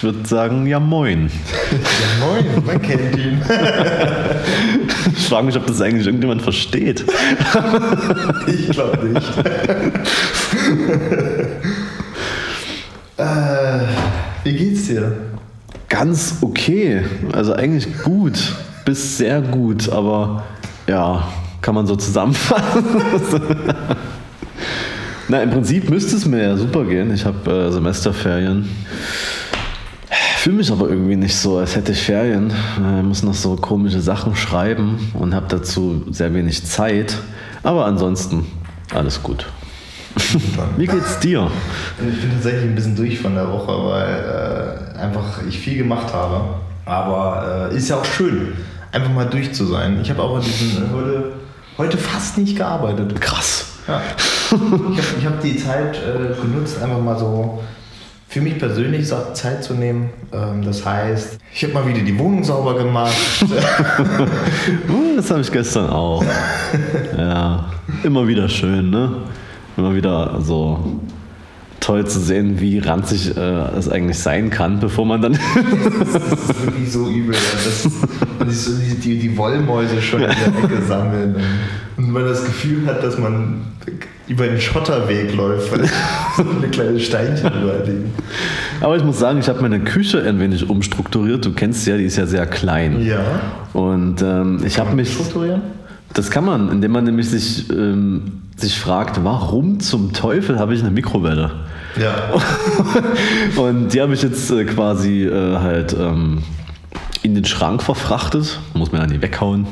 Ich 0.00 0.04
würde 0.04 0.26
sagen, 0.26 0.66
ja 0.66 0.80
moin. 0.80 1.30
Ja, 1.70 2.26
moin, 2.26 2.64
man 2.64 2.80
kennt 2.80 3.18
ihn. 3.18 3.42
Ich 5.14 5.28
frage 5.28 5.44
mich, 5.44 5.56
ob 5.58 5.66
das 5.66 5.82
eigentlich 5.82 6.06
irgendjemand 6.06 6.40
versteht. 6.40 7.04
Ich 8.46 8.70
glaube 8.70 9.08
nicht. 9.08 9.30
äh, 13.18 13.80
wie 14.44 14.52
geht's 14.54 14.86
dir? 14.86 15.12
Ganz 15.90 16.36
okay. 16.40 17.02
Also 17.32 17.52
eigentlich 17.52 17.86
gut. 18.02 18.54
Bis 18.86 19.18
sehr 19.18 19.42
gut, 19.42 19.90
aber 19.90 20.44
ja, 20.86 21.28
kann 21.60 21.74
man 21.74 21.86
so 21.86 21.96
zusammenfassen. 21.96 22.80
Na, 25.28 25.42
im 25.42 25.50
Prinzip 25.50 25.90
müsste 25.90 26.16
es 26.16 26.24
mir 26.24 26.42
ja 26.42 26.56
super 26.56 26.86
gehen. 26.86 27.12
Ich 27.12 27.26
habe 27.26 27.50
äh, 27.50 27.70
Semesterferien. 27.70 28.66
Fühle 30.40 30.56
mich 30.56 30.72
aber 30.72 30.88
irgendwie 30.88 31.16
nicht 31.16 31.36
so, 31.36 31.58
als 31.58 31.76
hätte 31.76 31.92
ich 31.92 32.00
Ferien. 32.02 32.50
Ich 32.98 33.04
muss 33.04 33.22
noch 33.22 33.34
so 33.34 33.56
komische 33.56 34.00
Sachen 34.00 34.34
schreiben 34.34 35.12
und 35.12 35.34
habe 35.34 35.44
dazu 35.50 36.06
sehr 36.12 36.32
wenig 36.32 36.64
Zeit. 36.64 37.18
Aber 37.62 37.84
ansonsten 37.84 38.46
alles 38.94 39.22
gut. 39.22 39.44
Wie 40.78 40.86
geht's 40.86 41.18
dir? 41.18 41.50
Ich 41.98 42.22
bin 42.22 42.32
tatsächlich 42.32 42.62
ein 42.62 42.74
bisschen 42.74 42.96
durch 42.96 43.20
von 43.20 43.34
der 43.34 43.52
Woche, 43.52 43.84
weil 43.84 44.94
äh, 44.96 44.98
einfach 44.98 45.42
ich 45.46 45.58
viel 45.58 45.76
gemacht 45.76 46.10
habe. 46.14 46.54
Aber 46.86 47.68
äh, 47.70 47.76
ist 47.76 47.90
ja 47.90 47.96
auch 47.96 48.04
schön, 48.06 48.54
einfach 48.92 49.12
mal 49.12 49.26
durch 49.26 49.52
zu 49.52 49.66
sein. 49.66 50.00
Ich 50.00 50.08
habe 50.08 50.22
auch 50.22 50.36
an 50.36 50.42
diesen, 50.42 50.84
äh, 50.84 50.94
heute, 50.94 51.32
heute 51.76 51.98
fast 51.98 52.38
nicht 52.38 52.56
gearbeitet. 52.56 53.20
Krass. 53.20 53.66
Ja. 53.86 54.00
Ich 54.94 55.26
habe 55.26 55.34
hab 55.36 55.42
die 55.42 55.58
Zeit 55.58 55.96
äh, 55.96 56.40
genutzt, 56.40 56.82
einfach 56.82 56.98
mal 56.98 57.18
so 57.18 57.60
für 58.30 58.40
mich 58.40 58.58
persönlich 58.60 59.08
Zeit 59.34 59.64
zu 59.64 59.74
nehmen. 59.74 60.10
Ähm, 60.32 60.62
das 60.64 60.86
heißt, 60.86 61.38
ich 61.52 61.64
habe 61.64 61.74
mal 61.74 61.86
wieder 61.86 61.98
die 61.98 62.16
Wohnung 62.16 62.44
sauber 62.44 62.78
gemacht. 62.78 63.12
Uh, 63.42 65.16
Das 65.16 65.30
habe 65.30 65.40
ich 65.40 65.50
gestern 65.50 65.90
auch. 65.90 66.24
Ja, 67.18 67.70
immer 68.04 68.26
wieder 68.28 68.48
schön, 68.48 68.88
ne? 68.88 69.22
Immer 69.76 69.94
wieder 69.94 70.40
so 70.40 71.00
toll 71.80 72.06
zu 72.06 72.20
sehen, 72.20 72.60
wie 72.60 72.78
ranzig 72.78 73.36
äh, 73.36 73.40
es 73.76 73.88
eigentlich 73.88 74.18
sein 74.20 74.48
kann, 74.48 74.78
bevor 74.78 75.04
man 75.04 75.20
dann. 75.20 75.32
Das 75.32 76.22
ist 76.22 76.64
wirklich 76.64 76.92
so 76.92 77.08
übel. 77.08 77.34
ja. 77.34 77.40
Das, 78.44 78.64
so 78.64 78.78
die, 78.78 78.94
die, 78.94 79.18
die 79.18 79.36
Wollmäuse 79.36 80.00
schon 80.00 80.22
in 80.22 80.28
der 80.28 80.64
Ecke 80.64 80.82
sammeln. 80.86 81.36
Und 81.96 82.12
man 82.12 82.24
das 82.24 82.44
Gefühl 82.44 82.86
hat, 82.86 83.02
dass 83.02 83.18
man 83.18 83.62
über 84.30 84.46
den 84.46 84.60
Schotterweg 84.60 85.34
läuft, 85.34 85.72
weil 85.72 85.86
so 86.36 86.44
eine 86.48 86.68
kleine 86.68 87.00
Steinchen 87.00 87.48
überall 87.60 87.82
liegen. 87.84 88.12
Aber 88.80 88.96
ich 88.96 89.02
muss 89.02 89.18
sagen, 89.18 89.40
ich 89.40 89.48
habe 89.48 89.60
meine 89.60 89.80
Küche 89.80 90.22
ein 90.22 90.38
wenig 90.38 90.70
umstrukturiert. 90.70 91.44
Du 91.44 91.52
kennst 91.52 91.84
sie 91.84 91.90
ja, 91.90 91.96
die 91.96 92.04
ist 92.04 92.16
ja 92.16 92.26
sehr 92.26 92.46
klein. 92.46 93.04
Ja. 93.04 93.20
Und 93.72 94.22
ähm, 94.22 94.62
ich 94.64 94.78
habe 94.78 94.94
mich. 94.94 95.12
Strukturieren? 95.12 95.62
Das 96.14 96.30
kann 96.30 96.44
man, 96.44 96.70
indem 96.70 96.92
man 96.92 97.04
nämlich 97.04 97.28
sich, 97.28 97.70
ähm, 97.70 98.42
sich 98.56 98.78
fragt, 98.78 99.22
warum 99.24 99.80
zum 99.80 100.12
Teufel 100.12 100.58
habe 100.58 100.74
ich 100.74 100.80
eine 100.80 100.90
Mikrowelle? 100.90 101.50
Ja. 102.00 102.32
Und 103.60 103.92
die 103.92 104.00
habe 104.00 104.14
ich 104.14 104.22
jetzt 104.22 104.50
äh, 104.50 104.64
quasi 104.64 105.24
äh, 105.24 105.58
halt 105.58 105.94
ähm, 105.98 106.42
den 107.40 107.46
Schrank 107.46 107.82
verfrachtet. 107.82 108.60
Muss 108.74 108.92
man 108.92 109.00
ja 109.00 109.06
nicht 109.06 109.22
weghauen. 109.22 109.66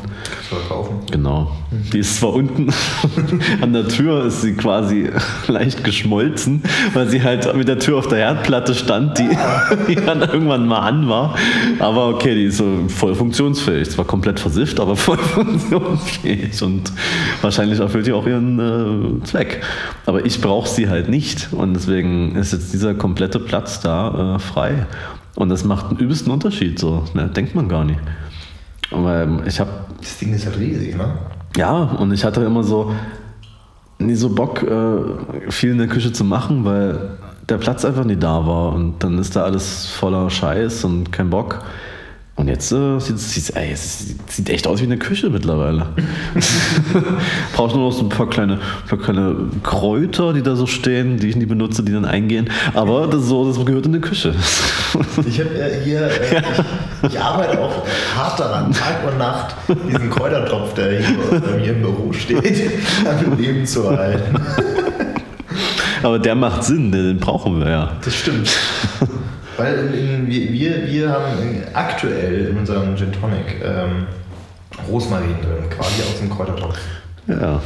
Verkaufen. 0.49 1.01
Genau. 1.11 1.53
Die 1.93 1.99
ist 1.99 2.17
zwar 2.17 2.33
unten 2.33 2.73
an 3.61 3.73
der 3.75 3.87
Tür, 3.89 4.25
ist 4.25 4.41
sie 4.41 4.55
quasi 4.55 5.11
leicht 5.49 5.85
geschmolzen, 5.85 6.63
weil 6.95 7.09
sie 7.09 7.23
halt 7.23 7.55
mit 7.55 7.69
der 7.69 7.79
Tür 7.79 7.99
auf 7.99 8.09
der 8.09 8.19
Herdplatte 8.19 8.75
stand, 8.75 9.19
die, 9.19 9.29
die 9.89 9.97
dann 9.97 10.23
irgendwann 10.23 10.67
mal 10.67 10.81
an 10.81 11.09
war. 11.09 11.35
Aber 11.79 12.09
okay, 12.09 12.35
die 12.35 12.45
ist 12.45 12.57
so 12.57 12.85
voll 12.89 13.15
funktionsfähig. 13.15 13.91
Zwar 13.91 14.07
komplett 14.07 14.41
versifft, 14.41 14.81
aber 14.81 14.97
voll 14.97 15.19
funktionsfähig. 15.19 16.63
Und 16.63 16.91
wahrscheinlich 17.43 17.81
erfüllt 17.81 18.07
die 18.07 18.13
auch 18.13 18.27
ihren 18.27 19.21
äh, 19.21 19.25
Zweck. 19.25 19.63
Aber 20.07 20.25
ich 20.25 20.41
brauche 20.41 20.69
sie 20.69 20.89
halt 20.89 21.11
nicht. 21.11 21.49
Und 21.53 21.75
deswegen 21.75 22.35
ist 22.37 22.53
jetzt 22.53 22.73
dieser 22.73 22.95
komplette 22.95 23.39
Platz 23.39 23.81
da 23.81 24.37
äh, 24.37 24.39
frei. 24.39 24.87
Und 25.39 25.51
das 25.51 25.65
macht 25.65 25.87
einen 25.87 25.99
übelsten 25.99 26.33
Unterschied. 26.33 26.81
So. 26.81 27.05
Ne, 27.15 27.29
denkt 27.29 27.55
man 27.55 27.69
gar 27.69 27.85
nicht. 27.85 28.01
Aber 28.91 29.23
ähm, 29.23 29.43
ich 29.47 29.61
habe 29.61 29.71
Das 30.01 30.19
Ding 30.19 30.35
ist 30.35 30.45
halt 30.47 30.59
riesig, 30.59 30.97
ne? 30.97 31.17
ja, 31.57 31.75
und 31.75 32.13
ich 32.13 32.25
hatte 32.25 32.41
immer 32.43 32.65
so 32.65 32.93
nie 34.01 34.17
so 34.17 34.31
Bock, 34.31 34.65
äh, 34.65 35.51
viel 35.51 35.71
in 35.71 35.79
der 35.79 35.87
Küche 35.87 36.13
zu 36.13 36.25
machen, 36.25 36.65
weil 36.65 37.19
der 37.49 37.59
Platz 37.59 37.85
einfach 37.85 38.05
nie 38.05 38.17
da 38.17 38.45
war. 38.47 38.73
Und 38.73 39.05
dann 39.05 39.17
ist 39.19 39.37
da 39.37 39.45
alles 39.45 39.87
voller 39.87 40.29
Scheiß 40.29 40.85
und 40.85 41.13
kein 41.13 41.31
Bock. 41.31 41.63
Und 42.39 42.47
jetzt 42.47 42.71
äh, 42.71 43.01
sieht 43.01 43.17
es 43.17 43.51
ey, 43.51 43.75
sieht- 43.75 44.49
echt 44.49 44.69
aus 44.69 44.81
wie 44.81 44.85
eine 44.85 44.97
Küche 44.97 45.29
mittlerweile. 45.29 45.87
Brauchst 47.55 47.75
nur 47.75 47.87
noch 47.87 47.93
so 47.93 48.05
ein 48.05 48.09
paar 48.11 48.31
kleine, 48.31 48.61
paar 48.89 48.99
kleine 48.99 49.35
Kräuter, 49.65 50.33
die 50.33 50.43
da 50.43 50.55
so 50.55 50.67
stehen, 50.67 51.17
die 51.19 51.31
ich 51.31 51.37
nie 51.37 51.47
benutze, 51.47 51.83
die 51.83 51.91
dann 51.93 52.05
eingehen. 52.05 52.49
Aber 52.75 53.09
das, 53.09 53.25
so, 53.25 53.45
das 53.53 53.67
gehört 53.67 53.87
in 53.87 53.93
die 53.95 54.01
Küche. 54.01 54.35
Ich 55.27 55.41
habe 55.41 55.51
äh, 55.59 55.83
hier, 55.85 56.03
äh, 56.07 56.43
ich, 57.03 57.13
ich 57.15 57.21
arbeite 57.21 57.59
auch 57.61 57.85
hart 58.17 58.39
daran, 58.39 58.73
Tag 58.73 59.05
und 59.11 59.19
Nacht, 59.19 59.57
diesen 59.89 60.09
Kräutertopf, 60.09 60.75
der 60.75 61.01
hier 61.01 61.17
bei 61.41 61.57
mir 61.57 61.73
im 61.73 61.83
Büro 61.83 62.13
steht, 62.13 62.71
am 63.05 63.37
Leben 63.37 63.67
zu 63.67 63.91
halten. 63.91 64.37
Aber 66.05 66.21
der 66.21 66.37
macht 66.37 66.63
Sinn, 66.63 66.93
den 66.93 67.19
brauchen 67.19 67.59
wir 67.59 67.69
ja. 67.69 67.93
Das 68.05 68.15
stimmt. 68.15 68.49
Weil 69.59 69.93
in, 69.93 70.31
in, 70.31 70.53
wir, 70.53 70.87
wir, 70.87 71.11
haben 71.11 71.43
in, 71.43 71.63
aktuell 71.75 72.47
in 72.47 72.59
unserem 72.59 72.97
Gin 72.97 73.13
Tonic 73.13 73.61
ähm, 73.63 74.07
Rosmarin 74.89 75.35
drin, 75.43 75.69
quasi 75.69 76.03
aus 76.03 76.19
dem 76.21 76.31
Kräutertopf. 76.31 76.79
Ja. 77.27 77.61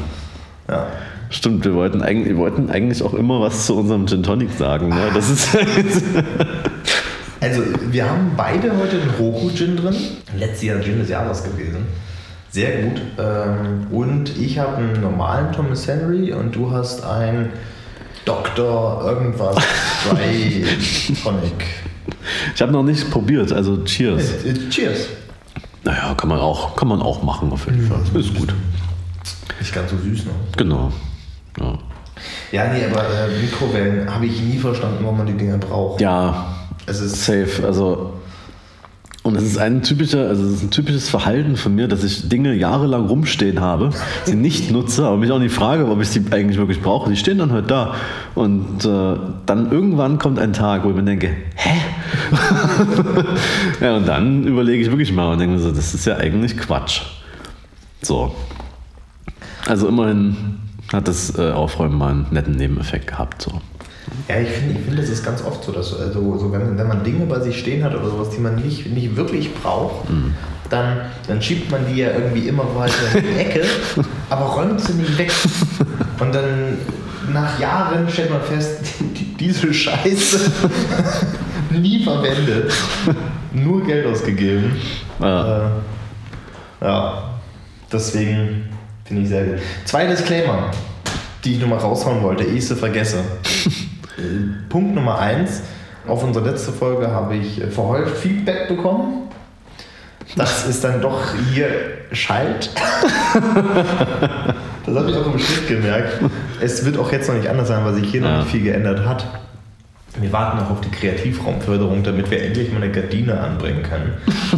Ja. 0.69 0.87
Stimmt, 1.29 1.65
wir 1.65 1.75
wollten, 1.75 2.03
eigentlich, 2.03 2.29
wir 2.31 2.39
wollten 2.39 2.71
eigentlich 2.71 3.03
auch 3.03 3.15
immer 3.15 3.41
was 3.41 3.67
zu 3.67 3.77
unserem 3.77 4.07
Gin 4.07 4.23
Tonic 4.23 4.51
sagen. 4.53 4.89
Ne? 4.89 5.11
Das 5.15 5.31
ist 5.31 5.57
Also, 7.41 7.63
wir 7.91 8.09
haben 8.09 8.33
beide 8.37 8.71
heute 8.77 9.01
einen 9.01 9.11
Roku-Gin 9.19 9.77
drin. 9.77 9.97
Letztes 10.39 10.63
Jahr 10.63 10.81
Gin 10.81 10.99
des 10.99 11.09
Jahres 11.09 11.43
gewesen. 11.43 11.87
Sehr 12.51 12.83
gut. 12.83 13.01
Ähm, 13.19 13.89
und 13.91 14.39
ich 14.39 14.59
habe 14.59 14.77
einen 14.77 15.01
normalen 15.01 15.53
Thomas 15.53 15.89
Henry 15.89 16.33
und 16.33 16.55
du 16.55 16.71
hast 16.71 17.05
einen 17.05 17.51
Dr. 18.25 19.03
irgendwas 19.07 19.57
Dry 20.09 20.65
Tonic. 21.23 21.65
ich 22.55 22.63
habe 22.63 22.73
noch 22.73 22.83
nicht 22.83 23.11
probiert, 23.11 23.53
also 23.53 23.83
cheers. 23.85 24.45
Äh, 24.45 24.51
äh, 24.51 24.69
Cheers. 24.71 25.07
Naja, 25.85 26.15
kann 26.15 26.29
man 26.29 26.39
auch, 26.39 26.77
kann 26.77 26.89
man 26.89 27.03
auch 27.03 27.23
machen 27.23 27.51
auf 27.53 27.67
jeden 27.67 27.87
Fall. 27.89 28.01
Ist 28.21 28.35
gut. 28.35 28.55
Nicht 29.59 29.75
ganz 29.75 29.91
so 29.91 29.97
süß 29.99 30.27
noch. 30.27 30.57
Genau. 30.57 30.93
Ja. 31.59 31.79
Ja, 32.53 32.73
nee, 32.73 32.85
aber 32.85 33.03
äh, 33.03 33.41
Mikrowellen 33.41 34.13
habe 34.13 34.27
ich 34.27 34.41
nie 34.41 34.59
verstanden, 34.59 34.99
warum 35.03 35.19
man 35.19 35.27
die 35.27 35.33
Dinger 35.37 35.59
braucht. 35.59 36.01
ja, 36.01 36.55
Es 36.87 37.01
ist 37.01 37.25
safe. 37.25 37.67
Also 37.67 38.13
und 39.23 39.37
es 39.37 39.45
ist 39.45 39.59
ein 39.59 39.83
typischer, 39.83 40.29
also 40.29 40.45
es 40.45 40.55
ist 40.55 40.63
ein 40.65 40.71
typisches 40.71 41.09
Verhalten 41.09 41.57
von 41.57 41.75
mir, 41.75 41.87
dass 41.87 42.03
ich 42.03 42.29
Dinge 42.29 42.55
jahrelang 42.55 43.07
rumstehen 43.07 43.61
habe, 43.61 43.91
sie 44.25 44.35
nicht 44.35 44.73
nutze, 44.73 45.07
aber 45.07 45.17
mich 45.17 45.31
auch 45.31 45.39
nicht 45.39 45.55
frage, 45.55 45.87
ob 45.89 46.01
ich 46.01 46.09
sie 46.09 46.25
eigentlich 46.33 46.59
wirklich 46.59 46.83
brauche. 46.83 47.09
Die 47.09 47.17
stehen 47.17 47.39
dann 47.39 47.53
halt 47.53 47.71
da. 47.71 47.95
Und 48.35 48.85
äh, 48.85 49.17
dann 49.47 49.71
irgendwann 49.71 50.19
kommt 50.19 50.41
ein 50.41 50.53
Tag, 50.53 50.83
wo 50.83 50.91
ich 50.91 50.97
mir 50.97 51.05
denke, 51.05 51.37
hä? 51.55 51.81
ja, 53.85 53.97
und 53.97 54.09
dann 54.09 54.45
überlege 54.45 54.83
ich 54.83 54.91
wirklich 54.91 55.13
mal 55.13 55.33
und 55.33 55.39
denke 55.39 55.55
mir 55.55 55.63
so, 55.63 55.71
das 55.71 55.95
ist 55.95 56.05
ja 56.05 56.17
eigentlich 56.17 56.59
Quatsch. 56.59 57.03
So. 58.01 58.35
Also 59.67 59.87
immerhin 59.87 60.59
hat 60.93 61.07
das 61.07 61.39
äh, 61.39 61.53
Aufräumen 61.53 61.97
mal 61.97 62.11
einen 62.11 62.27
netten 62.33 62.57
Nebeneffekt 62.57 63.07
gehabt. 63.07 63.43
So. 63.43 63.61
Ja, 64.29 64.41
ich 64.41 64.49
finde, 64.49 64.79
ich 64.79 64.85
find, 64.85 64.99
das 64.99 65.09
ist 65.09 65.25
ganz 65.25 65.43
oft 65.45 65.65
so, 65.65 65.73
dass 65.73 65.99
also, 65.99 66.39
so, 66.39 66.53
wenn, 66.53 66.79
wenn 66.79 66.89
man 66.89 67.03
Dinge 67.05 67.27
bei 67.27 67.41
sich 67.41 67.59
stehen 67.59 67.83
hat 67.85 67.95
oder 67.95 68.09
sowas, 68.09 68.31
die 68.31 68.41
man 68.41 68.57
nicht, 68.57 68.87
nicht 68.87 69.17
wirklich 69.17 69.53
braucht, 69.55 70.07
dann, 70.73 71.03
dann 71.27 71.43
schiebt 71.43 71.71
man 71.71 71.87
die 71.87 72.01
ja 72.01 72.11
irgendwie 72.13 72.49
immer 72.49 72.65
weiter 72.75 72.95
in 73.15 73.25
die 73.25 73.41
Ecke, 73.41 73.63
aber 74.31 74.47
räumt 74.47 74.81
sie 74.81 74.95
nicht 74.95 75.19
weg. 75.19 75.33
Und 76.19 76.35
dann 76.35 76.79
nach 77.33 77.59
Jahren 77.59 78.09
stellt 78.09 78.31
man 78.31 78.43
fest, 78.43 78.81
die, 79.01 79.35
diese 79.37 79.73
Scheiße 79.73 80.51
nie 81.71 82.03
verwendet, 82.03 82.73
nur 83.53 83.85
Geld 83.85 84.07
ausgegeben. 84.07 84.77
Ja. 85.21 85.67
Äh, 85.67 85.71
ja, 86.81 87.31
deswegen 87.93 88.69
finde 89.05 89.23
ich 89.23 89.29
sehr 89.29 89.45
gut. 89.45 89.59
Zwei 89.85 90.07
Disclaimer, 90.07 90.71
die 91.45 91.55
ich 91.55 91.61
nochmal 91.61 91.79
raushauen 91.79 92.23
wollte, 92.23 92.45
ehe 92.45 92.55
ich 92.55 92.67
sie 92.67 92.77
vergesse. 92.77 93.19
Punkt 94.69 94.95
Nummer 94.95 95.19
eins. 95.19 95.63
Auf 96.07 96.25
unsere 96.25 96.49
letzte 96.51 96.73
Folge 96.73 97.11
habe 97.11 97.37
ich 97.37 97.61
äh, 97.63 97.69
verhäuft 97.69 98.17
Feedback 98.17 98.69
bekommen. 98.69 99.29
Das 100.37 100.67
ist 100.67 100.83
dann 100.85 101.01
doch 101.01 101.21
hier 101.53 101.69
Schalt. 102.13 102.71
Das 104.85 104.97
habe 104.97 105.11
ich 105.11 105.17
auch 105.17 105.33
im 105.33 105.39
Schritt 105.39 105.69
gemerkt. 105.69 106.21
Es 106.61 106.85
wird 106.85 106.99
auch 106.99 107.13
jetzt 107.13 107.29
noch 107.29 107.37
nicht 107.37 107.49
anders 107.49 107.69
sein, 107.69 107.85
weil 107.85 107.95
sich 107.95 108.11
hier 108.11 108.21
noch 108.21 108.29
Ja. 108.29 108.39
nicht 108.39 108.51
viel 108.51 108.63
geändert 108.65 109.07
hat. 109.07 109.25
Wir 110.21 110.33
warten 110.33 110.59
noch 110.59 110.71
auf 110.71 110.81
die 110.81 110.91
Kreativraumförderung, 110.91 112.03
damit 112.03 112.31
wir 112.33 112.43
endlich 112.43 112.73
mal 112.73 112.83
eine 112.83 112.91
Gardine 112.91 113.39
anbringen 113.41 113.85
können. 113.85 114.13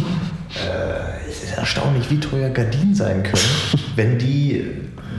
äh, 0.55 1.29
es 1.29 1.43
ist 1.43 1.57
erstaunlich, 1.57 2.09
wie 2.09 2.19
teuer 2.19 2.49
Gardinen 2.49 2.95
sein 2.95 3.21
können, 3.21 3.43
wenn 3.95 4.17
die 4.17 4.65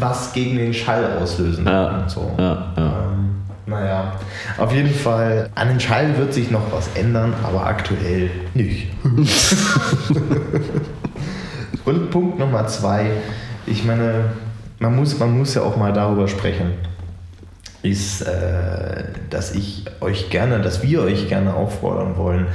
was 0.00 0.32
gegen 0.32 0.58
den 0.58 0.74
Schall 0.74 1.18
auslösen. 1.22 1.64
Ja, 1.66 1.98
und 2.00 2.10
so. 2.10 2.34
ja, 2.36 2.72
ja. 2.76 2.82
Ähm, 3.12 3.30
naja, 3.66 4.18
auf 4.58 4.72
jeden 4.72 4.94
Fall, 4.94 5.50
an 5.54 5.68
den 5.68 5.80
Schall 5.80 6.16
wird 6.18 6.32
sich 6.32 6.50
noch 6.50 6.72
was 6.72 6.88
ändern, 6.94 7.34
aber 7.42 7.66
aktuell 7.66 8.30
nicht. 8.54 8.88
und 11.84 12.10
Punkt 12.10 12.38
Nummer 12.38 12.66
zwei, 12.68 13.10
ich 13.66 13.84
meine, 13.84 14.30
man 14.78 14.94
muss, 14.94 15.18
man 15.18 15.36
muss 15.36 15.54
ja 15.54 15.62
auch 15.62 15.76
mal 15.76 15.92
darüber 15.92 16.28
sprechen, 16.28 16.74
ist, 17.82 18.22
äh, 18.22 19.04
dass 19.30 19.54
ich 19.54 19.84
euch 20.00 20.30
gerne, 20.30 20.60
dass 20.60 20.82
wir 20.82 21.02
euch 21.02 21.28
gerne 21.28 21.54
auffordern 21.54 22.16
wollen, 22.16 22.46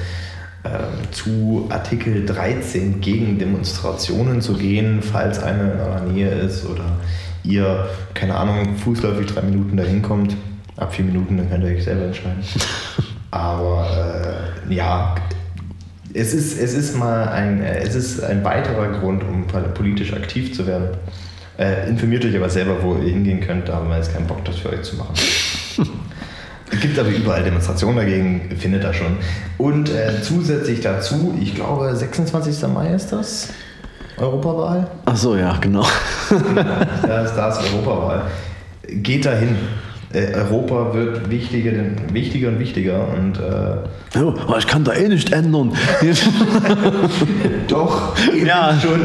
ähm, 0.63 1.11
zu 1.11 1.67
Artikel 1.69 2.25
13 2.25 3.01
gegen 3.01 3.39
Demonstrationen 3.39 4.41
zu 4.41 4.53
gehen, 4.53 5.01
falls 5.01 5.41
eine 5.41 5.73
in 5.73 5.79
eurer 5.79 6.01
Nähe 6.01 6.29
ist 6.29 6.65
oder 6.65 6.85
ihr, 7.43 7.89
keine 8.13 8.35
Ahnung, 8.35 8.77
fußläufig 8.77 9.27
drei 9.27 9.41
Minuten 9.41 9.75
dahin 9.75 10.01
kommt. 10.01 10.37
Ab 10.81 10.95
vier 10.95 11.05
Minuten, 11.05 11.37
dann 11.37 11.47
könnt 11.47 11.63
ihr 11.63 11.75
euch 11.75 11.83
selber 11.83 12.05
entscheiden. 12.05 12.43
Aber 13.31 13.87
äh, 14.67 14.73
ja, 14.73 15.13
es 16.11 16.33
ist, 16.33 16.59
es 16.59 16.73
ist 16.73 16.97
mal 16.97 17.27
ein, 17.29 17.61
es 17.61 17.93
ist 17.93 18.23
ein 18.23 18.43
weiterer 18.43 18.87
Grund, 18.99 19.23
um 19.23 19.45
politisch 19.75 20.11
aktiv 20.11 20.55
zu 20.55 20.65
werden. 20.65 20.89
Äh, 21.59 21.87
informiert 21.87 22.25
euch 22.25 22.35
aber 22.35 22.49
selber, 22.49 22.81
wo 22.81 22.95
ihr 22.95 23.13
hingehen 23.13 23.39
könnt, 23.39 23.69
da 23.69 23.75
haben 23.75 23.89
wir 23.89 23.97
jetzt 23.97 24.11
keinen 24.11 24.25
Bock, 24.25 24.43
das 24.43 24.57
für 24.57 24.69
euch 24.69 24.81
zu 24.81 24.95
machen. 24.95 25.13
Es 26.73 26.79
gibt 26.79 26.97
aber 26.97 27.09
überall 27.09 27.43
Demonstrationen 27.43 27.97
dagegen, 27.97 28.49
findet 28.57 28.85
ihr 28.85 28.93
schon. 28.93 29.17
Und 29.57 29.89
äh, 29.89 30.21
zusätzlich 30.21 30.79
dazu, 30.79 31.37
ich 31.39 31.53
glaube, 31.53 31.93
26. 31.93 32.65
Mai 32.69 32.93
ist 32.93 33.11
das, 33.11 33.49
Europawahl. 34.17 34.87
Ach 35.03 35.17
so, 35.17 35.35
ja, 35.35 35.57
genau. 35.57 35.85
Da 37.05 37.23
ist, 37.23 37.35
da 37.35 37.49
ist 37.49 37.73
Europawahl. 37.73 38.21
Geht 38.87 39.25
dahin. 39.25 39.57
Äh, 40.13 40.33
Europa 40.35 40.93
wird 40.93 41.29
wichtiger, 41.29 41.71
wichtiger 42.11 42.49
und 42.49 42.59
wichtiger 42.59 43.07
und 43.17 43.37
äh, 43.39 44.19
Oh, 44.19 44.33
aber 44.45 44.57
ich 44.57 44.67
kann 44.67 44.83
da 44.83 44.93
eh 44.93 45.07
nicht 45.07 45.31
ändern. 45.31 45.71
doch, 47.67 48.13
Ja. 48.45 48.77
schon. 48.81 49.01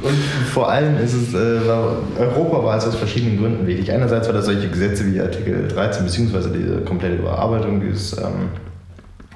Und 0.00 0.14
vor 0.52 0.70
allem 0.70 0.96
ist 0.98 1.14
es, 1.14 1.34
äh, 1.34 1.66
war 1.66 1.96
Europawahl 2.18 2.78
ist 2.78 2.86
aus 2.86 2.94
verschiedenen 2.96 3.38
Gründen 3.38 3.66
wichtig. 3.66 3.90
Einerseits, 3.92 4.26
weil 4.28 4.34
das 4.34 4.44
solche 4.46 4.68
Gesetze 4.68 5.04
wie 5.12 5.20
Artikel 5.20 5.66
13 5.68 6.04
beziehungsweise 6.04 6.50
diese 6.50 6.78
komplette 6.82 7.16
Überarbeitung 7.16 7.80
dieses 7.80 8.16
ähm, 8.18 8.50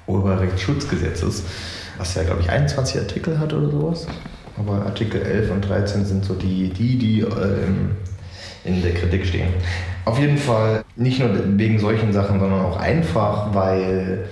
Urheberrechtsschutzgesetzes, 0.06 1.42
was 1.98 2.14
ja, 2.14 2.22
glaube 2.22 2.40
ich, 2.42 2.50
21 2.50 3.00
Artikel 3.00 3.38
hat 3.38 3.52
oder 3.52 3.70
sowas. 3.70 4.06
Aber 4.56 4.84
Artikel 4.86 5.22
11 5.22 5.50
und 5.50 5.68
13 5.68 6.04
sind 6.04 6.24
so 6.24 6.34
die, 6.34 6.68
die, 6.70 6.98
die 6.98 7.20
ähm, 7.20 7.90
in 8.64 8.82
der 8.82 8.92
Kritik 8.94 9.26
stehen. 9.26 9.48
Auf 10.04 10.18
jeden 10.18 10.38
Fall 10.38 10.84
nicht 10.96 11.20
nur 11.20 11.30
wegen 11.58 11.78
solchen 11.78 12.12
Sachen, 12.12 12.40
sondern 12.40 12.60
auch 12.60 12.76
einfach, 12.76 13.54
weil 13.54 14.24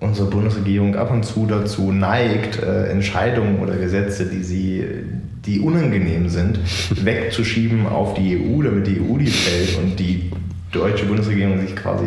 unsere 0.00 0.28
Bundesregierung 0.28 0.96
ab 0.96 1.10
und 1.10 1.24
zu 1.24 1.46
dazu 1.46 1.90
neigt, 1.90 2.62
äh, 2.62 2.86
Entscheidungen 2.86 3.58
oder 3.58 3.74
Gesetze, 3.76 4.26
die 4.26 4.42
sie, 4.42 4.84
die 5.44 5.60
unangenehm 5.60 6.28
sind, 6.28 6.60
wegzuschieben 7.04 7.86
auf 7.86 8.14
die 8.14 8.36
EU, 8.36 8.62
damit 8.62 8.86
die 8.86 9.00
EU 9.00 9.18
die 9.18 9.26
fällt 9.26 9.78
und 9.78 9.98
die 9.98 10.30
deutsche 10.70 11.06
Bundesregierung 11.06 11.60
sich 11.60 11.74
quasi 11.74 12.06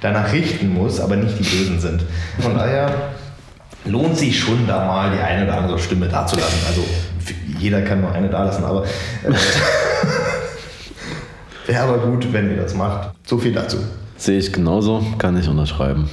danach 0.00 0.32
richten 0.32 0.72
muss, 0.72 1.00
aber 1.00 1.16
nicht 1.16 1.38
die 1.38 1.44
Bösen 1.44 1.80
sind. 1.80 2.04
Von 2.40 2.54
daher 2.54 3.12
lohnt 3.84 4.16
sich 4.16 4.38
schon 4.38 4.66
da 4.66 4.86
mal 4.86 5.12
die 5.12 5.22
eine 5.22 5.44
oder 5.44 5.58
andere 5.58 5.78
Stimme 5.78 6.08
dazulassen. 6.08 6.60
Also 6.66 6.82
jeder 7.58 7.82
kann 7.82 8.00
nur 8.00 8.12
eine 8.12 8.28
dalassen, 8.28 8.64
aber 8.64 8.84
äh, 8.84 9.32
wäre 11.68 11.84
aber 11.84 11.98
gut, 11.98 12.32
wenn 12.32 12.50
ihr 12.50 12.56
das 12.56 12.74
macht. 12.74 13.10
So 13.24 13.38
viel 13.38 13.52
dazu. 13.52 13.76
Sehe 14.16 14.38
ich 14.38 14.52
genauso, 14.52 15.04
kann 15.18 15.36
ich 15.38 15.48
unterschreiben. 15.48 16.08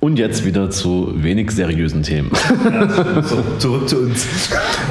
Und 0.00 0.16
jetzt 0.16 0.44
wieder 0.44 0.70
zu 0.70 1.12
wenig 1.16 1.50
seriösen 1.50 2.02
Themen. 2.02 2.30
So, 3.22 3.42
zurück 3.58 3.88
zu 3.88 3.98
uns. 3.98 4.26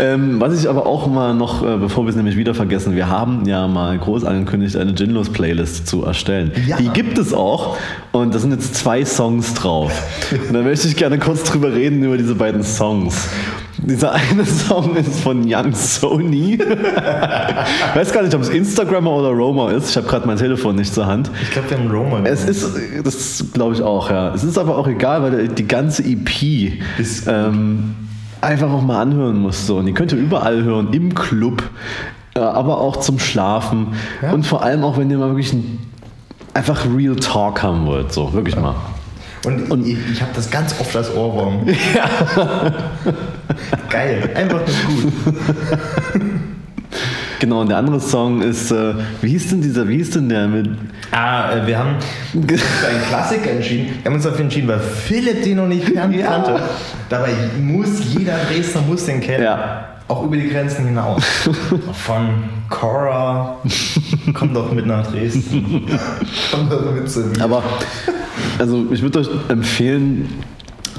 ähm, 0.01 0.39
was 0.39 0.59
ich 0.59 0.69
aber 0.69 0.85
auch 0.85 1.07
mal 1.07 1.33
noch, 1.33 1.63
äh, 1.65 1.77
bevor 1.77 2.03
wir 2.05 2.09
es 2.09 2.15
nämlich 2.17 2.35
wieder 2.35 2.53
vergessen, 2.53 2.95
wir 2.95 3.07
haben 3.07 3.45
ja 3.45 3.67
mal 3.67 3.97
groß 3.97 4.25
angekündigt, 4.25 4.75
eine 4.75 4.93
Ginlos-Playlist 4.93 5.87
zu 5.87 6.03
erstellen. 6.03 6.51
Ja. 6.67 6.75
Die 6.75 6.89
gibt 6.89 7.17
es 7.17 7.33
auch 7.33 7.77
und 8.11 8.35
da 8.35 8.39
sind 8.39 8.51
jetzt 8.51 8.75
zwei 8.75 9.05
Songs 9.05 9.53
drauf. 9.53 9.91
Und 10.47 10.53
da 10.53 10.61
möchte 10.61 10.87
ich 10.89 10.97
gerne 10.97 11.19
kurz 11.19 11.43
drüber 11.43 11.73
reden, 11.73 12.03
über 12.03 12.17
diese 12.17 12.35
beiden 12.35 12.63
Songs. 12.63 13.29
Dieser 13.87 14.11
eine 14.11 14.45
Song 14.45 14.97
ist 14.97 15.21
von 15.21 15.43
Young 15.45 15.73
Sony. 15.73 16.55
ich 16.55 16.59
weiß 17.95 18.11
gar 18.11 18.21
nicht, 18.21 18.35
ob 18.35 18.41
es 18.41 18.49
Instagrammer 18.49 19.11
oder 19.11 19.29
Roma 19.29 19.71
ist. 19.71 19.91
Ich 19.91 19.95
habe 19.95 20.07
gerade 20.07 20.27
mein 20.27 20.35
Telefon 20.35 20.75
nicht 20.75 20.93
zur 20.93 21.05
Hand. 21.05 21.31
Ich 21.41 21.51
glaube, 21.51 21.69
wir 21.69 21.77
haben 21.77 21.89
Roma. 21.89 22.19
Es 22.25 22.43
ist, 22.43 22.67
das 23.01 23.45
glaube 23.53 23.75
ich 23.75 23.81
auch, 23.81 24.09
ja. 24.09 24.33
Es 24.33 24.43
ist 24.43 24.57
aber 24.57 24.77
auch 24.77 24.87
egal, 24.87 25.21
weil 25.21 25.47
die 25.47 25.67
ganze 25.67 26.03
EP 26.03 26.73
Ist 26.97 27.27
ähm, 27.27 27.95
einfach 28.41 28.69
auch 28.69 28.81
mal 28.81 29.01
anhören 29.01 29.37
muss. 29.37 29.65
So. 29.65 29.77
Und 29.77 29.85
die 29.85 29.93
könnt 29.93 30.11
ihr 30.11 30.17
überall 30.17 30.63
hören, 30.63 30.89
im 30.91 31.15
Club, 31.15 31.63
äh, 32.35 32.39
aber 32.39 32.81
auch 32.81 32.97
zum 32.97 33.19
Schlafen. 33.19 33.93
Ja. 34.21 34.33
Und 34.33 34.45
vor 34.45 34.63
allem 34.63 34.83
auch, 34.83 34.97
wenn 34.97 35.09
ihr 35.09 35.17
mal 35.17 35.29
wirklich 35.29 35.53
ein, 35.53 35.79
einfach 36.53 36.85
Real 36.93 37.15
Talk 37.15 37.63
haben 37.63 37.85
wollt. 37.85 38.11
So, 38.11 38.33
wirklich 38.33 38.57
mal. 38.57 38.75
Und, 39.47 39.71
Und- 39.71 39.87
ich, 39.87 39.97
ich 40.11 40.21
habe 40.21 40.31
das 40.35 40.51
ganz 40.51 40.75
oft 40.79 40.95
als 40.95 41.11
Ohrwurm. 41.15 41.65
Geil, 43.89 44.29
einfach 44.35 44.59
nur 44.59 45.11
gut. 45.11 45.13
Genau, 47.39 47.61
und 47.61 47.69
der 47.69 47.77
andere 47.77 47.99
Song 47.99 48.41
ist, 48.41 48.71
äh, 48.71 48.95
wie 49.21 49.29
hieß 49.29 49.49
denn 49.49 49.61
dieser, 49.61 49.87
wie 49.87 49.97
hieß 49.97 50.09
denn 50.11 50.27
der 50.27 50.47
mit. 50.47 50.69
Ah, 51.11 51.51
äh, 51.53 51.67
wir 51.67 51.77
haben 51.77 51.95
uns 52.33 52.61
für 52.61 52.87
einen 52.87 53.01
Klassiker 53.07 53.51
entschieden. 53.51 53.89
Wir 54.01 54.05
haben 54.09 54.15
uns 54.15 54.23
dafür 54.23 54.41
entschieden, 54.41 54.67
weil 54.67 54.79
Philipp 54.79 55.43
den 55.43 55.57
noch 55.57 55.67
nicht 55.67 55.93
kan- 55.93 56.11
Ja. 56.11 56.25
kannte. 56.27 56.59
Dabei 57.09 57.29
muss 57.61 57.89
jeder 58.13 58.37
Dresdner 58.51 58.81
muss 58.81 59.05
den 59.05 59.21
kennen. 59.21 59.43
Ja. 59.43 59.85
Auch 60.07 60.23
über 60.23 60.35
die 60.35 60.49
Grenzen 60.49 60.85
hinaus. 60.87 61.23
Von 61.93 62.29
Cora, 62.69 63.57
komm 64.33 64.53
doch 64.53 64.71
mit 64.71 64.85
nach 64.85 65.11
Dresden. 65.11 65.85
komm 66.51 66.69
doch 66.69 66.93
mit 66.93 67.09
zu 67.09 67.21
mir. 67.21 67.41
Aber, 67.41 67.63
also 68.59 68.85
ich 68.91 69.01
würde 69.01 69.19
euch 69.19 69.29
empfehlen, 69.49 70.29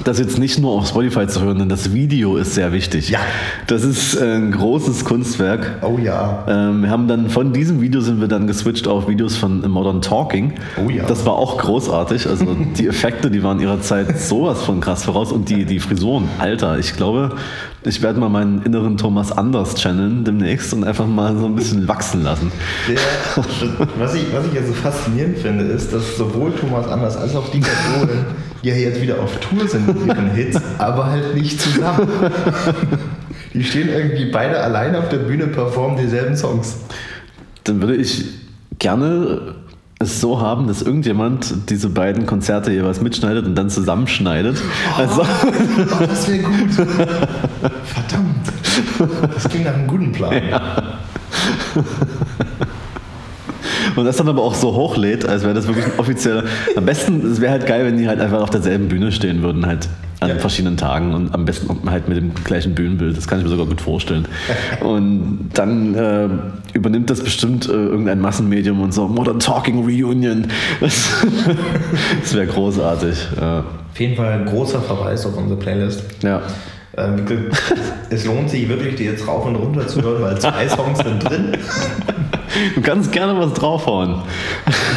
das 0.03 0.19
jetzt 0.19 0.39
nicht 0.39 0.59
nur 0.59 0.71
auf 0.71 0.87
Spotify 0.87 1.27
zu 1.27 1.41
hören, 1.41 1.59
denn 1.59 1.69
das 1.69 1.93
Video 1.93 2.37
ist 2.37 2.55
sehr 2.55 2.71
wichtig. 2.71 3.09
Ja. 3.09 3.19
Das 3.67 3.83
ist 3.83 4.15
äh, 4.15 4.35
ein 4.35 4.51
großes 4.51 5.05
Kunstwerk. 5.05 5.79
Oh 5.81 5.97
ja. 5.97 6.45
Ähm, 6.47 6.83
wir 6.83 6.89
haben 6.89 7.07
dann 7.07 7.29
von 7.29 7.53
diesem 7.53 7.81
Video 7.81 8.01
sind 8.01 8.21
wir 8.21 8.27
dann 8.27 8.47
geswitcht 8.47 8.87
auf 8.87 9.07
Videos 9.07 9.35
von 9.37 9.61
Modern 9.69 10.01
Talking. 10.01 10.53
Oh 10.77 10.89
ja. 10.89 11.05
Das 11.05 11.25
war 11.25 11.33
auch 11.33 11.57
großartig. 11.57 12.27
Also 12.27 12.45
die 12.77 12.87
Effekte, 12.87 13.29
die 13.29 13.43
waren 13.43 13.59
ihrer 13.59 13.81
Zeit 13.81 14.19
sowas 14.19 14.61
von 14.61 14.79
krass 14.79 15.03
voraus 15.03 15.31
und 15.31 15.49
die, 15.49 15.65
die 15.65 15.79
Frisuren, 15.79 16.27
Alter, 16.39 16.79
ich 16.79 16.95
glaube, 16.95 17.35
ich 17.83 18.01
werde 18.01 18.19
mal 18.19 18.29
meinen 18.29 18.61
inneren 18.63 18.97
Thomas 18.97 19.31
Anders 19.31 19.75
channeln 19.75 20.25
demnächst 20.25 20.73
und 20.73 20.83
einfach 20.83 21.07
mal 21.07 21.37
so 21.37 21.45
ein 21.45 21.55
bisschen 21.55 21.87
wachsen 21.87 22.23
lassen. 22.23 22.51
Der, 22.87 22.97
was, 23.97 24.13
ich, 24.15 24.33
was 24.33 24.45
ich 24.47 24.53
ja 24.53 24.63
so 24.63 24.73
faszinierend 24.73 25.37
finde, 25.37 25.63
ist, 25.63 25.93
dass 25.93 26.17
sowohl 26.17 26.51
Thomas 26.51 26.87
Anders 26.87 27.15
als 27.15 27.35
auch 27.35 27.49
die 27.49 27.59
Personen, 27.61 28.25
ja 28.61 28.73
jetzt 28.75 29.01
wieder 29.01 29.19
auf 29.19 29.37
Tour 29.39 29.67
sind 29.67 29.87
mit 29.87 30.07
ihren 30.07 30.31
Hits, 30.31 30.59
aber 30.77 31.07
halt 31.07 31.35
nicht 31.35 31.61
zusammen. 31.61 32.07
Die 33.53 33.63
stehen 33.63 33.89
irgendwie 33.89 34.25
beide 34.25 34.59
alleine 34.59 34.99
auf 34.99 35.09
der 35.09 35.17
Bühne, 35.17 35.47
performen 35.47 35.97
dieselben 35.97 36.35
Songs. 36.35 36.77
Dann 37.63 37.81
würde 37.81 37.95
ich 37.95 38.25
gerne 38.77 39.55
es 40.01 40.21
so 40.21 40.39
haben, 40.39 40.67
dass 40.67 40.81
irgendjemand 40.81 41.53
diese 41.69 41.89
beiden 41.89 42.25
Konzerte 42.25 42.71
jeweils 42.71 43.01
mitschneidet 43.01 43.45
und 43.45 43.55
dann 43.55 43.69
zusammenschneidet. 43.69 44.61
Also, 44.97 45.23
Oh, 45.23 46.05
das 46.05 46.29
wäre 46.29 46.39
gut. 46.39 46.71
Verdammt. 46.73 48.47
Das 49.33 49.49
klingt 49.49 49.65
nach 49.65 49.73
einem 49.73 49.87
guten 49.87 50.11
Plan. 50.13 50.33
Und 53.95 54.05
das 54.05 54.17
dann 54.17 54.27
aber 54.29 54.41
auch 54.41 54.55
so 54.55 54.73
hochlädt, 54.73 55.27
als 55.27 55.43
wäre 55.43 55.53
das 55.53 55.67
wirklich 55.67 55.85
ein 55.85 55.91
offizieller. 55.97 56.43
Am 56.75 56.85
besten, 56.85 57.25
es 57.31 57.41
wäre 57.41 57.51
halt 57.51 57.65
geil, 57.65 57.85
wenn 57.85 57.97
die 57.97 58.07
halt 58.07 58.19
einfach 58.19 58.41
auf 58.41 58.49
derselben 58.49 58.87
Bühne 58.87 59.11
stehen 59.11 59.41
würden, 59.41 59.65
halt 59.65 59.87
an 60.21 60.29
Ja. 60.29 60.35
verschiedenen 60.35 60.75
Tagen 60.75 61.13
und 61.13 61.33
am 61.33 61.45
besten 61.45 61.89
halt 61.89 62.09
mit 62.09 62.17
dem 62.17 62.33
gleichen 62.43 62.75
Bühnenbild. 62.75 63.15
Das 63.15 63.27
kann 63.27 63.37
ich 63.39 63.45
mir 63.45 63.49
sogar 63.49 63.65
gut 63.65 63.79
vorstellen. 63.79 64.27
Und 64.81 65.49
dann 65.53 65.95
äh, 65.95 66.27
übernimmt 66.73 67.09
das 67.09 67.21
bestimmt 67.23 67.69
äh, 67.69 67.71
irgendein 67.71 68.19
Massenmedium 68.19 68.81
und 68.81 68.93
so 68.93 69.07
Modern 69.07 69.39
Talking 69.39 69.83
Reunion. 69.85 70.47
Das, 70.81 71.25
das 72.21 72.35
wäre 72.35 72.47
großartig. 72.47 73.17
Ja. 73.39 73.59
Auf 73.91 73.99
jeden 73.99 74.15
Fall 74.17 74.33
ein 74.33 74.45
großer 74.45 74.81
Verweis 74.81 75.25
auf 75.25 75.37
unsere 75.37 75.59
Playlist. 75.59 76.03
ja. 76.23 76.41
Ähm, 76.99 77.25
es 78.09 78.25
lohnt 78.25 78.49
sich 78.49 78.67
wirklich, 78.67 78.95
die 78.95 79.05
jetzt 79.05 79.27
rauf 79.27 79.45
und 79.45 79.55
runter 79.55 79.87
zu 79.87 80.01
hören, 80.01 80.21
weil 80.21 80.39
zwei 80.39 80.67
Songs 80.67 80.99
sind 80.99 81.23
drin. 81.29 81.51
Du 82.75 82.81
kannst 82.81 83.11
gerne 83.11 83.39
was 83.39 83.53
draufhauen. 83.53 84.15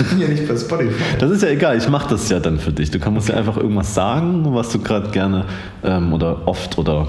Ich 0.00 0.08
bin 0.08 0.20
ja 0.20 0.28
nicht 0.28 0.48
bei 0.48 0.56
Spotify. 0.56 0.94
Das 1.18 1.30
ist 1.30 1.42
ja 1.42 1.50
egal, 1.50 1.76
ich 1.76 1.88
mache 1.88 2.08
das 2.10 2.28
ja 2.30 2.40
dann 2.40 2.58
für 2.58 2.72
dich. 2.72 2.90
Du 2.90 2.98
kannst 2.98 3.28
ja 3.28 3.36
einfach 3.36 3.56
irgendwas 3.56 3.94
sagen, 3.94 4.42
was 4.54 4.70
du 4.70 4.78
gerade 4.80 5.10
gerne 5.10 5.44
ähm, 5.84 6.12
oder 6.12 6.48
oft 6.48 6.78
oder 6.78 7.06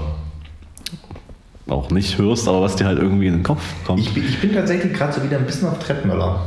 auch 1.68 1.90
nicht 1.90 2.18
hörst, 2.18 2.46
aber 2.46 2.60
was 2.60 2.76
dir 2.76 2.84
halt 2.84 2.98
irgendwie 2.98 3.26
in 3.26 3.32
den 3.34 3.42
Kopf 3.42 3.62
kommt. 3.86 4.00
Ich, 4.00 4.12
bin- 4.12 4.24
ich 4.28 4.38
bin 4.38 4.52
tatsächlich 4.52 4.92
gerade 4.92 5.12
so 5.14 5.22
wieder 5.22 5.38
ein 5.38 5.46
bisschen 5.46 5.66
auf 5.68 5.78
Trettmöller. 5.78 6.40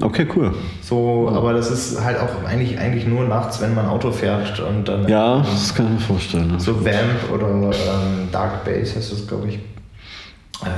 Okay, 0.00 0.26
cool. 0.34 0.52
So, 0.82 1.30
aber 1.32 1.52
das 1.52 1.70
ist 1.70 2.02
halt 2.04 2.18
auch 2.18 2.44
eigentlich, 2.48 2.78
eigentlich 2.78 3.06
nur 3.06 3.24
nachts, 3.24 3.60
wenn 3.60 3.74
man 3.74 3.86
Auto 3.86 4.10
fährt 4.10 4.58
und 4.60 4.88
dann 4.88 5.08
Ja, 5.08 5.38
das 5.38 5.74
kann 5.74 5.86
ich 5.86 5.92
mir 5.92 6.00
vorstellen. 6.00 6.54
so 6.58 6.84
Vamp 6.84 7.30
oder 7.32 7.48
ähm, 7.48 8.28
Dark 8.32 8.64
Bass 8.64 8.96
heißt 8.96 9.12
das, 9.12 9.26
glaube 9.26 9.48
ich. 9.48 9.54
Äh, 9.54 9.60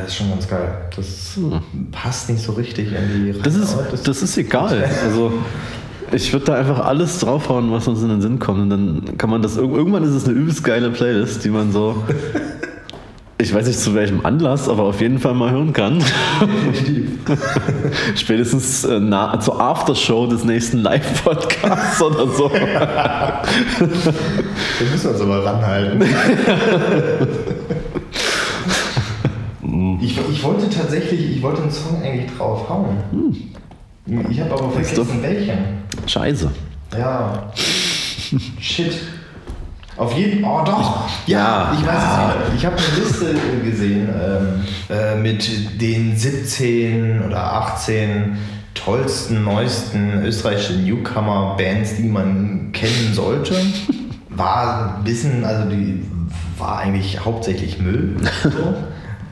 Das 0.03 0.09
ist 0.09 0.17
schon 0.17 0.31
ganz 0.31 0.47
geil. 0.49 0.69
Das 0.95 1.39
passt 1.93 2.29
nicht 2.31 2.43
so 2.43 2.53
richtig 2.53 2.89
in 2.93 3.33
die 3.35 3.41
Das 3.43 3.55
ist, 3.55 3.75
aber 3.75 3.87
das 4.05 4.23
ist 4.23 4.37
egal. 4.37 4.85
Also 5.05 5.33
ich 6.13 6.33
würde 6.33 6.47
da 6.47 6.55
einfach 6.55 6.85
alles 6.85 7.19
draufhauen, 7.19 7.73
was 7.73 7.89
uns 7.89 8.03
in 8.03 8.09
den 8.11 8.21
Sinn 8.21 8.39
kommt. 8.39 8.61
Und 8.61 8.71
dann 8.71 9.19
kann 9.19 9.31
man 9.31 9.43
das 9.43 9.59
irg- 9.59 9.75
irgendwann 9.77 10.05
ist 10.05 10.11
es 10.11 10.25
eine 10.27 10.35
übelst 10.35 10.63
geile 10.63 10.91
Playlist, 10.91 11.43
die 11.45 11.49
man 11.51 11.73
so. 11.73 12.03
Ich 13.39 13.53
weiß 13.53 13.67
nicht 13.67 13.79
zu 13.79 13.95
welchem 13.95 14.25
Anlass, 14.25 14.67
aber 14.67 14.85
auf 14.85 14.99
jeden 15.03 15.19
Fall 15.19 15.35
mal 15.35 15.51
hören 15.51 15.75
kann. 15.75 16.03
Spätestens 18.17 18.85
äh, 18.85 18.99
na, 18.99 19.39
zur 19.39 19.61
Aftershow 19.61 20.27
des 20.27 20.43
nächsten 20.45 20.79
Live-Podcasts 20.79 22.01
oder 22.01 22.29
so. 22.29 22.51
Wir 22.51 22.61
müssen 24.91 25.11
uns 25.11 25.21
aber 25.21 25.45
ranhalten. 25.45 26.03
ich, 30.01 30.19
ich 30.33 30.43
wollte 30.43 30.71
tatsächlich, 30.71 31.37
ich 31.37 31.43
wollte 31.43 31.61
einen 31.61 31.71
Song 31.71 32.03
eigentlich 32.03 32.35
drauf 32.39 32.67
hauen. 32.71 32.97
Ich 34.31 34.41
habe 34.41 34.53
aber 34.53 34.71
vergessen, 34.71 35.23
welchen. 35.23 35.59
Scheiße. 36.07 36.51
Ja. 36.97 37.53
Shit. 38.61 38.99
Auf 39.97 40.17
jeden 40.17 40.45
Oh 40.45 40.63
doch! 40.65 41.09
Ja. 41.27 41.73
ich 41.79 41.87
weiß 41.87 41.97
es 41.97 42.19
wieder. 42.19 42.55
Ich 42.57 42.67
habe 42.67 42.77
eine 42.77 43.03
Liste 43.03 43.35
gesehen 43.65 44.09
ähm, 44.09 44.65
äh, 44.95 45.17
mit 45.17 45.81
den 45.81 46.17
17 46.17 47.23
oder 47.25 47.53
18 47.55 48.37
tollsten, 48.75 49.43
neuesten 49.43 50.23
österreichischen 50.23 50.85
Newcomer-Bands, 50.85 51.97
die 51.97 52.09
man 52.09 52.73
kennen 52.73 53.13
sollte. 53.15 53.55
War 54.29 54.99
ein 54.99 55.05
bisschen, 55.05 55.45
also 55.45 55.69
die 55.71 56.05
war 56.59 56.79
eigentlich 56.79 57.25
hauptsächlich 57.25 57.79
Müll. 57.79 58.17
So. 58.43 58.75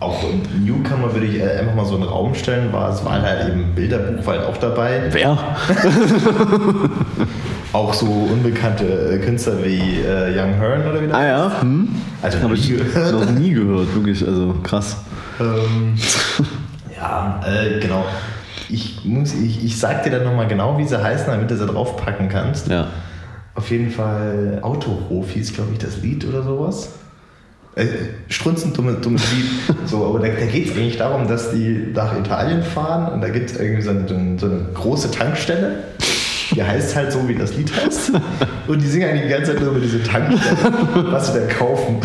Auch 0.01 0.23
Newcomer 0.59 1.13
würde 1.15 1.27
ich 1.27 1.41
äh, 1.41 1.59
einfach 1.59 1.75
mal 1.75 1.85
so 1.85 1.95
in 1.95 2.01
den 2.03 2.11
Raum 2.11 2.35
stellen, 2.35 2.73
war 2.73 2.91
es 2.91 3.05
war 3.05 3.23
halt 3.23 3.49
eben 3.49 3.75
Bilderbuch 3.75 4.27
halt 4.27 4.45
auch 4.45 4.57
dabei. 4.57 5.03
Wer? 5.11 5.39
Auch 7.75 7.93
so 7.93 8.07
unbekannte 8.07 8.85
äh, 9.15 9.19
Künstler 9.19 9.63
wie 9.65 10.01
äh, 10.01 10.31
Young 10.39 10.55
Hearn 10.61 10.87
oder 10.89 11.03
wie 11.03 11.09
das 11.09 11.17
Ah 11.17 11.27
ja. 11.27 11.61
Hm? 11.61 11.89
Also 12.23 12.41
Habe 12.41 12.55
ich 12.55 12.69
gehört. 12.69 13.13
noch 13.13 13.31
nie 13.33 13.51
gehört, 13.53 13.95
wirklich. 13.95 14.27
Also 14.27 14.55
krass. 14.63 14.97
Ähm, 15.41 15.95
ja, 16.97 17.41
äh, 17.45 17.81
genau. 17.81 18.05
Ich, 18.69 19.05
muss, 19.05 19.35
ich, 19.35 19.65
ich 19.65 19.79
sag 19.79 20.05
dir 20.05 20.11
dann 20.11 20.25
nochmal 20.25 20.47
genau, 20.49 20.79
wie 20.79 20.87
sie 20.87 21.03
heißen, 21.03 21.27
damit 21.27 21.51
du 21.51 21.57
sie 21.57 21.67
draufpacken 21.67 22.29
kannst. 22.29 22.69
Ja. 22.69 22.87
Auf 23.57 23.71
jeden 23.71 23.91
Fall 23.91 24.61
Autohof 24.63 25.31
hieß, 25.31 25.53
glaube 25.55 25.71
ich, 25.73 25.79
das 25.79 25.99
Lied 26.01 26.25
oder 26.27 26.43
sowas. 26.45 26.91
Äh, 27.75 27.87
strunzend 28.29 28.79
dummes, 28.79 29.01
dummes 29.01 29.23
Lied. 29.33 29.77
So, 29.87 30.07
aber 30.07 30.21
da, 30.21 30.29
da 30.29 30.47
geht 30.47 30.71
es 30.71 30.77
eigentlich 30.77 30.97
darum, 30.97 31.27
dass 31.29 31.51
die 31.51 31.89
nach 31.93 32.17
Italien 32.19 32.63
fahren 32.63 33.13
und 33.13 33.21
da 33.21 33.29
gibt 33.29 33.51
es 33.51 33.59
irgendwie 33.59 33.83
so 33.83 33.91
eine- 33.91 34.09
so 34.09 34.15
eine 34.47 34.61
große 34.75 35.11
Tankstelle. 35.11 35.75
Die 36.51 36.63
heißt 36.63 36.97
halt 36.97 37.13
so, 37.13 37.27
wie 37.29 37.35
das 37.35 37.57
Lied 37.57 37.73
heißt. 37.75 38.13
Und 38.67 38.83
die 38.83 38.87
singen 38.87 39.09
eigentlich 39.09 39.25
die 39.25 39.29
ganze 39.29 39.53
Zeit 39.53 39.61
nur 39.61 39.71
über 39.71 39.81
diese 39.81 40.03
Tankstelle, 40.03 40.57
was 41.11 41.33
sie 41.33 41.41
da 41.41 41.47
kaufen. 41.47 42.01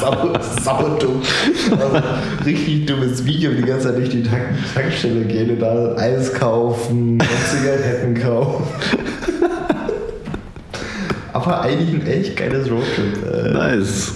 Sau, 0.00 0.32
sau 0.62 0.96
dumm. 0.98 1.22
Also, 1.70 2.06
richtig 2.44 2.86
dummes 2.86 3.24
Video, 3.24 3.50
die 3.52 3.62
ganze 3.62 3.88
Zeit 3.88 3.96
durch 3.96 4.10
die 4.10 4.22
Tank 4.22 4.42
Tankstelle 4.74 5.24
gehen 5.24 5.50
und 5.50 5.60
da 5.60 5.94
Eis 5.96 6.32
kaufen 6.32 7.18
Zigaretten 7.50 8.14
kaufen. 8.14 8.64
Aber 11.32 11.60
eigentlich 11.62 12.00
ein 12.00 12.06
echt 12.06 12.36
geiles 12.36 12.70
Roadtrip-Lied. 12.70 13.54
Nice. 13.54 14.12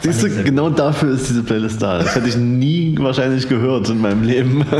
Siehst 0.00 0.22
du, 0.22 0.42
genau 0.44 0.70
dafür 0.70 1.14
ist 1.14 1.28
diese 1.28 1.42
Playlist 1.42 1.82
da. 1.82 1.98
Das 1.98 2.14
hätte 2.14 2.28
ich 2.28 2.36
nie 2.36 2.96
wahrscheinlich 2.98 3.48
gehört 3.48 3.88
in 3.88 4.00
meinem 4.00 4.22
Leben. 4.22 4.64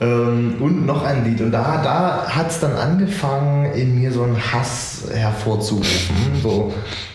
Ähm, 0.00 0.56
und 0.60 0.86
noch 0.86 1.04
ein 1.04 1.24
Lied. 1.24 1.40
Und 1.40 1.52
da, 1.52 1.80
da 1.82 2.28
hat 2.28 2.50
es 2.50 2.60
dann 2.60 2.74
angefangen, 2.74 3.72
in 3.72 3.98
mir 3.98 4.12
so 4.12 4.22
einen 4.22 4.36
Hass 4.36 5.04
hervorzurufen. 5.12 6.16
So, 6.42 6.72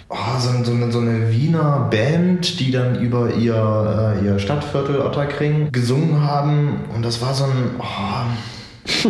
oh, 0.09 0.15
so, 0.39 0.63
so, 0.63 0.71
eine, 0.71 0.91
so 0.91 0.99
eine 0.99 1.31
Wiener 1.31 1.87
Band, 1.91 2.59
die 2.59 2.71
dann 2.71 2.99
über 2.99 3.33
ihr, 3.35 4.17
äh, 4.21 4.25
ihr 4.25 4.39
Stadtviertel 4.39 4.99
Otterkring 5.01 5.71
gesungen 5.71 6.21
haben. 6.23 6.81
Und 6.95 7.03
das 7.03 7.21
war 7.21 7.33
so 7.33 7.43
ein. 7.43 7.51
Oh, 7.79 9.03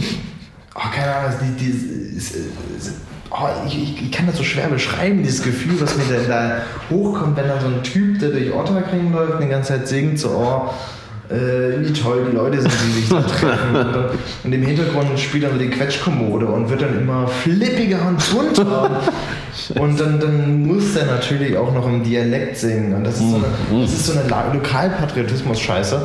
oh 0.75 0.79
keine 0.93 1.15
Ahnung, 1.15 1.39
die, 1.41 1.65
die, 1.65 2.17
ist- 2.17 2.35
Oh, 3.33 3.47
ich, 3.65 4.03
ich, 4.03 4.11
kann 4.11 4.27
das 4.27 4.35
so 4.35 4.43
schwer 4.43 4.67
beschreiben, 4.67 5.23
dieses 5.23 5.41
Gefühl, 5.41 5.79
was 5.79 5.95
mir 5.95 6.03
da, 6.27 6.63
hochkommt, 6.89 7.37
wenn 7.37 7.47
da 7.47 7.61
so 7.61 7.67
ein 7.67 7.81
Typ, 7.81 8.19
der 8.19 8.31
durch 8.31 8.53
Otterkring 8.53 9.13
läuft 9.13 9.41
die 9.41 9.47
ganze 9.47 9.69
Zeit 9.69 9.87
singt, 9.87 10.19
so, 10.19 10.31
oh, 10.31 10.69
äh, 11.31 11.79
wie 11.79 11.93
toll 11.93 12.27
die 12.29 12.35
Leute 12.35 12.61
sind, 12.61 12.73
die 12.87 13.01
sich 13.01 13.09
da 13.09 13.21
treffen. 13.21 13.75
Und, 13.75 13.95
dann, 13.95 14.05
und 14.43 14.53
im 14.53 14.63
Hintergrund 14.63 15.19
spielt 15.19 15.43
dann 15.43 15.53
so 15.53 15.57
die 15.57 15.69
Quetschkommode 15.69 16.45
und 16.45 16.69
wird 16.69 16.81
dann 16.81 16.99
immer 16.99 17.27
flippiger 17.27 17.99
und 18.07 18.31
bunter. 18.31 19.01
und 19.79 19.99
dann, 19.99 20.19
dann 20.19 20.65
muss 20.65 20.93
der 20.93 21.05
natürlich 21.05 21.57
auch 21.57 21.73
noch 21.73 21.87
im 21.87 22.03
Dialekt 22.03 22.57
singen. 22.57 22.93
Und 22.93 23.05
das 23.05 23.15
ist 23.15 23.29
so 23.29 23.35
eine, 23.35 23.81
das 23.81 23.93
ist 23.93 24.05
so 24.05 24.19
eine 24.19 24.53
Lokalpatriotismus-Scheiße. 24.53 26.01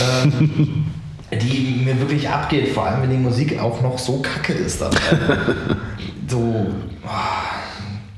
Ähm, 0.00 0.86
die 1.32 1.82
mir 1.84 1.98
wirklich 1.98 2.28
abgeht, 2.28 2.68
vor 2.68 2.86
allem 2.86 3.02
wenn 3.02 3.10
die 3.10 3.16
Musik 3.16 3.58
auch 3.58 3.80
noch 3.80 3.98
so 3.98 4.20
kacke 4.20 4.52
ist 4.52 4.80
dabei. 4.80 4.98
so, 6.28 6.66
ah, 7.06 7.60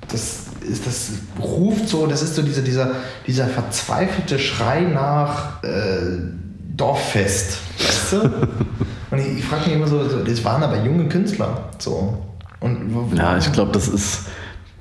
das 0.09 0.45
ist 0.69 0.87
das 0.87 1.11
ruft 1.41 1.89
so, 1.89 2.07
das 2.07 2.23
ist 2.23 2.35
so 2.35 2.43
dieser, 2.43 2.63
dieser, 2.63 2.93
dieser 3.27 3.47
verzweifelte 3.47 4.39
Schrei 4.39 4.81
nach 4.81 5.63
äh, 5.63 6.44
Dorffest, 6.77 7.59
weißt 7.79 8.13
du? 8.13 8.17
Und 9.11 9.19
ich, 9.19 9.39
ich 9.39 9.45
frage 9.45 9.67
mich 9.67 9.75
immer 9.75 9.87
so, 9.87 10.03
das 10.25 10.45
waren 10.45 10.63
aber 10.63 10.83
junge 10.83 11.09
Künstler, 11.09 11.69
so. 11.79 12.19
Und 12.61 13.15
Ja, 13.17 13.37
ich 13.37 13.53
glaube, 13.53 13.73
das 13.73 13.89
ist, 13.89 14.23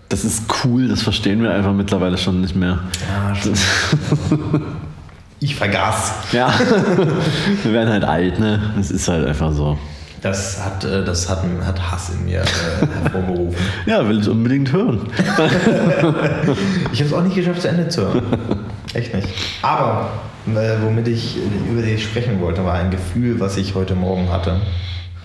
das 0.09 0.23
ist 0.23 0.43
cool. 0.63 0.87
Das 0.87 1.01
verstehen 1.01 1.43
wir 1.43 1.53
einfach 1.53 1.73
mittlerweile 1.73 2.17
schon 2.17 2.41
nicht 2.41 2.55
mehr. 2.55 2.79
Ja, 3.07 3.35
stimmt. 3.35 3.59
ich 5.39 5.55
vergaß. 5.55 6.13
Ja, 6.31 6.53
wir 7.63 7.73
werden 7.73 7.89
halt 7.89 8.05
alt, 8.05 8.39
ne? 8.39 8.73
Es 8.79 8.89
ist 8.89 9.07
halt 9.07 9.27
einfach 9.27 9.51
so. 9.51 9.77
Das 10.21 10.63
hat, 10.63 10.85
äh, 10.85 11.03
das 11.03 11.29
hat, 11.29 11.43
hat 11.65 11.91
Hass 11.91 12.11
in 12.11 12.25
mir 12.25 12.41
äh, 12.41 12.45
hervorgerufen. 13.03 13.59
Ja, 13.85 14.07
will 14.07 14.21
ich 14.21 14.29
unbedingt 14.29 14.71
hören. 14.71 15.01
Ich 16.93 16.99
habe 16.99 17.09
es 17.09 17.13
auch 17.13 17.23
nicht 17.23 17.35
geschafft, 17.35 17.61
zu 17.61 17.67
Ende 17.67 17.89
zu 17.89 18.01
hören. 18.03 18.23
Echt 18.93 19.13
nicht. 19.13 19.27
Aber 19.61 20.09
womit 20.45 21.07
ich 21.07 21.37
äh, 21.37 21.71
über 21.71 21.81
dich 21.81 22.03
sprechen 22.03 22.39
wollte, 22.41 22.65
war 22.65 22.73
ein 22.75 22.91
Gefühl, 22.91 23.39
was 23.39 23.57
ich 23.57 23.75
heute 23.75 23.95
Morgen 23.95 24.31
hatte, 24.31 24.57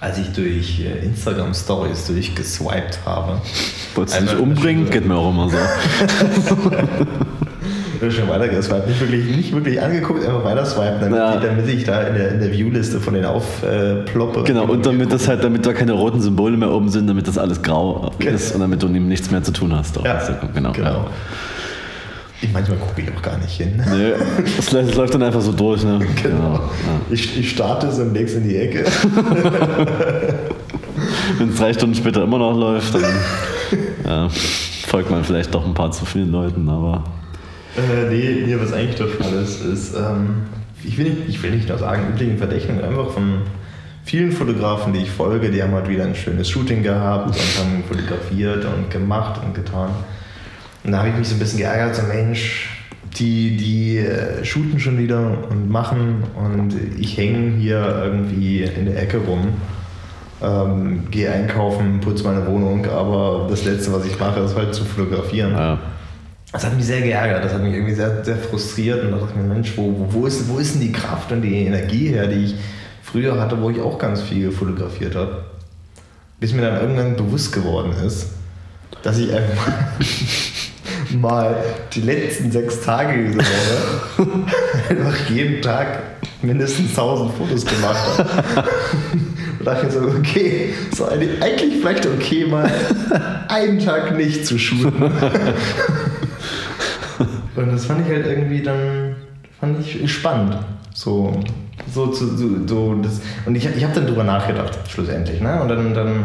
als 0.01 0.19
ich 0.19 0.33
durch 0.33 0.81
äh, 0.81 1.05
Instagram 1.05 1.55
Stories 1.55 2.07
durchgeswiped 2.07 3.01
habe. 3.05 3.41
Wolltest 3.95 4.21
du 4.21 4.25
dich 4.25 4.39
umbringen? 4.39 4.89
Geht 4.91 5.07
mir 5.07 5.17
auch 5.17 5.31
immer 5.31 5.49
so. 5.51 5.57
Schon 8.11 8.29
weitergeswiped, 8.29 8.87
nicht 8.87 9.01
wirklich, 9.01 9.25
nicht 9.37 9.53
wirklich 9.53 9.83
angeguckt, 9.83 10.25
einfach 10.25 10.45
weiter 10.45 10.65
swipen, 10.65 11.01
damit, 11.01 11.19
Ja. 11.19 11.35
ich, 11.35 11.43
damit 11.43 11.69
ich 11.69 11.83
da 11.83 12.03
in 12.03 12.15
der, 12.15 12.31
in 12.31 12.39
der 12.39 12.53
View-Liste 12.53 13.01
von 13.01 13.13
denen 13.13 13.27
aufploppe. 13.27 14.45
Genau, 14.45 14.67
und 14.67 14.87
damit 14.87 15.13
das 15.13 15.27
halt, 15.27 15.43
damit 15.43 15.67
da 15.67 15.73
keine 15.73 15.93
roten 15.93 16.21
Symbole 16.21 16.57
mehr 16.57 16.71
oben 16.71 16.91
sind, 16.91 17.09
damit 17.09 17.27
das 17.27 17.39
alles 17.39 17.61
grau 17.61 18.13
ist 18.21 18.55
und 18.55 18.61
damit 18.61 18.85
du 18.85 18.89
nichts 18.89 19.33
mehr 19.33 19.43
zu 19.43 19.51
tun 19.51 19.75
hast. 19.77 19.99
Auch. 19.99 20.05
Ja, 20.05 20.19
ist 20.19 20.31
genau. 20.55 20.71
genau. 20.71 20.91
Ja. 20.93 21.07
Ich, 22.41 22.53
manchmal 22.53 22.79
gucke 22.79 23.03
ich 23.03 23.09
auch 23.11 23.23
gar 23.23 23.37
nicht 23.39 23.57
hin. 23.57 23.83
Nee, 23.91 24.13
das 24.57 24.95
läuft 24.95 25.15
dann 25.15 25.23
einfach 25.23 25.41
so 25.41 25.53
durch, 25.53 25.83
ne? 25.83 25.99
Genau. 26.23 26.55
Ja. 26.55 26.61
Ich, 27.11 27.37
ich 27.39 27.51
starte 27.51 27.91
so 27.91 28.03
und 28.03 28.15
leg's 28.15 28.35
in 28.35 28.49
die 28.49 28.57
Ecke. 28.57 28.85
Wenn 31.39 31.51
es 31.51 31.57
drei 31.57 31.73
Stunden 31.73 31.95
später 31.97 32.23
immer 32.23 32.39
noch 32.39 32.57
läuft, 32.57 32.95
dann 32.95 33.05
ja, 34.05 34.29
folgt 34.87 35.11
man 35.11 35.25
vielleicht 35.25 35.53
doch 35.55 35.67
ein 35.67 35.75
paar 35.75 35.91
zu 35.91 36.05
vielen 36.05 36.31
Leuten, 36.31 36.69
aber 36.69 37.05
Äh, 37.77 38.09
nee, 38.09 38.45
nee, 38.47 38.57
was 38.61 38.73
eigentlich 38.73 38.97
der 38.97 39.09
Fall 39.09 39.33
ist, 39.43 39.65
ist, 39.65 39.95
ähm, 39.95 40.47
ich, 40.85 40.97
will 40.99 41.11
nicht, 41.11 41.29
ich 41.29 41.43
will 41.43 41.51
nicht 41.51 41.69
nur 41.69 41.79
sagen, 41.79 42.09
üblichen 42.13 42.39
Verdächtigen, 42.39 42.83
einfach 42.83 43.11
von 43.11 43.43
vielen 44.05 44.33
Fotografen, 44.33 44.93
die 44.93 45.01
ich 45.01 45.11
folge, 45.11 45.51
die 45.51 45.63
haben 45.63 45.73
halt 45.73 45.89
wieder 45.89 46.05
ein 46.05 46.15
schönes 46.15 46.49
Shooting 46.49 46.83
gehabt 46.83 47.29
und 47.29 47.37
haben 47.37 47.85
fotografiert 47.87 48.65
und 48.65 48.91
gemacht 48.91 49.41
und 49.45 49.55
getan. 49.55 49.91
Und 50.85 50.93
da 50.93 50.99
habe 50.99 51.09
ich 51.09 51.17
mich 51.17 51.29
so 51.29 51.35
ein 51.35 51.39
bisschen 51.39 51.59
geärgert, 51.59 51.97
so 51.97 52.03
Mensch, 52.03 52.79
die, 53.19 53.57
die 53.57 53.99
äh, 53.99 54.45
shooten 54.45 54.79
schon 54.79 54.99
wieder 54.99 55.49
und 55.51 55.71
machen 55.71 56.25
und 56.37 56.75
ich 56.99 57.17
hänge 57.17 57.57
hier 57.57 58.03
irgendwie 58.05 58.63
in 58.63 58.87
der 58.87 59.03
Ecke 59.03 59.19
rum, 59.19 59.55
ähm, 60.43 61.11
gehe 61.11 61.31
einkaufen, 61.31 62.01
putze 62.01 62.25
meine 62.25 62.47
Wohnung, 62.47 62.87
aber 62.87 63.47
das 63.51 63.65
Letzte, 63.65 63.93
was 63.93 64.07
ich 64.07 64.19
mache, 64.19 64.41
ist 64.41 64.57
halt 64.57 64.75
zu 64.75 64.85
fotografieren. 64.85 65.53
Ja. 65.53 65.79
Das 66.53 66.65
hat 66.65 66.77
mich 66.77 66.87
sehr 66.87 67.03
geärgert, 67.03 67.45
das 67.45 67.53
hat 67.53 67.63
mich 67.63 67.75
irgendwie 67.75 67.95
sehr, 67.95 68.25
sehr 68.25 68.37
frustriert 68.37 69.05
und 69.05 69.11
da 69.11 69.19
dachte 69.19 69.33
ich 69.37 69.43
mir, 69.43 69.55
Mensch, 69.55 69.73
wo, 69.77 70.07
wo, 70.11 70.27
ist, 70.27 70.49
wo 70.49 70.59
ist 70.59 70.75
denn 70.75 70.81
die 70.81 70.93
Kraft 70.93 71.31
und 71.33 71.43
die 71.43 71.67
Energie 71.67 72.09
her, 72.09 72.27
die 72.27 72.45
ich 72.45 72.55
früher 73.03 73.39
hatte, 73.39 73.61
wo 73.61 73.69
ich 73.69 73.81
auch 73.81 73.99
ganz 73.99 74.23
viel 74.23 74.51
fotografiert 74.51 75.15
habe? 75.15 75.45
Bis 76.41 76.55
mir 76.55 76.63
dann 76.63 76.81
irgendwann 76.81 77.17
bewusst 77.17 77.53
geworden 77.53 77.93
ist, 78.07 78.31
dass 79.03 79.19
ich 79.19 79.33
einfach 79.33 79.73
mal 81.21 81.57
die 81.93 82.01
letzten 82.03 82.51
sechs 82.51 82.81
Tage 82.81 83.29
diese 83.29 83.39
Woche 83.39 84.29
einfach 84.91 85.31
jeden 85.31 85.63
Tag 85.63 86.03
mindestens 86.43 86.91
1000 86.91 87.33
Fotos 87.35 87.65
gemacht 87.67 88.19
habe. 88.19 88.69
Und 89.59 89.67
dachte 89.67 89.87
ich 89.87 89.93
so, 89.93 90.01
okay, 90.01 90.75
so 90.95 91.07
eigentlich 91.09 91.81
vielleicht 91.81 92.07
okay, 92.07 92.47
mal 92.47 92.71
einen 93.49 93.79
Tag 93.85 94.17
nicht 94.17 94.47
zu 94.47 94.59
shooten. 94.59 95.03
Und 97.57 97.73
das 97.73 97.87
fand 97.87 98.07
ich 98.07 98.13
halt 98.13 98.25
irgendwie 98.27 98.63
dann, 98.63 99.17
fand 99.59 99.81
ich 99.81 100.13
spannend. 100.13 100.59
So, 100.95 101.41
so, 101.93 102.13
so, 102.13 102.67
so 102.67 102.95
das, 103.03 103.21
und 103.47 103.57
ich, 103.57 103.67
ich 103.67 103.83
habe 103.83 103.95
dann 103.95 104.07
drüber 104.07 104.23
nachgedacht, 104.25 104.79
schlussendlich. 104.89 105.41
Ne? 105.41 105.61
Und 105.61 105.69
dann, 105.69 105.95
dann 105.95 106.25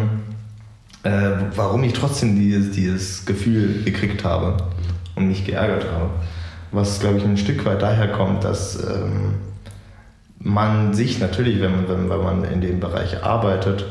äh, 1.03 1.29
warum 1.55 1.83
ich 1.83 1.93
trotzdem 1.93 2.35
dieses, 2.39 2.71
dieses 2.71 3.25
Gefühl 3.25 3.83
gekriegt 3.83 4.23
habe 4.23 4.57
und 5.15 5.27
mich 5.27 5.45
geärgert 5.45 5.85
habe. 5.91 6.09
Was, 6.71 6.99
glaube 6.99 7.17
ich, 7.19 7.23
ein 7.23 7.37
Stück 7.37 7.65
weit 7.65 7.81
daher 7.81 8.07
kommt, 8.07 8.43
dass 8.43 8.81
ähm, 8.83 9.35
man 10.39 10.93
sich 10.93 11.19
natürlich, 11.19 11.61
wenn 11.61 11.71
man, 11.71 11.87
wenn, 11.87 12.09
wenn 12.09 12.23
man 12.23 12.43
in 12.45 12.61
dem 12.61 12.79
Bereich 12.79 13.23
arbeitet, 13.23 13.85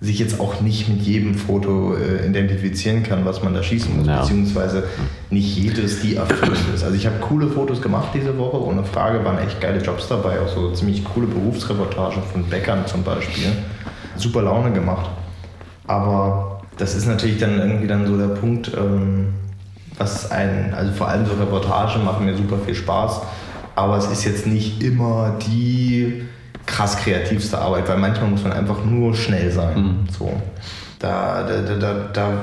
sich 0.00 0.20
jetzt 0.20 0.38
auch 0.38 0.60
nicht 0.60 0.88
mit 0.88 1.02
jedem 1.02 1.34
Foto 1.34 1.96
äh, 1.96 2.24
identifizieren 2.24 3.02
kann, 3.02 3.24
was 3.24 3.42
man 3.42 3.52
da 3.52 3.64
schießen 3.64 3.96
muss, 3.96 4.06
ja. 4.06 4.20
beziehungsweise 4.20 4.84
nicht 5.30 5.56
jedes 5.56 6.00
die 6.00 6.14
erfüllt 6.14 6.60
ist. 6.72 6.84
Also 6.84 6.94
ich 6.94 7.04
habe 7.04 7.16
coole 7.18 7.48
Fotos 7.48 7.82
gemacht 7.82 8.10
diese 8.14 8.38
Woche, 8.38 8.62
ohne 8.62 8.84
Frage, 8.84 9.24
waren 9.24 9.38
echt 9.38 9.60
geile 9.60 9.82
Jobs 9.82 10.06
dabei, 10.06 10.40
auch 10.40 10.48
so 10.48 10.70
ziemlich 10.70 11.02
coole 11.04 11.26
Berufsreportagen 11.26 12.22
von 12.22 12.44
Bäckern 12.44 12.86
zum 12.86 13.02
Beispiel. 13.02 13.50
Super 14.16 14.42
Laune 14.42 14.70
gemacht. 14.72 15.10
Aber 15.88 16.60
das 16.76 16.94
ist 16.94 17.06
natürlich 17.06 17.38
dann 17.38 17.58
irgendwie 17.58 17.88
dann 17.88 18.06
so 18.06 18.16
der 18.16 18.34
Punkt, 18.34 18.70
ähm, 18.76 19.34
was 19.96 20.30
ein, 20.30 20.72
also 20.74 20.92
vor 20.92 21.08
allem 21.08 21.26
so 21.26 21.32
Reportagen 21.34 22.04
machen 22.04 22.24
mir 22.24 22.36
super 22.36 22.58
viel 22.64 22.74
Spaß, 22.74 23.20
aber 23.74 23.96
es 23.96 24.06
ist 24.06 24.24
jetzt 24.24 24.46
nicht 24.46 24.82
immer 24.82 25.38
die 25.46 26.22
krass 26.66 26.98
kreativste 26.98 27.58
Arbeit, 27.58 27.88
weil 27.88 27.96
manchmal 27.96 28.30
muss 28.30 28.42
man 28.42 28.52
einfach 28.52 28.84
nur 28.84 29.14
schnell 29.14 29.50
sein. 29.50 29.82
Mhm. 29.82 29.96
So. 30.16 30.32
Da, 30.98 31.44
da, 31.44 31.74
da, 31.76 31.94
da 32.12 32.42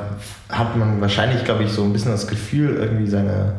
hat 0.50 0.76
man 0.78 1.00
wahrscheinlich, 1.02 1.44
glaube 1.44 1.64
ich, 1.64 1.72
so 1.72 1.84
ein 1.84 1.94
bisschen 1.94 2.12
das 2.12 2.28
Gefühl, 2.28 2.76
irgendwie 2.76 3.08
seine, 3.08 3.54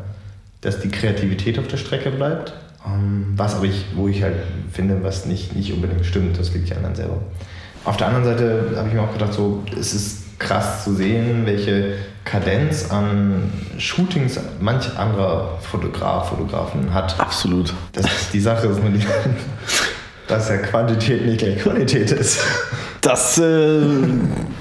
dass 0.61 0.79
die 0.79 0.89
Kreativität 0.89 1.59
auf 1.59 1.67
der 1.67 1.77
Strecke 1.77 2.11
bleibt. 2.11 2.53
Ähm, 2.85 3.33
was 3.35 3.55
aber 3.55 3.65
ich, 3.65 3.85
wo 3.95 4.07
ich 4.07 4.23
halt 4.23 4.35
finde, 4.71 5.03
was 5.03 5.25
nicht, 5.25 5.55
nicht 5.55 5.71
unbedingt 5.71 6.05
stimmt, 6.05 6.39
das 6.39 6.53
liegt 6.53 6.69
ja 6.69 6.77
an 6.77 6.83
dann 6.83 6.95
selber. 6.95 7.19
Auf 7.87 7.95
der 7.95 8.07
anderen 8.07 8.25
Seite 8.25 8.73
habe 8.75 8.89
ich 8.89 8.93
mir 8.93 9.01
auch 9.01 9.13
gedacht, 9.13 9.31
so, 9.31 9.63
es 9.79 9.93
ist 9.93 10.37
krass 10.39 10.83
zu 10.83 10.93
sehen, 10.93 11.45
welche 11.45 11.93
Kadenz 12.25 12.91
an 12.91 13.49
Shootings 13.77 14.37
manch 14.59 14.89
anderer 14.97 15.57
Fotograf, 15.61 16.27
Fotografen 16.27 16.93
hat. 16.93 17.17
Absolut. 17.17 17.73
Das 17.93 18.05
ist 18.05 18.33
die 18.33 18.41
Sache, 18.41 18.67
dass, 18.67 18.79
man 18.79 18.93
die, 18.93 19.05
dass 20.27 20.49
ja 20.49 20.57
Quantität 20.57 21.25
nicht 21.25 21.37
gleich 21.39 21.59
Qualität 21.59 22.11
ist. 22.11 22.41
Das, 22.99 23.37
äh, 23.37 23.79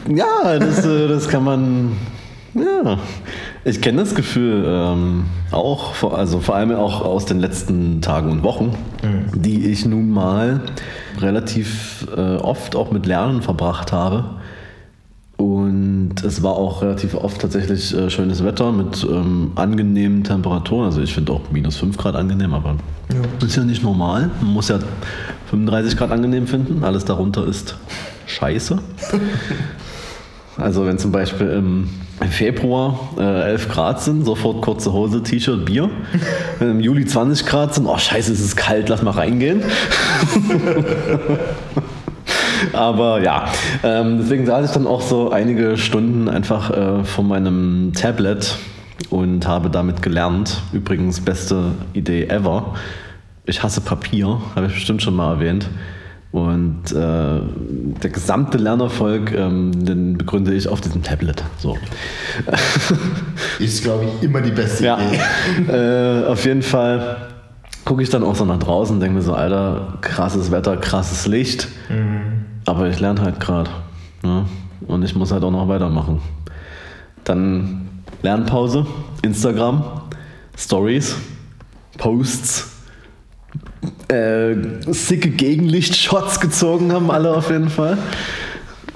ja, 0.08 0.58
das, 0.60 0.86
äh, 0.86 1.08
das 1.08 1.28
kann 1.28 1.42
man, 1.42 1.96
ja. 2.54 2.96
Ich 3.66 3.80
kenne 3.80 3.98
das 3.98 4.14
Gefühl 4.14 4.64
ähm, 4.64 5.24
auch, 5.50 5.94
vor, 5.94 6.16
also 6.16 6.38
vor 6.38 6.54
allem 6.54 6.70
auch 6.70 7.00
aus 7.00 7.26
den 7.26 7.40
letzten 7.40 8.00
Tagen 8.00 8.30
und 8.30 8.44
Wochen, 8.44 8.76
mhm. 9.02 9.42
die 9.42 9.66
ich 9.66 9.84
nun 9.84 10.08
mal 10.08 10.60
relativ 11.18 12.06
äh, 12.16 12.36
oft 12.36 12.76
auch 12.76 12.92
mit 12.92 13.06
Lernen 13.06 13.42
verbracht 13.42 13.90
habe. 13.90 14.36
Und 15.36 16.14
es 16.24 16.44
war 16.44 16.52
auch 16.52 16.82
relativ 16.82 17.16
oft 17.16 17.40
tatsächlich 17.40 17.92
äh, 17.92 18.08
schönes 18.08 18.44
Wetter 18.44 18.70
mit 18.70 19.02
ähm, 19.02 19.50
angenehmen 19.56 20.22
Temperaturen. 20.22 20.84
Also 20.84 21.00
ich 21.00 21.12
finde 21.12 21.32
auch 21.32 21.50
minus 21.50 21.76
5 21.78 21.96
Grad 21.96 22.14
angenehm, 22.14 22.54
aber 22.54 22.76
ja. 23.12 23.44
ist 23.44 23.56
ja 23.56 23.64
nicht 23.64 23.82
normal. 23.82 24.30
Man 24.42 24.52
muss 24.52 24.68
ja 24.68 24.78
35 25.50 25.96
Grad 25.96 26.12
angenehm 26.12 26.46
finden. 26.46 26.84
Alles 26.84 27.04
darunter 27.04 27.44
ist 27.44 27.76
scheiße. 28.28 28.78
also 30.56 30.86
wenn 30.86 30.98
zum 30.98 31.10
Beispiel 31.10 31.48
im 31.48 31.88
Februar 32.30 32.98
äh, 33.18 33.50
11 33.50 33.68
Grad 33.68 34.00
sind, 34.00 34.24
sofort 34.24 34.62
kurze 34.62 34.92
Hose, 34.92 35.22
T-Shirt, 35.22 35.66
Bier. 35.66 35.90
Wenn 36.58 36.70
im 36.72 36.80
Juli 36.80 37.04
20 37.04 37.46
Grad 37.46 37.74
sind, 37.74 37.86
oh 37.86 37.98
scheiße, 37.98 38.32
es 38.32 38.40
ist 38.40 38.56
kalt, 38.56 38.88
lass 38.88 39.02
mal 39.02 39.10
reingehen. 39.10 39.62
Aber 42.72 43.20
ja, 43.22 43.46
ähm, 43.82 44.18
deswegen 44.18 44.46
saß 44.46 44.66
ich 44.66 44.72
dann 44.72 44.86
auch 44.86 45.02
so 45.02 45.30
einige 45.30 45.76
Stunden 45.76 46.28
einfach 46.28 46.70
äh, 46.70 47.04
vor 47.04 47.24
meinem 47.24 47.92
Tablet 47.94 48.56
und 49.10 49.46
habe 49.46 49.68
damit 49.68 50.02
gelernt. 50.02 50.62
Übrigens, 50.72 51.20
beste 51.20 51.72
Idee 51.92 52.24
ever. 52.28 52.74
Ich 53.44 53.62
hasse 53.62 53.82
Papier, 53.82 54.40
habe 54.54 54.66
ich 54.66 54.74
bestimmt 54.74 55.02
schon 55.02 55.14
mal 55.14 55.34
erwähnt. 55.34 55.68
Und 56.36 56.92
äh, 56.92 57.40
der 58.02 58.10
gesamte 58.10 58.58
Lernerfolg, 58.58 59.32
ähm, 59.32 59.86
den 59.86 60.18
begründe 60.18 60.52
ich 60.52 60.68
auf 60.68 60.82
diesem 60.82 61.02
Tablet. 61.02 61.42
So. 61.56 61.78
Ist, 63.58 63.82
glaube 63.82 64.04
ich, 64.04 64.22
immer 64.22 64.42
die 64.42 64.50
beste 64.50 64.84
ja. 64.84 64.98
Idee. 64.98 65.18
Äh, 65.72 66.26
auf 66.26 66.44
jeden 66.44 66.60
Fall 66.60 67.28
gucke 67.86 68.02
ich 68.02 68.10
dann 68.10 68.22
auch 68.22 68.34
so 68.34 68.44
nach 68.44 68.58
draußen 68.58 68.96
und 68.96 69.00
denke 69.00 69.16
mir 69.16 69.22
so, 69.22 69.32
Alter, 69.32 69.96
krasses 70.02 70.50
Wetter, 70.50 70.76
krasses 70.76 71.26
Licht. 71.26 71.68
Mhm. 71.88 72.44
Aber 72.66 72.86
ich 72.90 73.00
lerne 73.00 73.22
halt 73.22 73.40
gerade. 73.40 73.70
Ne? 74.22 74.44
Und 74.86 75.04
ich 75.04 75.16
muss 75.16 75.32
halt 75.32 75.42
auch 75.42 75.50
noch 75.50 75.68
weitermachen. 75.68 76.20
Dann 77.24 77.88
Lernpause, 78.20 78.84
Instagram, 79.22 79.82
Stories, 80.54 81.16
Posts, 81.96 82.75
äh, 84.08 84.54
sicke 84.86 85.30
Gegenlichtshots 85.30 86.40
gezogen 86.40 86.92
haben 86.92 87.10
alle 87.10 87.34
auf 87.34 87.50
jeden 87.50 87.68
Fall. 87.68 87.98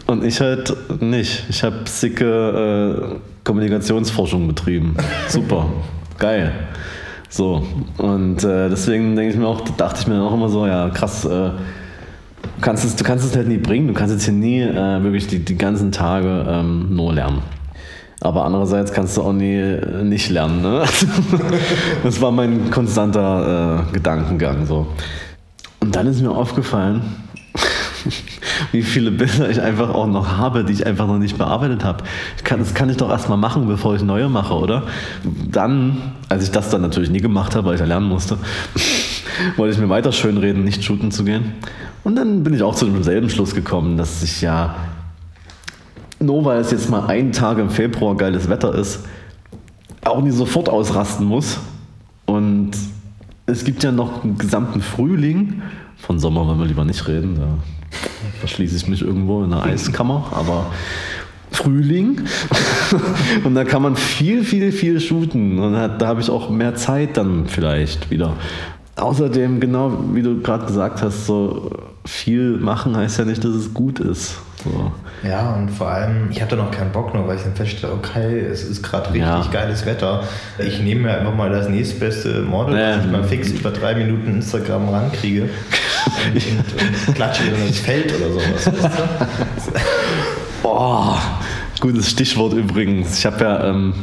Und 0.06 0.24
ich 0.24 0.40
halt 0.40 0.74
nicht. 1.00 1.44
Ich 1.48 1.62
habe 1.62 1.76
sicke 1.84 3.16
äh, 3.16 3.16
Kommunikationsforschung 3.44 4.48
betrieben. 4.48 4.96
Super, 5.28 5.66
geil. 6.18 6.52
So, 7.28 7.64
und 7.98 8.42
äh, 8.42 8.68
deswegen 8.68 9.14
denke 9.14 9.32
ich 9.32 9.38
mir 9.38 9.46
auch, 9.46 9.60
dachte 9.60 10.00
ich 10.00 10.06
mir 10.08 10.20
auch 10.20 10.34
immer 10.34 10.48
so, 10.48 10.66
ja 10.66 10.88
krass, 10.90 11.24
äh, 11.24 11.50
Du 12.60 12.66
kannst 12.66 12.84
es, 12.84 12.96
du 12.96 13.04
kannst 13.04 13.24
es 13.24 13.34
halt 13.34 13.48
nie 13.48 13.56
bringen, 13.56 13.88
du 13.88 13.94
kannst 13.94 14.12
jetzt 14.12 14.24
hier 14.24 14.34
nie 14.34 14.60
äh, 14.60 15.02
wirklich 15.02 15.26
die, 15.26 15.38
die 15.38 15.56
ganzen 15.56 15.92
Tage 15.92 16.46
ähm, 16.48 16.94
nur 16.94 17.14
lernen. 17.14 17.42
Aber 18.20 18.44
andererseits 18.44 18.92
kannst 18.92 19.16
du 19.16 19.22
auch 19.22 19.32
nie 19.32 19.56
äh, 19.56 20.04
nicht 20.04 20.28
lernen. 20.28 20.60
Ne? 20.60 20.84
das 22.02 22.20
war 22.20 22.30
mein 22.30 22.70
konstanter 22.70 23.86
äh, 23.88 23.92
Gedankengang. 23.92 24.66
So. 24.66 24.86
Und 25.80 25.96
dann 25.96 26.06
ist 26.06 26.20
mir 26.20 26.30
aufgefallen, 26.30 27.02
wie 28.72 28.82
viele 28.82 29.10
Bilder 29.10 29.48
ich 29.48 29.60
einfach 29.60 29.88
auch 29.90 30.06
noch 30.06 30.36
habe, 30.36 30.64
die 30.64 30.74
ich 30.74 30.86
einfach 30.86 31.06
noch 31.06 31.18
nicht 31.18 31.38
bearbeitet 31.38 31.82
habe. 31.82 32.04
Kann, 32.44 32.58
das 32.58 32.74
kann 32.74 32.90
ich 32.90 32.98
doch 32.98 33.08
erstmal 33.08 33.38
machen, 33.38 33.66
bevor 33.66 33.94
ich 33.94 34.02
neue 34.02 34.28
mache, 34.28 34.54
oder? 34.54 34.82
Dann, 35.50 36.12
als 36.28 36.44
ich 36.44 36.50
das 36.50 36.68
dann 36.68 36.82
natürlich 36.82 37.10
nie 37.10 37.20
gemacht 37.20 37.56
habe, 37.56 37.68
weil 37.68 37.74
ich 37.74 37.80
ja 37.80 37.86
lernen 37.86 38.08
musste, 38.08 38.36
wollte 39.56 39.74
ich 39.74 39.80
mir 39.80 39.88
weiter 39.88 40.12
schönreden, 40.12 40.64
nicht 40.64 40.84
shooten 40.84 41.10
zu 41.10 41.24
gehen. 41.24 41.54
Und 42.04 42.16
dann 42.16 42.42
bin 42.42 42.52
ich 42.52 42.62
auch 42.62 42.74
zu 42.74 42.84
demselben 42.84 43.30
Schluss 43.30 43.54
gekommen, 43.54 43.96
dass 43.96 44.22
ich 44.22 44.42
ja, 44.42 44.74
nur 46.20 46.44
weil 46.44 46.60
es 46.60 46.70
jetzt 46.70 46.90
mal 46.90 47.06
einen 47.06 47.32
Tag 47.32 47.58
im 47.58 47.70
Februar 47.70 48.16
geiles 48.16 48.48
Wetter 48.48 48.74
ist, 48.74 49.00
auch 50.04 50.22
nie 50.22 50.30
sofort 50.30 50.68
ausrasten 50.68 51.26
muss. 51.26 51.58
Und 52.26 52.72
es 53.46 53.64
gibt 53.64 53.82
ja 53.82 53.90
noch 53.90 54.22
einen 54.22 54.38
gesamten 54.38 54.80
Frühling. 54.80 55.62
Von 55.96 56.18
Sommer 56.18 56.46
wollen 56.46 56.58
wir 56.58 56.66
lieber 56.66 56.84
nicht 56.84 57.06
reden, 57.08 57.36
da 57.36 57.48
verschließe 58.38 58.76
ich 58.76 58.86
mich 58.86 59.02
irgendwo 59.02 59.42
in 59.42 59.52
einer 59.52 59.64
Eiskammer, 59.64 60.26
aber 60.32 60.66
Frühling. 61.50 62.22
und 63.44 63.54
da 63.54 63.64
kann 63.64 63.82
man 63.82 63.96
viel, 63.96 64.44
viel, 64.44 64.72
viel 64.72 65.00
shooten. 65.00 65.58
Und 65.58 65.74
da 65.74 66.06
habe 66.06 66.20
ich 66.20 66.30
auch 66.30 66.48
mehr 66.48 66.74
Zeit 66.74 67.16
dann 67.16 67.46
vielleicht 67.46 68.10
wieder. 68.10 68.34
Außerdem, 68.96 69.60
genau 69.60 70.04
wie 70.12 70.22
du 70.22 70.40
gerade 70.40 70.66
gesagt 70.66 71.02
hast, 71.02 71.26
so 71.26 71.70
viel 72.04 72.58
machen 72.58 72.96
heißt 72.96 73.18
ja 73.18 73.24
nicht, 73.24 73.44
dass 73.44 73.54
es 73.54 73.74
gut 73.74 73.98
ist. 73.98 74.36
So. 74.62 74.92
Ja, 75.26 75.54
und 75.54 75.70
vor 75.70 75.88
allem, 75.88 76.28
ich 76.30 76.40
hatte 76.42 76.56
noch 76.56 76.70
keinen 76.70 76.92
Bock 76.92 77.14
nur, 77.14 77.26
weil 77.26 77.36
ich 77.36 77.42
dann 77.42 77.54
feststelle, 77.54 77.92
okay, 77.92 78.40
es 78.40 78.62
ist 78.64 78.82
gerade 78.82 79.06
richtig 79.06 79.20
Ja. 79.22 79.42
geiles 79.50 79.86
Wetter. 79.86 80.22
Ich 80.58 80.80
nehme 80.80 81.02
mir 81.02 81.18
einfach 81.18 81.34
mal 81.34 81.50
das 81.50 81.68
nächstbeste 81.68 82.42
Model, 82.42 82.78
Ja. 82.78 82.96
das 82.96 83.04
ich 83.06 83.10
mal 83.10 83.24
fix 83.24 83.48
über 83.50 83.70
drei 83.70 83.94
Minuten 83.94 84.28
Instagram 84.34 84.88
rankriege 84.88 85.42
und, 85.42 85.48
und, 86.34 87.08
und 87.08 87.14
klatsche 87.14 87.42
dann 87.50 87.66
ins 87.66 87.78
Feld 87.80 88.12
oder 88.14 88.32
sowas. 88.32 88.70
Boah, 90.62 91.18
gutes 91.80 92.10
Stichwort 92.10 92.52
übrigens. 92.52 93.18
Ich 93.18 93.26
habe 93.26 93.42
ja, 93.44 93.64
ähm, 93.70 93.94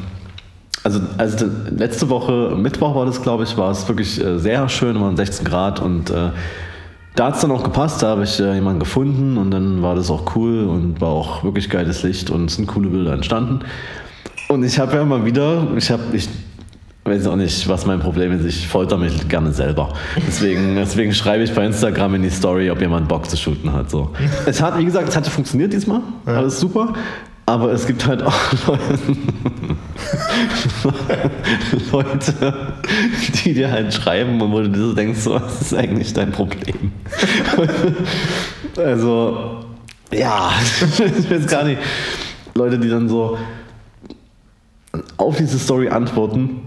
also, 0.83 0.99
also 1.17 1.45
letzte 1.69 2.09
Woche, 2.09 2.55
Mittwoch 2.55 2.95
war 2.95 3.05
das, 3.05 3.21
glaube 3.21 3.43
ich, 3.43 3.57
war 3.57 3.71
es 3.71 3.87
wirklich 3.87 4.23
äh, 4.23 4.39
sehr 4.39 4.67
schön, 4.69 4.99
waren 5.01 5.17
16 5.17 5.45
Grad 5.45 5.79
und 5.81 6.09
äh, 6.09 6.29
da 7.17 7.25
hat 7.25 7.35
es 7.35 7.41
dann 7.41 7.51
auch 7.51 7.63
gepasst, 7.63 8.03
da 8.03 8.09
habe 8.09 8.23
ich 8.23 8.39
äh, 8.39 8.53
jemanden 8.53 8.79
gefunden 8.79 9.37
und 9.37 9.49
dann 9.49 9.81
war 9.81 9.95
das 9.95 10.11
auch 10.11 10.35
cool 10.35 10.65
und 10.65 11.01
war 11.01 11.09
auch 11.09 11.43
wirklich 11.43 11.67
geiles 11.67 12.03
Licht 12.03 12.29
und 12.29 12.45
es 12.45 12.55
sind 12.55 12.67
coole 12.67 12.89
Bilder 12.89 13.13
entstanden. 13.13 13.61
Und 14.49 14.63
ich 14.63 14.77
habe 14.79 14.95
ja 14.95 15.01
immer 15.01 15.25
wieder, 15.25 15.67
ich 15.75 15.89
habe, 15.89 16.03
ich 16.13 16.29
weiß 17.05 17.25
auch 17.25 17.35
nicht, 17.35 17.67
was 17.67 17.87
mein 17.87 17.99
Problem 17.99 18.31
ist, 18.33 18.45
ich 18.45 18.67
folter 18.67 18.97
mich 18.97 19.27
gerne 19.27 19.51
selber. 19.51 19.93
Deswegen, 20.27 20.75
deswegen 20.75 21.11
schreibe 21.11 21.43
ich 21.43 21.53
bei 21.53 21.65
Instagram 21.65 22.15
in 22.15 22.21
die 22.21 22.29
Story, 22.29 22.69
ob 22.69 22.79
jemand 22.79 23.07
Bock 23.07 23.27
zu 23.27 23.35
shooten 23.35 23.73
hat. 23.73 23.89
So. 23.89 24.11
Es 24.45 24.61
hat, 24.61 24.77
wie 24.77 24.85
gesagt, 24.85 25.09
es 25.09 25.17
hatte 25.17 25.31
funktioniert 25.31 25.73
diesmal, 25.73 26.01
alles 26.25 26.59
super. 26.59 26.93
Aber 27.47 27.71
es 27.71 27.87
gibt 27.87 28.05
halt 28.05 28.21
auch 28.23 28.33
Leute, 31.93 32.73
die 33.45 33.53
dir 33.53 33.71
halt 33.71 33.93
schreiben 33.93 34.41
und 34.41 34.51
wo 34.51 34.59
du 34.59 34.69
dir 34.69 34.79
so 34.81 34.93
denkst, 34.93 35.21
so, 35.21 35.35
was 35.35 35.61
ist 35.61 35.73
eigentlich 35.73 36.11
dein 36.11 36.33
Problem? 36.33 36.91
also, 38.75 39.63
ja, 40.11 40.51
ich 40.97 41.31
weiß 41.31 41.47
gar 41.47 41.63
nicht. 41.63 41.79
Leute, 42.53 42.79
die 42.79 42.89
dann 42.89 43.07
so 43.07 43.37
auf 45.15 45.37
diese 45.37 45.57
Story 45.57 45.87
antworten, 45.87 46.59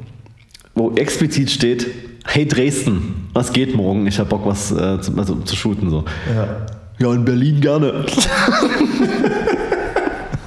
wo 0.75 0.93
explizit 0.93 1.51
steht, 1.51 1.89
hey 2.25 2.49
Dresden, 2.49 3.29
was 3.35 3.53
geht 3.53 3.77
morgen? 3.77 4.07
Ich 4.07 4.19
habe 4.19 4.31
Bock, 4.31 4.47
was 4.47 4.73
äh, 4.73 4.99
zu, 5.03 5.15
also, 5.19 5.35
zu 5.41 5.57
shooten. 5.57 5.91
So. 5.91 6.07
Ja. 6.35 6.67
Ja, 7.01 7.15
in 7.15 7.25
Berlin 7.25 7.61
gerne. 7.61 8.05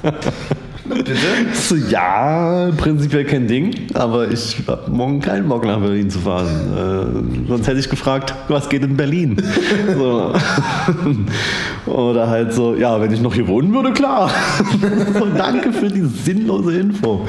Bitte? 0.04 0.32
So, 1.54 1.76
ja, 1.76 2.70
prinzipiell 2.76 3.24
kein 3.24 3.46
Ding, 3.46 3.74
aber 3.94 4.30
ich 4.30 4.58
habe 4.66 4.90
morgen 4.90 5.20
keinen 5.20 5.48
Bock 5.48 5.64
nach 5.64 5.80
Berlin 5.80 6.10
zu 6.10 6.18
fahren. 6.18 6.46
Äh, 6.46 7.48
sonst 7.48 7.66
hätte 7.66 7.80
ich 7.80 7.88
gefragt, 7.88 8.34
was 8.48 8.68
geht 8.68 8.82
in 8.82 8.96
Berlin? 8.96 9.36
So. 9.96 10.32
Oder 11.86 12.28
halt 12.28 12.52
so, 12.52 12.74
ja, 12.74 13.00
wenn 13.00 13.12
ich 13.12 13.20
noch 13.20 13.34
hier 13.34 13.46
wohnen 13.46 13.72
würde, 13.72 13.92
klar. 13.92 14.30
so, 15.18 15.26
danke 15.36 15.72
für 15.72 15.88
die 15.88 16.02
sinnlose 16.02 16.78
Info. 16.78 17.26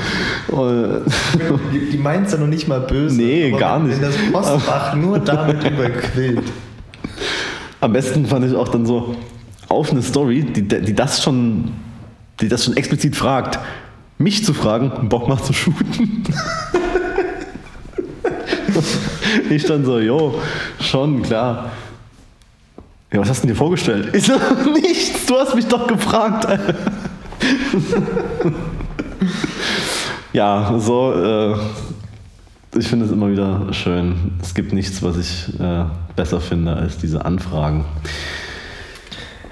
Die, 1.71 1.91
die 1.91 1.97
meint 1.97 2.27
es 2.27 2.33
ja 2.33 2.39
noch 2.39 2.47
nicht 2.47 2.67
mal 2.67 2.81
böse. 2.81 3.15
Nee, 3.15 3.51
gar 3.51 3.79
wenn, 3.79 3.89
nicht. 3.89 4.01
Wenn 4.01 4.09
das 4.09 4.17
Postfach 4.31 4.95
nur 4.95 5.19
damit 5.19 5.63
überquillt. 5.63 6.51
Am 7.81 7.93
besten 7.93 8.25
fand 8.25 8.45
ich 8.45 8.55
auch 8.55 8.69
dann 8.69 8.85
so 8.85 9.15
auf 9.69 9.91
eine 9.91 10.01
Story, 10.01 10.43
die, 10.43 10.63
die 10.63 10.93
das 10.93 11.21
schon, 11.21 11.71
die 12.41 12.47
das 12.47 12.65
schon 12.65 12.77
explizit 12.77 13.15
fragt, 13.15 13.59
mich 14.17 14.45
zu 14.45 14.53
fragen, 14.53 15.09
Bock 15.09 15.27
macht 15.27 15.45
zu 15.45 15.53
shooten. 15.53 16.23
ich 19.49 19.65
dann 19.65 19.85
so, 19.85 19.99
jo, 19.99 20.39
schon, 20.79 21.21
klar. 21.21 21.71
Ja, 23.11 23.19
was 23.19 23.29
hast 23.29 23.43
du 23.43 23.47
denn 23.47 23.55
dir 23.55 23.57
vorgestellt? 23.57 24.13
Ich 24.13 24.25
so, 24.25 24.33
nichts, 24.73 25.25
du 25.25 25.37
hast 25.37 25.55
mich 25.55 25.67
doch 25.67 25.87
gefragt. 25.87 26.47
ja, 30.33 30.77
so, 30.79 31.13
äh, 31.13 31.55
ich 32.77 32.87
finde 32.87 33.05
es 33.05 33.11
immer 33.11 33.31
wieder 33.31 33.73
schön. 33.73 34.33
Es 34.41 34.53
gibt 34.53 34.73
nichts, 34.73 35.01
was 35.01 35.17
ich 35.17 35.59
äh, 35.59 35.85
besser 36.15 36.41
finde 36.41 36.75
als 36.75 36.97
diese 36.97 37.23
Anfragen. 37.23 37.85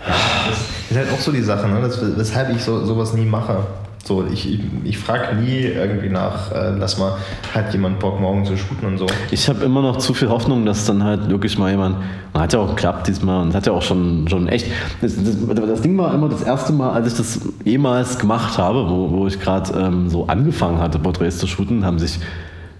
Das 0.06 0.83
ist 0.95 0.99
halt 0.99 1.13
auch 1.13 1.19
so 1.19 1.32
die 1.32 1.41
Sache, 1.41 1.67
ne? 1.67 1.82
das, 1.82 1.99
weshalb 2.17 2.56
ich 2.56 2.63
so, 2.63 2.86
sowas 2.86 3.13
nie 3.13 3.25
mache. 3.25 3.58
So, 4.06 4.25
ich, 4.25 4.60
ich, 4.84 4.97
frage 4.97 5.34
nie 5.38 5.62
irgendwie 5.62 6.10
nach, 6.10 6.51
äh, 6.51 6.71
lass 6.77 6.97
mal, 6.97 7.13
hat 7.53 7.71
jemand 7.71 7.99
Bock 7.99 8.19
morgen 8.19 8.43
zu 8.43 8.58
shooten 8.58 8.86
und 8.86 8.97
so. 8.97 9.06
Ich 9.32 9.47
habe 9.47 9.63
immer 9.63 9.82
noch 9.82 9.95
zu 9.95 10.13
viel 10.13 10.27
Hoffnung, 10.27 10.65
dass 10.65 10.86
dann 10.86 11.01
halt 11.06 11.29
wirklich 11.29 11.58
mal 11.58 11.71
jemand, 11.71 11.95
hat 12.34 12.51
ja 12.51 12.60
auch 12.60 12.71
geklappt 12.71 13.08
diesmal 13.08 13.43
und 13.43 13.56
hat 13.56 13.65
ja 13.65 13.71
auch 13.71 13.82
schon, 13.82 14.27
schon 14.27 14.49
echt, 14.49 14.67
das, 15.01 15.15
das, 15.15 15.38
das 15.56 15.82
Ding 15.82 15.97
war 15.97 16.13
immer 16.13 16.27
das 16.27 16.41
erste 16.41 16.73
Mal, 16.73 16.91
als 16.91 17.08
ich 17.08 17.13
das 17.13 17.39
jemals 17.63 18.19
gemacht 18.19 18.58
habe, 18.58 18.89
wo, 18.89 19.10
wo 19.10 19.27
ich 19.27 19.39
gerade 19.39 19.71
ähm, 19.79 20.10
so 20.10 20.27
angefangen 20.27 20.79
hatte, 20.79 20.99
Porträts 20.99 21.38
zu 21.38 21.47
shooten, 21.47 21.86
haben 21.86 21.97
sich 21.97 22.19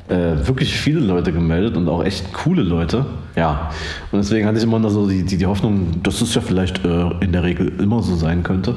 äh, 0.10 0.48
wirklich 0.48 0.74
viele 0.76 1.00
Leute 1.00 1.32
gemeldet 1.32 1.78
und 1.78 1.88
auch 1.88 2.04
echt 2.04 2.34
coole 2.34 2.62
Leute. 2.62 3.06
Ja, 3.36 3.72
und 4.12 4.20
deswegen 4.20 4.46
hatte 4.46 4.58
ich 4.58 4.64
immer 4.64 4.80
noch 4.80 4.90
so 4.90 5.08
die, 5.08 5.24
die, 5.24 5.38
die 5.38 5.46
Hoffnung, 5.46 6.04
dass 6.04 6.22
es 6.22 6.36
ja 6.36 6.42
vielleicht 6.42 6.84
äh, 6.86 7.10
in 7.22 7.32
der 7.32 7.44
Regel 7.44 7.72
immer 7.80 8.04
so 8.04 8.16
sein 8.16 8.44
könnte. 8.44 8.76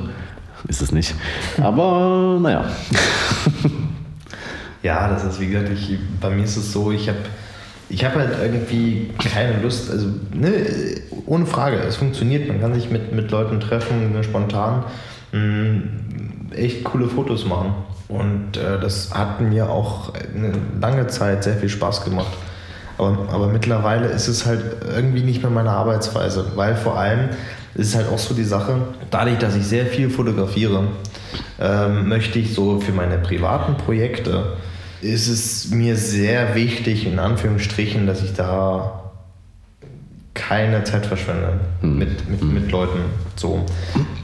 Ist 0.69 0.83
es 0.83 0.93
nicht. 0.93 1.15
Aber 1.61 2.39
naja. 2.41 2.65
Ja, 4.83 5.09
das 5.09 5.25
ist 5.25 5.41
wie 5.41 5.49
gesagt, 5.49 5.71
ich, 5.71 5.99
bei 6.21 6.31
mir 6.31 6.45
ist 6.45 6.57
es 6.57 6.73
so, 6.73 6.93
ich 6.93 7.09
habe 7.09 7.19
ich 7.89 8.05
hab 8.05 8.15
halt 8.15 8.31
irgendwie 8.41 9.11
keine 9.19 9.61
Lust, 9.61 9.91
also 9.91 10.07
ne, 10.33 10.53
ohne 11.27 11.45
Frage, 11.45 11.79
es 11.79 11.97
funktioniert, 11.97 12.47
man 12.47 12.61
kann 12.61 12.73
sich 12.73 12.89
mit, 12.89 13.13
mit 13.13 13.33
Leuten 13.33 13.59
treffen, 13.59 14.15
spontan, 14.23 14.85
mh, 15.33 15.83
echt 16.55 16.85
coole 16.85 17.09
Fotos 17.09 17.47
machen. 17.47 17.75
Und 18.09 18.57
äh, 18.57 18.79
das 18.81 19.13
hat 19.13 19.41
mir 19.41 19.69
auch 19.69 20.13
eine 20.15 20.53
lange 20.81 21.07
Zeit 21.09 21.45
sehr 21.45 21.57
viel 21.57 21.69
Spaß 21.69 22.05
gemacht. 22.05 22.33
Aber, 22.99 23.29
aber 23.31 23.49
mittlerweile 23.49 24.07
ist 24.09 24.29
es 24.29 24.47
halt 24.47 24.63
irgendwie 24.95 25.23
nicht 25.23 25.43
mehr 25.43 25.51
meine 25.51 25.71
Arbeitsweise, 25.71 26.53
weil 26.55 26.77
vor 26.77 26.99
allem 26.99 27.31
ist 27.75 27.89
es 27.89 27.97
halt 27.97 28.09
auch 28.09 28.19
so 28.19 28.35
die 28.35 28.45
Sache, 28.45 28.79
dadurch, 29.11 29.39
dass 29.39 29.55
ich 29.55 29.67
sehr 29.67 29.87
viel 29.87 30.09
fotografiere, 30.09 30.85
ähm, 31.61 32.09
möchte 32.09 32.39
ich 32.39 32.55
so 32.55 32.81
für 32.81 32.93
meine 32.93 33.19
privaten 33.19 33.77
Projekte, 33.77 34.57
ist 35.03 35.29
es 35.29 35.71
mir 35.71 35.97
sehr 35.97 36.55
wichtig, 36.55 37.07
in 37.07 37.19
Anführungsstrichen, 37.19 38.07
dass 38.07 38.23
ich 38.23 38.33
da 38.33 39.06
keine 40.49 40.85
Zeit 40.85 41.07
verschwende 41.07 41.61
mit, 41.83 42.29
mit, 42.29 42.43
mit 42.43 42.71
Leuten. 42.71 43.01
So. 43.37 43.65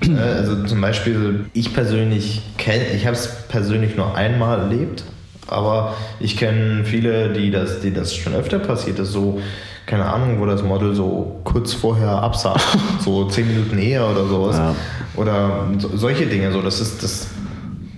Äh, 0.02 0.18
also 0.18 0.64
zum 0.64 0.80
Beispiel, 0.80 1.46
ich 1.52 1.74
persönlich 1.74 2.42
kenne, 2.58 2.84
ich 2.94 3.06
habe 3.06 3.16
es 3.16 3.46
persönlich 3.48 3.96
nur 3.96 4.14
einmal 4.14 4.60
erlebt, 4.60 5.04
aber 5.48 5.94
ich 6.20 6.36
kenne 6.36 6.84
viele, 6.84 7.32
die 7.32 7.50
das, 7.50 7.80
die 7.80 7.92
das 7.92 8.14
schon 8.14 8.34
öfter 8.34 8.58
passiert 8.58 8.98
ist, 8.98 9.12
so, 9.12 9.40
keine 9.86 10.06
Ahnung, 10.06 10.40
wo 10.40 10.46
das 10.46 10.62
Model 10.62 10.94
so 10.94 11.40
kurz 11.44 11.72
vorher 11.72 12.10
absah, 12.10 12.56
so 13.00 13.28
zehn 13.28 13.48
Minuten 13.48 13.78
eher 13.78 14.08
oder 14.08 14.26
sowas. 14.26 14.56
Ja. 14.56 14.74
Oder 15.16 15.68
so, 15.78 15.96
solche 15.96 16.26
Dinge, 16.26 16.52
so, 16.52 16.62
das 16.62 16.80
ist 16.80 17.02
das. 17.02 17.28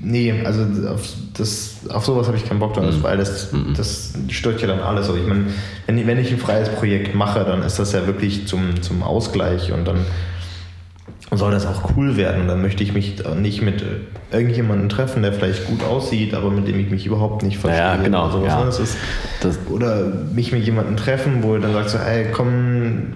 Nee, 0.02 0.34
also 0.44 0.62
auf, 0.88 1.02
das, 1.36 1.72
auf 1.88 2.04
sowas 2.04 2.26
habe 2.28 2.36
ich 2.36 2.48
keinen 2.48 2.60
Bock 2.60 2.74
drauf, 2.74 2.94
weil 3.02 3.16
das, 3.18 3.48
das 3.76 4.12
stört 4.28 4.60
ja 4.60 4.68
dann 4.68 4.80
alles. 4.80 5.08
Also 5.08 5.18
ich 5.18 5.26
meine, 5.26 5.46
wenn, 5.86 5.98
ich- 5.98 6.06
wenn 6.06 6.18
ich 6.18 6.30
ein 6.30 6.38
freies 6.38 6.68
Projekt 6.68 7.14
mache, 7.14 7.44
dann 7.44 7.62
ist 7.62 7.78
das 7.78 7.92
ja 7.92 8.06
wirklich 8.06 8.46
zum, 8.46 8.80
zum 8.82 9.02
Ausgleich 9.02 9.72
und 9.72 9.86
dann 9.86 9.98
soll 11.32 11.50
das 11.50 11.66
auch 11.66 11.90
cool 11.96 12.16
werden. 12.16 12.42
Und 12.42 12.48
dann 12.48 12.62
möchte 12.62 12.84
ich 12.84 12.92
mich 12.92 13.16
nicht 13.40 13.62
mit 13.62 13.84
irgendjemandem 14.30 14.88
treffen, 14.88 15.22
der 15.22 15.32
vielleicht 15.32 15.66
gut 15.66 15.82
aussieht, 15.82 16.34
aber 16.34 16.50
mit 16.50 16.68
dem 16.68 16.78
ich 16.78 16.90
mich 16.90 17.06
überhaupt 17.06 17.42
nicht 17.42 17.58
verstehe. 17.58 17.82
Ja, 17.82 17.96
genau, 17.96 18.24
Oder, 18.24 18.32
sowas, 18.32 18.48
ja. 18.48 18.60
ne? 18.60 18.66
das 18.66 18.78
ist, 18.80 18.96
Das, 19.40 19.58
oder 19.70 20.04
mich 20.32 20.52
mit 20.52 20.64
jemandem 20.64 20.96
treffen, 20.96 21.42
wo 21.42 21.54
er 21.54 21.60
dann 21.60 21.72
sagt 21.72 21.90
so, 21.90 21.98
ey, 21.98 22.26
komm, 22.32 23.14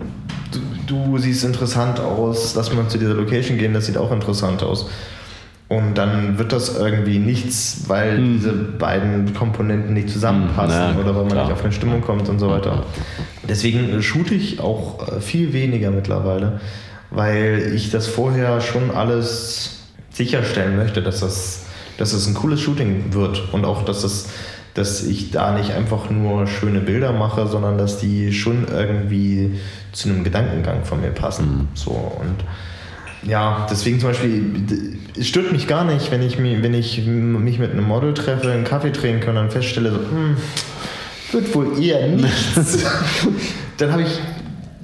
du, 0.88 1.04
du 1.12 1.18
siehst 1.18 1.44
interessant 1.44 2.00
aus, 2.00 2.54
lass 2.57 2.72
mal 2.74 2.88
zu 2.88 2.98
dieser 2.98 3.14
Location 3.14 3.59
gehen, 3.59 3.74
das 3.74 3.87
sieht 3.87 3.96
auch 3.98 4.11
interessant 4.11 4.62
aus. 4.64 4.88
Und 5.68 5.98
dann 5.98 6.38
wird 6.38 6.52
das 6.52 6.78
irgendwie 6.78 7.18
nichts, 7.18 7.85
weil 7.88 8.16
diese 8.22 8.52
beiden 8.52 9.35
Komponenten 9.35 9.92
nicht 9.92 10.09
zusammenpassen 10.09 10.88
Hm, 10.88 10.94
na, 10.94 11.00
oder 11.00 11.14
weil 11.14 11.24
man 11.24 11.33
klar. 11.33 11.44
nicht 11.44 11.52
auf 11.52 11.62
eine 11.62 11.72
Stimmung 11.72 12.00
kommt 12.00 12.28
und 12.31 12.38
so 12.38 12.48
weiter. 12.48 12.87
Deswegen 13.46 14.02
shoote 14.02 14.35
ich 14.35 14.61
auch 14.61 15.07
äh, 15.09 15.20
viel 15.20 15.52
weniger 15.52 15.90
mittlerweile, 15.90 16.61
weil 17.11 17.72
ich 17.74 17.90
das 17.90 18.07
vorher 18.07 18.62
schon 18.62 18.90
alles 18.90 19.81
sicherstellen 20.11 20.76
möchte, 20.76 21.02
dass 21.02 21.20
das, 21.20 21.66
dass 21.98 22.12
das 22.12 22.26
ein 22.26 22.35
cooles 22.35 22.61
Shooting 22.61 23.12
wird 23.12 23.52
und 23.52 23.64
auch, 23.66 23.85
dass 23.85 24.02
das 24.02 24.28
dass 24.74 25.02
ich 25.02 25.33
da 25.33 25.59
nicht 25.59 25.72
einfach 25.72 26.09
nur 26.09 26.46
schöne 26.46 26.78
Bilder 26.78 27.12
mache, 27.12 27.48
sondern 27.48 27.78
dass 27.78 27.98
die 27.98 28.33
schon 28.33 28.68
irgendwie 28.68 29.59
zu 29.90 30.09
einem 30.09 30.22
Gedankengang 30.22 30.85
von 30.85 31.00
mir 31.00 31.11
passen. 31.11 31.66
So 31.74 31.90
und 31.90 32.44
ja, 33.26 33.66
deswegen 33.70 33.98
zum 34.00 34.11
Beispiel, 34.11 34.44
es 35.18 35.26
stört 35.28 35.52
mich 35.52 35.66
gar 35.66 35.85
nicht, 35.85 36.11
wenn 36.11 36.22
ich, 36.22 36.38
mi- 36.38 36.62
wenn 36.62 36.74
ich 36.74 37.04
mich 37.07 37.59
mit 37.59 37.72
einem 37.72 37.85
Model 37.85 38.14
treffe, 38.14 38.50
einen 38.50 38.64
Kaffee 38.64 38.92
trinken 38.92 39.20
kann 39.20 39.31
und 39.37 39.42
dann 39.44 39.50
feststelle, 39.50 39.90
so, 39.92 39.98
hm, 39.98 40.37
wird 41.33 41.54
wohl 41.54 41.83
eher 41.83 42.07
nichts. 42.09 42.85
dann 43.78 43.92
habe 43.92 44.02
ich 44.02 44.18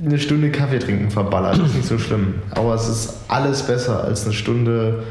eine 0.04 0.18
Stunde 0.18 0.50
Kaffee 0.50 0.78
trinken 0.78 1.10
verballert, 1.10 1.58
ist 1.58 1.74
nicht 1.74 1.86
so 1.88 1.98
schlimm. 1.98 2.34
Aber 2.50 2.74
es 2.74 2.88
ist 2.88 3.14
alles 3.28 3.62
besser 3.62 4.04
als 4.04 4.24
eine 4.24 4.34
Stunde 4.34 5.02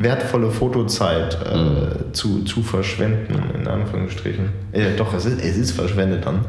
wertvolle 0.00 0.50
Fotozeit 0.50 1.38
äh, 1.44 1.56
Mhm. 1.56 2.12
zu, 2.12 2.42
zu 2.44 2.62
verschwenden, 2.62 3.34
in 3.60 3.66
Anführungsstrichen. 3.68 4.46
Äh, 4.72 4.96
doch, 4.96 5.12
es 5.14 5.24
ist, 5.26 5.40
es 5.44 5.56
ist 5.56 5.70
verschwendet 5.72 6.24
dann. 6.26 6.44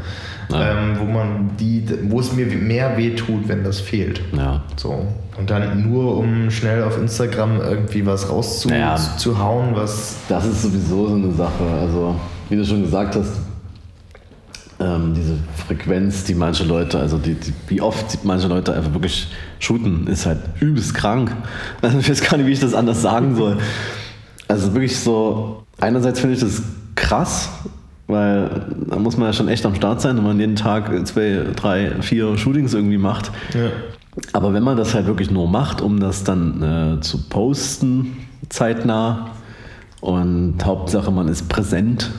Ja. 0.51 0.71
Ähm, 0.71 0.95
wo 0.99 1.05
man 1.05 1.51
die, 1.59 1.85
wo 2.09 2.19
es 2.19 2.33
mir 2.33 2.45
mehr 2.45 2.97
wehtut, 2.97 3.47
wenn 3.47 3.63
das 3.63 3.79
fehlt. 3.79 4.21
Ja. 4.35 4.61
So. 4.75 5.07
Und 5.37 5.49
dann 5.49 5.89
nur 5.89 6.17
um 6.17 6.51
schnell 6.51 6.83
auf 6.83 6.97
Instagram 6.97 7.61
irgendwie 7.61 8.05
was 8.05 8.29
rauszuhauen, 8.29 8.79
Ja. 8.81 8.95
zu 9.17 9.39
hauen, 9.39 9.69
was. 9.75 10.17
Das 10.27 10.45
ist 10.45 10.61
sowieso 10.63 11.07
so 11.07 11.15
eine 11.15 11.31
Sache. 11.31 11.63
Also, 11.81 12.15
wie 12.49 12.57
du 12.57 12.65
schon 12.65 12.81
gesagt 12.83 13.15
hast, 13.15 13.31
ähm, 14.81 15.13
diese 15.13 15.35
Frequenz, 15.67 16.23
die 16.23 16.33
manche 16.33 16.63
Leute, 16.63 16.99
also 16.99 17.17
die, 17.17 17.35
die, 17.35 17.53
wie 17.67 17.81
oft 17.81 18.23
manche 18.23 18.47
Leute 18.47 18.73
einfach 18.73 18.93
wirklich 18.93 19.27
shooten, 19.59 20.07
ist 20.07 20.25
halt 20.25 20.39
übelst 20.59 20.93
krank. 20.93 21.35
Also 21.81 21.99
ich 21.99 22.09
weiß 22.09 22.21
gar 22.21 22.37
nicht, 22.37 22.47
wie 22.47 22.51
ich 22.51 22.59
das 22.59 22.73
anders 22.73 23.01
sagen 23.01 23.35
soll. 23.35 23.57
Also 24.47 24.73
wirklich 24.73 24.99
so, 24.99 25.63
einerseits 25.79 26.19
finde 26.19 26.35
ich 26.35 26.41
das 26.41 26.61
krass, 26.95 27.49
weil 28.07 28.49
da 28.87 28.97
muss 28.97 29.17
man 29.17 29.27
ja 29.27 29.33
schon 29.33 29.47
echt 29.47 29.65
am 29.65 29.75
Start 29.75 30.01
sein, 30.01 30.17
wenn 30.17 30.23
man 30.23 30.39
jeden 30.39 30.55
Tag 30.55 30.91
zwei, 31.07 31.45
drei, 31.55 31.91
vier 32.01 32.37
Shootings 32.37 32.73
irgendwie 32.73 32.97
macht. 32.97 33.31
Ja. 33.53 33.69
Aber 34.33 34.53
wenn 34.53 34.63
man 34.63 34.77
das 34.77 34.93
halt 34.93 35.05
wirklich 35.07 35.31
nur 35.31 35.47
macht, 35.47 35.81
um 35.81 35.99
das 35.99 36.23
dann 36.23 36.97
äh, 36.97 37.01
zu 37.01 37.29
posten, 37.29 38.17
zeitnah, 38.49 39.31
und 40.01 40.55
Hauptsache 40.65 41.11
man 41.11 41.27
ist 41.27 41.47
präsent 41.47 42.11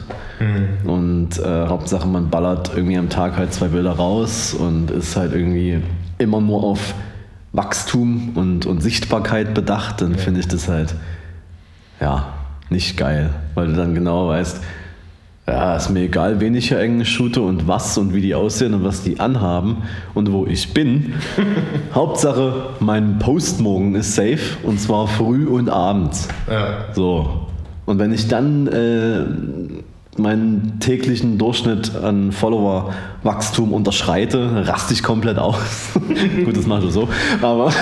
und 0.85 1.39
äh, 1.39 1.67
Hauptsache 1.67 2.09
man 2.09 2.31
ballert 2.31 2.73
irgendwie 2.75 2.97
am 2.97 3.09
Tag 3.09 3.37
halt 3.37 3.53
zwei 3.53 3.69
Bilder 3.69 3.93
raus 3.93 4.55
und 4.55 4.91
ist 4.91 5.17
halt 5.17 5.33
irgendwie 5.33 5.83
immer 6.19 6.41
nur 6.41 6.65
auf 6.65 6.95
Wachstum 7.53 8.31
und, 8.35 8.67
und 8.67 8.83
Sichtbarkeit 8.83 9.55
bedacht, 9.55 10.01
dann 10.01 10.15
finde 10.15 10.41
ich 10.41 10.49
das 10.49 10.69
halt, 10.69 10.95
ja, 12.01 12.33
nicht 12.71 12.97
geil, 12.97 13.31
weil 13.55 13.69
du 13.69 13.75
dann 13.75 13.95
genau 13.95 14.29
weißt, 14.29 14.63
ja, 15.47 15.77
ist 15.77 15.91
mir 15.91 16.01
egal, 16.01 16.41
wen 16.41 16.55
ich 16.55 16.69
hier 16.69 16.79
eigentlich 16.79 17.11
shoote 17.11 17.43
und 17.43 17.69
was 17.69 17.99
und 17.99 18.15
wie 18.15 18.21
die 18.21 18.35
aussehen 18.35 18.75
und 18.75 18.85
was 18.85 19.03
die 19.03 19.21
anhaben 19.21 19.79
und 20.15 20.33
wo 20.33 20.47
ich 20.47 20.73
bin. 20.73 21.15
Hauptsache, 21.95 22.71
mein 22.81 23.19
Post 23.19 23.61
morgen 23.61 23.95
ist 23.97 24.15
safe 24.15 24.57
und 24.63 24.81
zwar 24.81 25.09
früh 25.09 25.47
und 25.47 25.69
abends. 25.69 26.29
Ja. 26.49 26.87
So. 26.95 27.49
Und 27.87 27.99
wenn 27.99 28.13
ich 28.13 28.29
dann 28.29 28.67
äh, 28.69 29.25
meinen 30.21 30.79
täglichen 30.79 31.39
Durchschnitt 31.39 31.97
an 31.97 32.33
Follower-Wachstum 32.33 33.73
unterschreite, 33.73 34.67
raste 34.67 34.93
ich 34.93 35.03
komplett 35.03 35.39
aus. 35.39 35.57
Gut, 36.45 36.57
das 36.57 36.67
mache 36.67 36.87
ich 36.87 36.93
so. 36.93 37.09
Aber, 37.41 37.73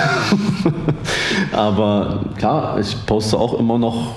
aber 1.52 2.24
klar, 2.36 2.78
ich 2.78 2.96
poste 3.06 3.36
auch 3.38 3.58
immer 3.58 3.78
noch 3.78 4.14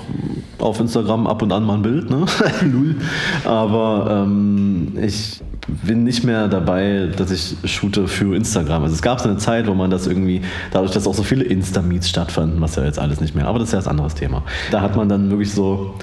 auf 0.64 0.80
Instagram 0.80 1.26
ab 1.26 1.42
und 1.42 1.52
an 1.52 1.64
mal 1.64 1.74
ein 1.74 1.82
Bild, 1.82 2.10
ne? 2.10 2.24
Lul. 2.62 2.96
Aber 3.44 4.24
ähm, 4.24 4.92
ich 5.00 5.40
bin 5.66 6.04
nicht 6.04 6.24
mehr 6.24 6.48
dabei, 6.48 7.10
dass 7.16 7.30
ich 7.30 7.56
shoote 7.70 8.08
für 8.08 8.34
Instagram. 8.34 8.82
Also 8.82 8.94
es 8.94 9.02
gab 9.02 9.20
so 9.20 9.28
eine 9.28 9.38
Zeit, 9.38 9.66
wo 9.66 9.74
man 9.74 9.90
das 9.90 10.06
irgendwie, 10.06 10.40
dadurch, 10.72 10.92
dass 10.92 11.06
auch 11.06 11.14
so 11.14 11.22
viele 11.22 11.44
Insta-Meets 11.44 12.08
stattfanden, 12.08 12.60
was 12.60 12.76
ja 12.76 12.84
jetzt 12.84 12.98
alles 12.98 13.20
nicht 13.20 13.34
mehr, 13.34 13.46
aber 13.46 13.58
das 13.58 13.68
ist 13.68 13.74
ja 13.74 13.80
ein 13.80 13.86
anderes 13.86 14.14
Thema. 14.14 14.42
Da 14.70 14.80
hat 14.80 14.96
man 14.96 15.08
dann 15.08 15.30
wirklich 15.30 15.52
so 15.52 15.94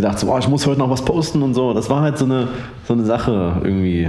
gedacht, 0.00 0.18
so, 0.18 0.32
oh, 0.32 0.38
ich 0.38 0.48
muss 0.48 0.66
heute 0.66 0.78
noch 0.78 0.88
was 0.88 1.04
posten 1.04 1.42
und 1.42 1.54
so. 1.54 1.74
Das 1.74 1.90
war 1.90 2.00
halt 2.00 2.16
so 2.16 2.24
eine, 2.24 2.48
so 2.86 2.94
eine 2.94 3.04
Sache 3.04 3.60
irgendwie 3.62 4.08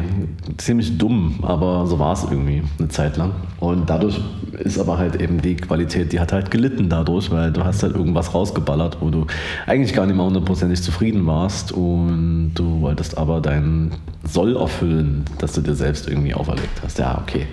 ziemlich 0.58 0.98
dumm, 0.98 1.40
aber 1.42 1.86
so 1.86 2.00
war 2.00 2.14
es 2.14 2.24
irgendwie 2.24 2.64
eine 2.80 2.88
Zeit 2.88 3.18
lang. 3.18 3.32
Und 3.60 3.90
dadurch 3.90 4.20
ist 4.60 4.80
aber 4.80 4.98
halt 4.98 5.22
eben 5.22 5.42
die 5.42 5.56
Qualität, 5.56 6.14
die 6.14 6.20
hat 6.20 6.32
halt 6.32 6.50
gelitten 6.50 6.88
dadurch, 6.88 7.30
weil 7.32 7.52
du 7.52 7.64
hast 7.64 7.84
halt 7.84 7.96
irgendwas 7.96 8.34
rausgeballert, 8.34 8.98
wo 9.02 9.10
du 9.10 9.28
eigentlich 9.68 9.94
gar 9.94 10.06
nicht 10.06 10.16
mal 10.16 10.26
hundertprozentig 10.26 10.82
zufrieden 10.82 11.26
warst 11.28 11.72
und 11.74 12.54
du 12.56 12.82
wolltest 12.82 13.18
aber 13.18 13.42
dein 13.42 13.92
Soll 14.24 14.56
erfüllen, 14.56 15.26
dass 15.40 15.54
du 15.54 15.62
dir 15.62 15.76
selbst 15.76 16.08
irgendwie 16.08 16.34
auferlegt 16.34 16.82
hast. 16.84 17.00
Ja, 17.00 17.20
okay. 17.22 17.48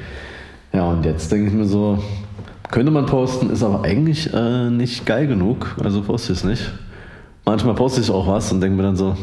Ja, 0.73 0.85
und 0.85 1.05
jetzt 1.05 1.33
denke 1.33 1.49
ich 1.49 1.55
mir 1.55 1.65
so, 1.65 1.99
könnte 2.71 2.93
man 2.93 3.07
posten, 3.07 3.51
ist 3.51 3.65
aber 3.65 3.83
eigentlich 3.83 4.33
äh, 4.33 4.71
nicht 4.71 5.07
geil 5.07 5.27
genug, 5.27 5.75
also 5.83 6.03
poste 6.03 6.33
ich 6.33 6.39
es 6.39 6.45
nicht. 6.45 6.71
Manchmal 7.49 7.75
poste 7.75 8.03
ich 8.03 8.11
auch 8.11 8.27
was 8.27 8.53
und 8.53 8.61
denke 8.61 8.77
mir 8.77 8.83
dann 8.83 8.97
so, 8.97 9.17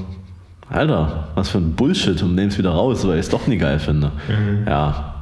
Alter, 0.67 1.27
was 1.35 1.49
für 1.49 1.59
ein 1.59 1.73
Bullshit 1.75 2.19
und 2.23 2.33
nehme 2.33 2.47
es 2.47 2.57
wieder 2.57 2.71
raus, 2.71 3.05
weil 3.07 3.15
ich 3.19 3.25
es 3.25 3.29
doch 3.29 3.45
nie 3.45 3.57
geil 3.57 3.77
finde. 3.77 4.11
Ja. 4.65 5.13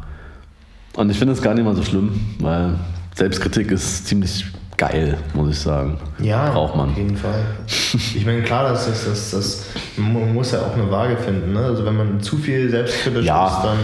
Und 0.95 1.09
ich 1.09 1.17
finde 1.19 1.33
es 1.33 1.41
gar 1.41 1.53
nicht 1.53 1.65
mal 1.65 1.75
so 1.75 1.83
schlimm, 1.83 2.17
weil 2.39 2.75
Selbstkritik 3.13 3.71
ist 3.71 4.07
ziemlich 4.07 4.45
geil, 4.77 5.17
muss 5.33 5.49
ich 5.51 5.59
sagen. 5.59 5.97
Ja, 6.19 6.51
Braucht 6.51 6.77
man. 6.77 6.91
auf 6.91 6.97
jeden 6.97 7.17
Fall. 7.17 7.41
Ich 7.67 8.25
meine, 8.25 8.41
klar, 8.41 8.69
das 8.69 8.87
ist, 8.87 9.05
das, 9.05 9.31
das, 9.31 9.65
man 9.97 10.33
muss 10.33 10.53
ja 10.53 10.59
auch 10.61 10.73
eine 10.73 10.89
Waage 10.89 11.17
finden. 11.17 11.51
Ne? 11.51 11.59
Also 11.59 11.83
wenn 11.85 11.97
man 11.97 12.21
zu 12.21 12.37
viel 12.37 12.69
selbstkritisch 12.69 13.25
Ja. 13.25 13.47
ist, 13.47 13.63
dann, 13.65 13.77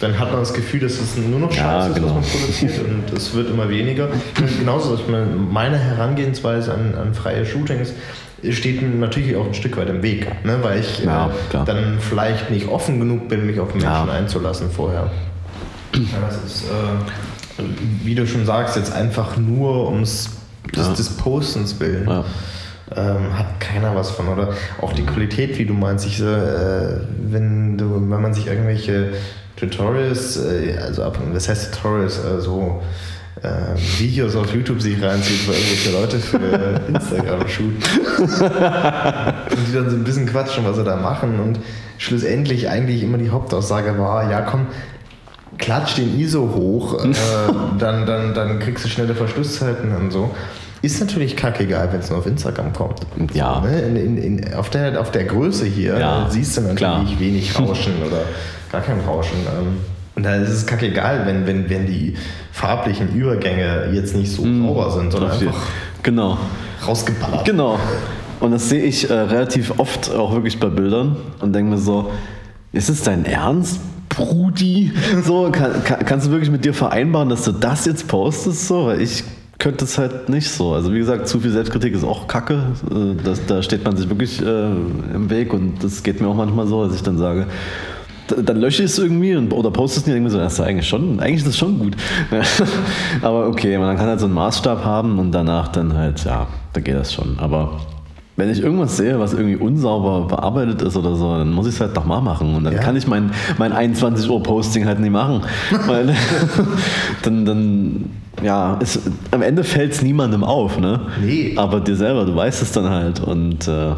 dann 0.00 0.18
hat 0.20 0.30
man 0.30 0.40
das 0.40 0.52
Gefühl, 0.52 0.80
dass 0.80 0.92
es 1.00 1.16
nur 1.16 1.40
noch 1.40 1.50
Ja, 1.54 1.80
Scheiße 1.80 1.88
ist, 1.88 1.94
genau. 1.94 2.16
was 2.16 2.34
man 2.34 2.40
produziert 2.42 2.80
und 3.10 3.16
es 3.16 3.32
wird 3.34 3.48
immer 3.48 3.68
weniger. 3.70 4.08
Ich 4.34 4.40
meine, 4.42 4.52
Genauso, 4.58 4.94
dass 4.96 5.08
man, 5.08 5.50
meine 5.50 5.78
Herangehensweise 5.78 6.74
an, 6.74 6.94
an 7.00 7.14
freie 7.14 7.46
Shootings 7.46 7.94
steht 8.50 8.82
mir 8.82 8.88
natürlich 8.88 9.36
auch 9.36 9.46
ein 9.46 9.54
Stück 9.54 9.76
weit 9.76 9.88
im 9.88 10.02
Weg, 10.02 10.26
ne? 10.44 10.58
weil 10.62 10.80
ich 10.80 11.04
Ja, 11.04 11.26
äh, 11.52 11.64
dann 11.64 11.98
vielleicht 12.00 12.50
nicht 12.50 12.68
offen 12.68 12.98
genug 12.98 13.28
bin, 13.28 13.46
mich 13.46 13.60
auf 13.60 13.72
Menschen 13.74 13.88
Ja. 13.88 14.04
einzulassen 14.10 14.70
vorher. 14.70 15.10
Ja, 15.94 16.00
das 16.26 16.36
ist, 16.44 16.64
äh, 16.64 17.62
wie 18.02 18.14
du 18.14 18.26
schon 18.26 18.44
sagst, 18.46 18.76
jetzt 18.76 18.92
einfach 18.92 19.36
nur 19.36 19.88
ums 19.90 20.30
des, 20.74 20.86
Ja. 20.88 20.94
des 20.94 21.10
Postens 21.16 21.78
willen. 21.80 22.08
Ja. 22.08 22.24
Ähm, 22.94 23.38
hat 23.38 23.58
keiner 23.60 23.94
was 23.94 24.10
von. 24.10 24.28
Oder 24.28 24.50
auch 24.82 24.92
die 24.92 25.04
Qualität, 25.06 25.58
wie 25.58 25.64
du 25.64 25.72
meinst, 25.72 26.06
ich, 26.06 26.20
äh, 26.20 26.24
wenn, 27.30 27.78
du, 27.78 27.94
wenn 27.94 28.20
man 28.20 28.34
sich 28.34 28.46
irgendwelche 28.48 29.10
Tutorials, 29.56 30.36
äh, 30.38 30.76
also 30.82 31.04
ab, 31.04 31.18
was 31.32 31.48
heißt 31.48 31.72
Tutorials, 31.74 32.18
äh, 32.18 32.40
so 32.40 32.82
äh, 33.42 33.76
Videos 33.98 34.36
auf 34.36 34.54
YouTube 34.54 34.80
sich 34.80 35.02
reinzieht, 35.02 35.46
wo 35.48 35.52
irgendwelche 35.52 35.90
Leute 35.92 36.18
für 36.18 36.80
Instagram 36.88 37.48
shooten. 37.48 37.82
und 38.20 39.68
die 39.68 39.74
dann 39.74 39.90
so 39.90 39.96
ein 39.96 40.04
bisschen 40.04 40.26
quatschen, 40.26 40.64
was 40.64 40.76
sie 40.76 40.84
da 40.84 40.96
machen. 40.96 41.40
Und 41.40 41.58
schlussendlich 41.98 42.68
eigentlich 42.68 43.02
immer 43.02 43.18
die 43.18 43.30
Hauptaussage 43.30 43.98
war, 43.98 44.30
ja 44.30 44.42
komm, 44.42 44.66
klatsch 45.58 45.96
den 45.96 46.18
ISO 46.18 46.52
hoch, 46.54 47.04
äh, 47.04 47.12
dann, 47.78 48.06
dann, 48.06 48.34
dann 48.34 48.58
kriegst 48.58 48.84
du 48.84 48.88
schnelle 48.88 49.14
Verschlusszeiten 49.14 49.94
und 49.94 50.10
so. 50.10 50.30
Ist 50.82 51.00
natürlich 51.00 51.36
kackegal, 51.36 51.92
wenn 51.92 52.00
es 52.00 52.10
nur 52.10 52.18
auf 52.18 52.26
Instagram 52.26 52.72
kommt. 52.72 53.00
Ja. 53.34 53.60
Ne? 53.60 53.80
In, 53.82 53.96
in, 53.96 54.18
in, 54.38 54.54
auf, 54.54 54.68
der, 54.68 55.00
auf 55.00 55.12
der 55.12 55.24
Größe 55.24 55.64
hier 55.64 55.96
Ja, 55.96 56.26
siehst 56.28 56.56
du 56.56 56.62
natürlich 56.62 56.76
klar. 56.78 57.20
wenig 57.20 57.58
Rauschen 57.58 57.92
oder 58.04 58.22
gar 58.72 58.80
kein 58.80 58.98
Rauschen. 59.00 59.36
Ähm, 59.46 59.76
und 60.14 60.24
da 60.24 60.36
ist 60.36 60.50
es 60.50 60.66
kackegal, 60.66 61.26
wenn, 61.26 61.46
wenn, 61.46 61.68
wenn 61.70 61.86
die 61.86 62.14
farblichen 62.52 63.14
Übergänge 63.14 63.90
jetzt 63.92 64.14
nicht 64.14 64.30
so 64.30 64.42
sauber 64.42 64.90
sind, 64.90 65.12
sondern 65.12 65.30
einfach 65.32 65.54
Genau. 66.02 66.38
rausgeballert. 66.86 67.44
Genau. 67.44 67.78
Und 68.40 68.50
das 68.50 68.68
sehe 68.68 68.82
ich 68.82 69.08
äh, 69.08 69.12
relativ 69.14 69.78
oft 69.78 70.12
auch 70.12 70.32
wirklich 70.34 70.58
bei 70.58 70.68
Bildern 70.68 71.16
und 71.40 71.52
denke 71.54 71.70
mir 71.70 71.78
so, 71.78 72.10
ist 72.72 72.88
es 72.90 73.02
dein 73.02 73.24
Ernst, 73.24 73.78
Brudi? 74.08 74.92
So, 75.24 75.50
kann, 75.50 75.84
kann, 75.84 76.04
kannst 76.04 76.26
du 76.26 76.30
wirklich 76.32 76.50
mit 76.50 76.64
dir 76.64 76.74
vereinbaren, 76.74 77.28
dass 77.28 77.44
du 77.44 77.52
das 77.52 77.86
jetzt 77.86 78.08
postest? 78.08 78.66
So, 78.66 78.86
weil 78.86 79.00
ich 79.00 79.22
könnte 79.58 79.84
es 79.84 79.96
halt 79.96 80.28
nicht 80.28 80.50
so. 80.50 80.72
Also 80.72 80.92
wie 80.92 80.98
gesagt, 80.98 81.28
zu 81.28 81.38
viel 81.38 81.52
Selbstkritik 81.52 81.94
ist 81.94 82.02
auch 82.04 82.26
Kacke. 82.26 82.64
Äh, 82.90 83.22
Das, 83.22 83.46
da 83.46 83.62
steht 83.62 83.84
man 83.84 83.96
sich 83.96 84.08
wirklich 84.08 84.42
äh, 84.42 84.44
im 85.14 85.30
Weg 85.30 85.54
und 85.54 85.84
das 85.84 86.02
geht 86.02 86.20
mir 86.20 86.26
auch 86.26 86.34
manchmal 86.34 86.66
so, 86.66 86.84
dass 86.84 86.96
ich 86.96 87.02
dann 87.04 87.16
sage, 87.16 87.46
dann 88.28 88.58
lösche 88.60 88.82
ich 88.84 88.90
es 88.90 88.98
irgendwie 88.98 89.34
und, 89.36 89.52
oder 89.52 89.70
poste 89.70 90.00
es 90.00 90.06
nicht 90.06 90.20
mir 90.20 90.30
so, 90.30 90.38
das 90.38 90.54
ist 90.54 90.60
eigentlich 90.60 90.88
schon, 90.88 91.20
eigentlich 91.20 91.38
ist 91.38 91.46
das 91.48 91.58
schon 91.58 91.78
gut. 91.78 91.96
Aber 93.22 93.48
okay, 93.48 93.76
man 93.78 93.96
kann 93.96 94.06
halt 94.06 94.20
so 94.20 94.26
einen 94.26 94.34
Maßstab 94.34 94.84
haben 94.84 95.18
und 95.18 95.32
danach 95.32 95.68
dann 95.68 95.96
halt, 95.96 96.24
ja, 96.24 96.46
da 96.72 96.80
geht 96.80 96.94
das 96.94 97.12
schon. 97.12 97.36
Aber 97.38 97.80
wenn 98.36 98.50
ich 98.50 98.60
irgendwas 98.62 98.96
sehe, 98.96 99.20
was 99.20 99.34
irgendwie 99.34 99.56
unsauber 99.56 100.26
bearbeitet 100.26 100.80
ist 100.82 100.96
oder 100.96 101.14
so, 101.16 101.36
dann 101.36 101.52
muss 101.52 101.66
ich 101.66 101.74
es 101.74 101.80
halt 101.80 101.94
nochmal 101.94 102.22
machen. 102.22 102.54
Und 102.54 102.64
dann 102.64 102.72
Ja. 102.72 102.78
kann 102.80 102.96
ich 102.96 103.06
mein, 103.06 103.30
mein 103.58 103.72
21 103.72 104.28
Uhr 104.30 104.42
Posting 104.42 104.86
halt 104.86 105.00
nicht 105.00 105.12
machen. 105.12 105.42
Weil 105.86 106.14
dann, 107.22 107.44
dann, 107.44 108.10
ja, 108.42 108.78
es, 108.80 108.98
am 109.32 109.42
Ende 109.42 109.64
fällt 109.64 109.92
es 109.92 110.02
niemandem 110.02 110.44
auf, 110.44 110.78
ne? 110.78 111.00
Nee. 111.22 111.54
Aber 111.56 111.80
dir 111.80 111.94
selber, 111.96 112.24
du 112.24 112.34
weißt 112.34 112.62
es 112.62 112.72
dann 112.72 112.88
halt 112.88 113.20
und 113.20 113.68
äh, 113.68 113.90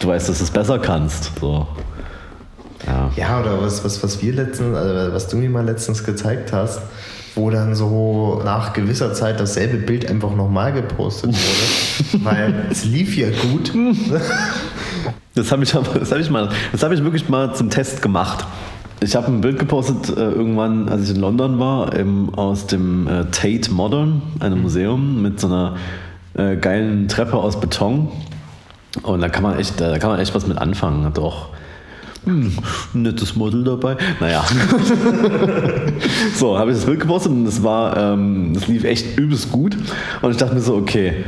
du 0.00 0.08
weißt, 0.08 0.28
dass 0.28 0.38
du 0.38 0.44
es 0.44 0.50
besser 0.50 0.78
kannst. 0.80 1.30
So. 1.40 1.66
Ja. 2.86 3.10
Ja, 3.16 3.40
oder 3.40 3.60
was, 3.62 3.84
was, 3.84 4.02
was 4.02 4.22
wir 4.22 4.32
letztens, 4.32 4.76
also 4.76 5.14
was 5.14 5.28
du 5.28 5.36
mir 5.36 5.48
mal 5.50 5.64
letztens 5.64 6.02
gezeigt 6.04 6.52
hast, 6.52 6.80
wo 7.34 7.48
dann 7.50 7.74
so 7.74 8.42
nach 8.44 8.72
gewisser 8.72 9.14
Zeit 9.14 9.40
dasselbe 9.40 9.78
Bild 9.78 10.08
einfach 10.10 10.34
nochmal 10.34 10.72
gepostet 10.72 11.30
wurde, 11.32 12.24
weil 12.24 12.66
es 12.70 12.84
lief 12.84 13.16
ja 13.16 13.28
gut. 13.30 13.72
Das 15.34 15.50
habe 15.50 15.62
ich, 15.64 15.70
das 15.72 16.12
hab 16.12 16.18
ich, 16.18 16.28
mal- 16.28 16.50
das 16.72 16.82
hab 16.82 16.92
ich 16.92 17.02
wirklich 17.02 17.26
mal 17.28 17.54
zum 17.54 17.70
Test 17.70 18.02
gemacht. 18.02 18.44
Ich 19.00 19.16
habe 19.16 19.28
ein 19.28 19.40
Bild 19.40 19.58
gepostet 19.58 20.10
äh, 20.14 20.20
irgendwann, 20.30 20.90
als 20.90 21.04
ich 21.04 21.14
in 21.14 21.22
London 21.22 21.58
war, 21.58 21.94
im, 21.94 22.34
aus 22.34 22.66
dem 22.66 23.06
äh, 23.08 23.24
Tate 23.30 23.70
Modern, 23.72 24.20
einem 24.40 24.60
Museum 24.60 25.22
mit 25.22 25.40
so 25.40 25.46
einer 25.46 25.76
äh, 26.34 26.56
geilen 26.56 27.08
Treppe 27.08 27.38
aus 27.38 27.58
Beton. 27.58 28.08
Und 29.02 29.22
da 29.22 29.30
kann 29.30 29.42
man 29.42 29.58
echt, 29.58 29.80
da 29.80 29.98
kann 29.98 30.10
man 30.10 30.20
echt 30.20 30.34
was 30.34 30.46
mit 30.46 30.58
anfangen. 30.58 31.06
Hat 31.06 31.18
auch 31.18 31.48
hm, 32.24 32.52
nettes 32.92 33.34
Model 33.34 33.64
dabei. 33.64 33.96
Naja. 34.20 34.44
so, 36.36 36.58
habe 36.58 36.70
ich 36.70 36.76
das 36.76 36.86
Bild 36.86 37.00
gepostet 37.00 37.32
und 37.32 37.44
das 37.44 37.62
war, 37.62 37.96
ähm, 37.96 38.52
das 38.54 38.68
lief 38.68 38.84
echt 38.84 39.18
übelst 39.18 39.50
gut. 39.50 39.76
Und 40.20 40.30
ich 40.30 40.36
dachte 40.36 40.54
mir 40.54 40.60
so, 40.60 40.76
okay, 40.76 41.24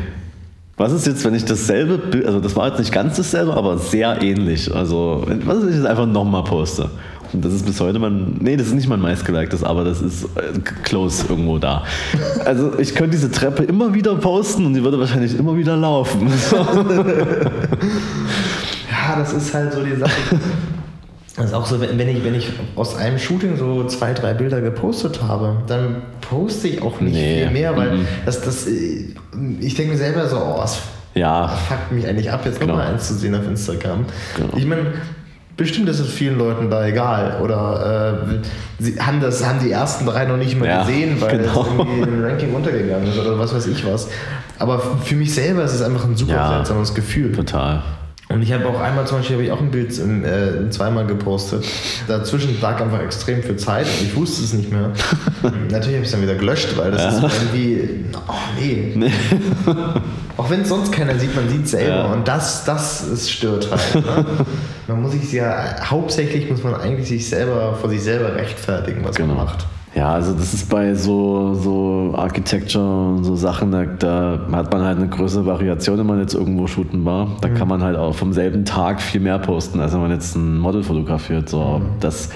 was 0.77 0.93
ist 0.93 1.07
jetzt, 1.07 1.25
wenn 1.25 1.35
ich 1.35 1.45
dasselbe 1.45 1.99
Bild, 1.99 2.27
also 2.27 2.41
das 2.41 2.55
war 2.57 2.69
jetzt 2.69 2.79
nicht 2.79 2.93
ganz 2.93 3.17
dasselbe, 3.17 3.55
aber 3.55 3.79
sehr 3.79 4.23
ähnlich. 4.23 4.73
Also, 4.75 5.25
was 5.45 5.59
ist, 5.59 5.63
wenn 5.65 5.71
ich 5.71 5.77
das 5.79 5.87
einfach 5.87 6.07
nochmal 6.07 6.45
poste? 6.45 6.91
Und 7.33 7.45
das 7.45 7.53
ist 7.53 7.67
bis 7.67 7.81
heute 7.81 7.99
mein, 7.99 8.37
nee, 8.41 8.57
das 8.57 8.69
ist 8.69 8.75
nicht 8.75 8.89
mein 8.89 9.01
meistgeliktes, 9.01 9.65
aber 9.65 9.83
das 9.83 10.01
ist 10.01 10.25
äh, 10.37 10.59
close 10.85 11.27
irgendwo 11.29 11.59
da. 11.59 11.83
Also 12.45 12.79
ich 12.79 12.95
könnte 12.95 13.17
diese 13.17 13.33
Treppe 13.33 13.65
immer 13.65 13.93
wieder 13.93 14.15
posten 14.15 14.67
und 14.67 14.75
die 14.75 14.85
würde 14.85 15.01
wahrscheinlich 15.01 15.37
immer 15.37 15.57
wieder 15.57 15.77
laufen. 15.77 16.33
Ja, 19.05 19.17
das 19.17 19.33
ist 19.35 19.53
halt 19.53 19.73
so 19.73 19.83
die 19.83 19.97
Sache. 19.97 20.13
Das 21.37 21.47
ist 21.47 21.55
auch 21.55 21.67
so, 21.67 21.81
wenn 21.81 21.99
ich, 22.09 22.25
wenn 22.25 22.35
ich 22.35 22.49
aus 22.77 22.97
einem 22.97 23.19
Shooting 23.19 23.57
so 23.57 23.85
zwei, 23.89 24.13
drei 24.13 24.35
Bilder 24.35 24.61
gepostet 24.61 25.21
habe, 25.23 25.57
dann 25.67 26.03
poste 26.21 26.69
ich 26.69 26.81
auch 26.83 27.01
nicht 27.01 27.15
Nee, 27.15 27.43
viel 27.43 27.51
mehr, 27.51 27.77
weil 27.77 27.97
mhm. 27.99 28.07
das, 28.25 28.41
das, 28.41 28.67
äh, 28.69 29.07
ich 29.61 29.75
denke 29.75 29.93
mir 29.93 29.99
selber 29.99 30.29
so, 30.29 30.37
oh, 30.39 30.61
es 30.63 30.79
ja, 31.15 31.49
fuckt 31.49 31.91
mich 31.93 32.07
eigentlich 32.07 32.31
ab, 32.31 32.43
jetzt 32.45 32.61
nochmal 32.61 32.77
Genau. 32.85 32.93
eins 32.93 33.09
zu 33.09 33.15
sehen 33.15 33.35
auf 33.35 33.45
Instagram. 33.47 34.05
Genau. 34.37 34.49
Ich 34.57 34.65
meine, 34.65 34.93
bestimmt 35.57 35.89
ist 35.89 35.99
es 36.01 36.09
vielen 36.09 36.39
Leuten 36.39 36.71
da 36.71 36.87
egal. 36.87 37.41
Oder 37.43 38.21
äh, 38.31 38.83
sie 38.83 39.01
haben, 39.01 39.21
das, 39.21 39.45
haben 39.45 39.59
die 39.61 39.71
ersten 39.73 40.07
drei 40.07 40.25
noch 40.27 40.37
nicht 40.37 40.57
mal 40.59 40.69
Ja, 40.69 40.81
gesehen, 40.85 41.21
weil 41.21 41.39
genau. 41.39 41.63
es 41.63 41.67
irgendwie 41.69 42.01
im 42.03 42.25
Ranking 42.25 42.55
untergegangen 42.55 43.09
ist 43.09 43.19
oder 43.19 43.37
was 43.39 43.53
weiß 43.55 43.67
ich 43.67 43.85
was. 43.85 44.09
Aber 44.61 44.79
für 45.03 45.17
mich 45.17 45.35
selber 45.35 45.65
ist 45.65 45.75
es 45.75 45.83
einfach 45.83 46.05
ein 46.05 46.17
super 46.17 46.35
Ja. 46.35 46.49
seltsames 46.57 46.95
Gefühl. 46.95 47.33
total. 47.33 47.83
Und 48.35 48.43
ich 48.43 48.53
habe 48.53 48.67
auch 48.67 48.81
einmal 48.81 49.07
zum 49.07 49.19
Beispiel 49.19 49.37
habe 49.37 49.45
ich 49.45 49.53
auch 49.53 49.61
ein 49.61 49.71
Bild 49.71 49.97
im, 49.97 50.25
äh, 50.25 50.69
zweimal 50.71 51.07
gepostet. 51.07 51.65
Dazwischen 52.09 52.61
lag 52.61 52.81
einfach 52.81 53.01
extrem 53.01 53.45
viel 53.45 53.55
Zeit 53.55 53.87
und 53.87 54.07
ich 54.09 54.17
wusste 54.17 54.43
es 54.43 54.53
nicht 54.53 54.73
mehr. 54.73 54.91
Natürlich 55.71 55.95
habe 55.95 55.99
ich 55.99 56.07
es 56.07 56.11
dann 56.11 56.23
wieder 56.23 56.35
gelöscht, 56.35 56.77
weil 56.77 56.91
das 56.91 57.15
ist 57.15 57.23
irgendwie. 57.23 58.05
Oh 58.27 58.33
nee. 58.59 58.93
Auch 60.37 60.51
wenn 60.51 60.63
es 60.63 60.69
sonst 60.69 60.91
keiner 60.91 61.17
sieht, 61.17 61.37
man 61.37 61.49
sieht 61.49 61.69
selber. 61.69 61.95
Ja. 61.95 62.05
Und 62.07 62.27
das, 62.27 62.65
das 62.65 63.05
ist, 63.07 63.31
stört 63.31 63.71
halt. 63.71 64.05
Ne? 64.05 64.27
Man 64.89 65.01
muss 65.03 65.13
sich 65.13 65.33
ja, 65.33 65.77
hauptsächlich 65.89 66.51
muss 66.51 66.63
man 66.65 66.75
eigentlich 66.75 67.09
sich 67.09 67.29
selber 67.29 67.75
vor 67.81 67.89
sich 67.89 68.03
selber 68.03 68.35
rechtfertigen, 68.35 69.05
was 69.05 69.15
Genau. 69.15 69.35
man 69.35 69.47
macht. 69.47 69.65
Ja, 69.95 70.13
also 70.13 70.33
das 70.33 70.53
ist 70.53 70.69
bei 70.69 70.95
so, 70.95 71.55
so 71.55 72.15
Architecture 72.17 73.11
und 73.11 73.23
so 73.23 73.37
Sachen, 73.37 73.71
da, 73.71 73.85
da 73.85 74.41
hat 74.51 74.73
man 74.73 74.83
halt 74.83 74.99
eine 74.99 75.09
größere 75.09 75.47
Variation, 75.47 75.99
wenn 75.99 76.07
man 76.07 76.19
jetzt 76.19 76.35
irgendwo 76.35 76.67
shooten 76.67 77.05
war. 77.05 77.29
Da 77.41 77.49
kann 77.49 77.69
man 77.69 77.81
halt 77.81 77.97
auch 77.97 78.13
vom 78.13 78.33
selben 78.33 78.65
Tag 78.65 79.01
viel 79.01 79.21
mehr 79.21 79.39
posten, 79.39 79.79
als 79.79 79.93
wenn 79.93 80.01
man 80.01 80.11
jetzt 80.11 80.35
ein 80.35 80.59
Model 80.59 80.83
fotografiert. 80.83 81.49
So, 81.49 81.81
das, 82.01 82.31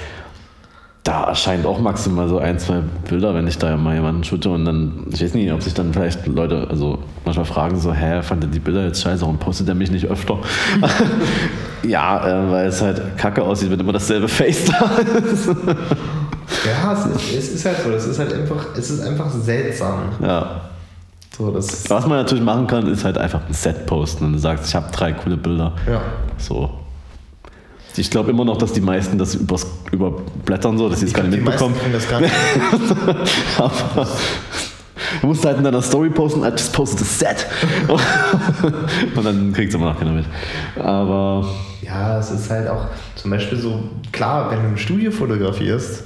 da 1.02 1.24
erscheint 1.24 1.66
auch 1.66 1.80
maximal 1.80 2.28
so 2.28 2.38
ein, 2.38 2.60
zwei 2.60 2.80
Bilder, 3.08 3.34
wenn 3.34 3.48
ich 3.48 3.58
da 3.58 3.76
mal 3.76 3.96
jemanden 3.96 4.22
shoote 4.22 4.50
und 4.50 4.64
dann, 4.64 5.06
ich 5.10 5.20
weiß 5.20 5.34
nicht, 5.34 5.50
ob 5.52 5.60
sich 5.60 5.74
dann 5.74 5.92
vielleicht 5.92 6.28
Leute, 6.28 6.68
also 6.70 7.00
manchmal 7.24 7.46
fragen 7.46 7.76
so, 7.76 7.92
hä, 7.92 8.22
fand 8.22 8.44
ihr 8.44 8.50
die 8.50 8.60
Bilder 8.60 8.84
jetzt 8.84 9.02
scheiße, 9.02 9.22
warum 9.22 9.38
postet 9.38 9.68
er 9.68 9.74
mich 9.74 9.90
nicht 9.90 10.06
öfter? 10.06 10.38
ja, 11.82 12.24
äh, 12.24 12.52
weil 12.52 12.66
es 12.68 12.80
halt 12.80 13.16
kacke 13.16 13.42
aussieht, 13.42 13.72
wenn 13.72 13.80
immer 13.80 13.94
dasselbe 13.94 14.28
Face 14.28 14.66
da 14.66 14.90
ist. 15.18 15.50
Ja, 16.66 16.92
es 16.92 17.06
ist, 17.06 17.32
es 17.34 17.48
ist 17.54 17.64
halt 17.64 17.76
so. 17.84 17.90
Es 17.90 18.06
ist 18.06 18.18
halt 18.18 18.32
einfach, 18.32 18.66
es 18.76 18.90
ist 18.90 19.00
einfach 19.00 19.30
seltsam. 19.30 20.00
ja. 20.22 20.62
So, 21.36 21.52
das, 21.52 21.88
Was 21.88 22.04
man 22.04 22.18
natürlich 22.18 22.42
machen 22.42 22.66
kann, 22.66 22.88
ist 22.88 23.04
halt 23.04 23.16
einfach 23.16 23.42
ein 23.46 23.52
Set 23.54 23.86
posten 23.86 24.24
und 24.24 24.32
du 24.32 24.38
sagst, 24.40 24.66
ich 24.66 24.74
habe 24.74 24.90
drei 24.90 25.12
coole 25.12 25.36
Bilder. 25.36 25.72
ja. 25.88 26.00
So. 26.36 26.70
Ich 27.96 28.10
glaube 28.10 28.30
immer 28.30 28.44
noch, 28.44 28.56
dass 28.56 28.72
die 28.72 28.80
meisten 28.80 29.18
das 29.18 29.34
übers, 29.36 29.66
überblättern, 29.92 30.78
so, 30.78 30.88
dass 30.88 30.98
sie 31.00 31.06
es 31.06 31.12
gar 31.12 31.22
nicht 31.24 31.36
Die 31.36 31.40
meisten 31.40 31.70
mitbekommen. 31.70 31.92
das 31.92 32.08
gar 32.08 32.20
nicht. 32.20 32.32
Aber 33.58 34.06
du 35.20 35.26
musst 35.26 35.44
halt 35.44 35.58
in 35.58 35.64
deiner 35.64 35.82
Story 35.82 36.10
posten, 36.10 36.42
I 36.44 36.48
just 36.50 36.72
posted 36.72 37.02
a 37.02 37.04
set. 37.04 37.46
und 39.16 39.24
dann 39.24 39.52
kriegt 39.52 39.68
es 39.70 39.74
immer 39.74 39.92
noch 39.92 39.98
keiner 39.98 40.12
mit. 40.12 40.24
Aber 40.80 41.44
Ja, 41.82 42.18
es 42.18 42.30
ist 42.30 42.50
halt 42.50 42.68
auch 42.68 42.86
zum 43.16 43.30
Beispiel 43.30 43.58
so, 43.58 43.80
klar, 44.12 44.50
wenn 44.50 44.62
du 44.62 44.68
im 44.68 44.76
Studio 44.76 45.10
fotografierst, 45.10 46.02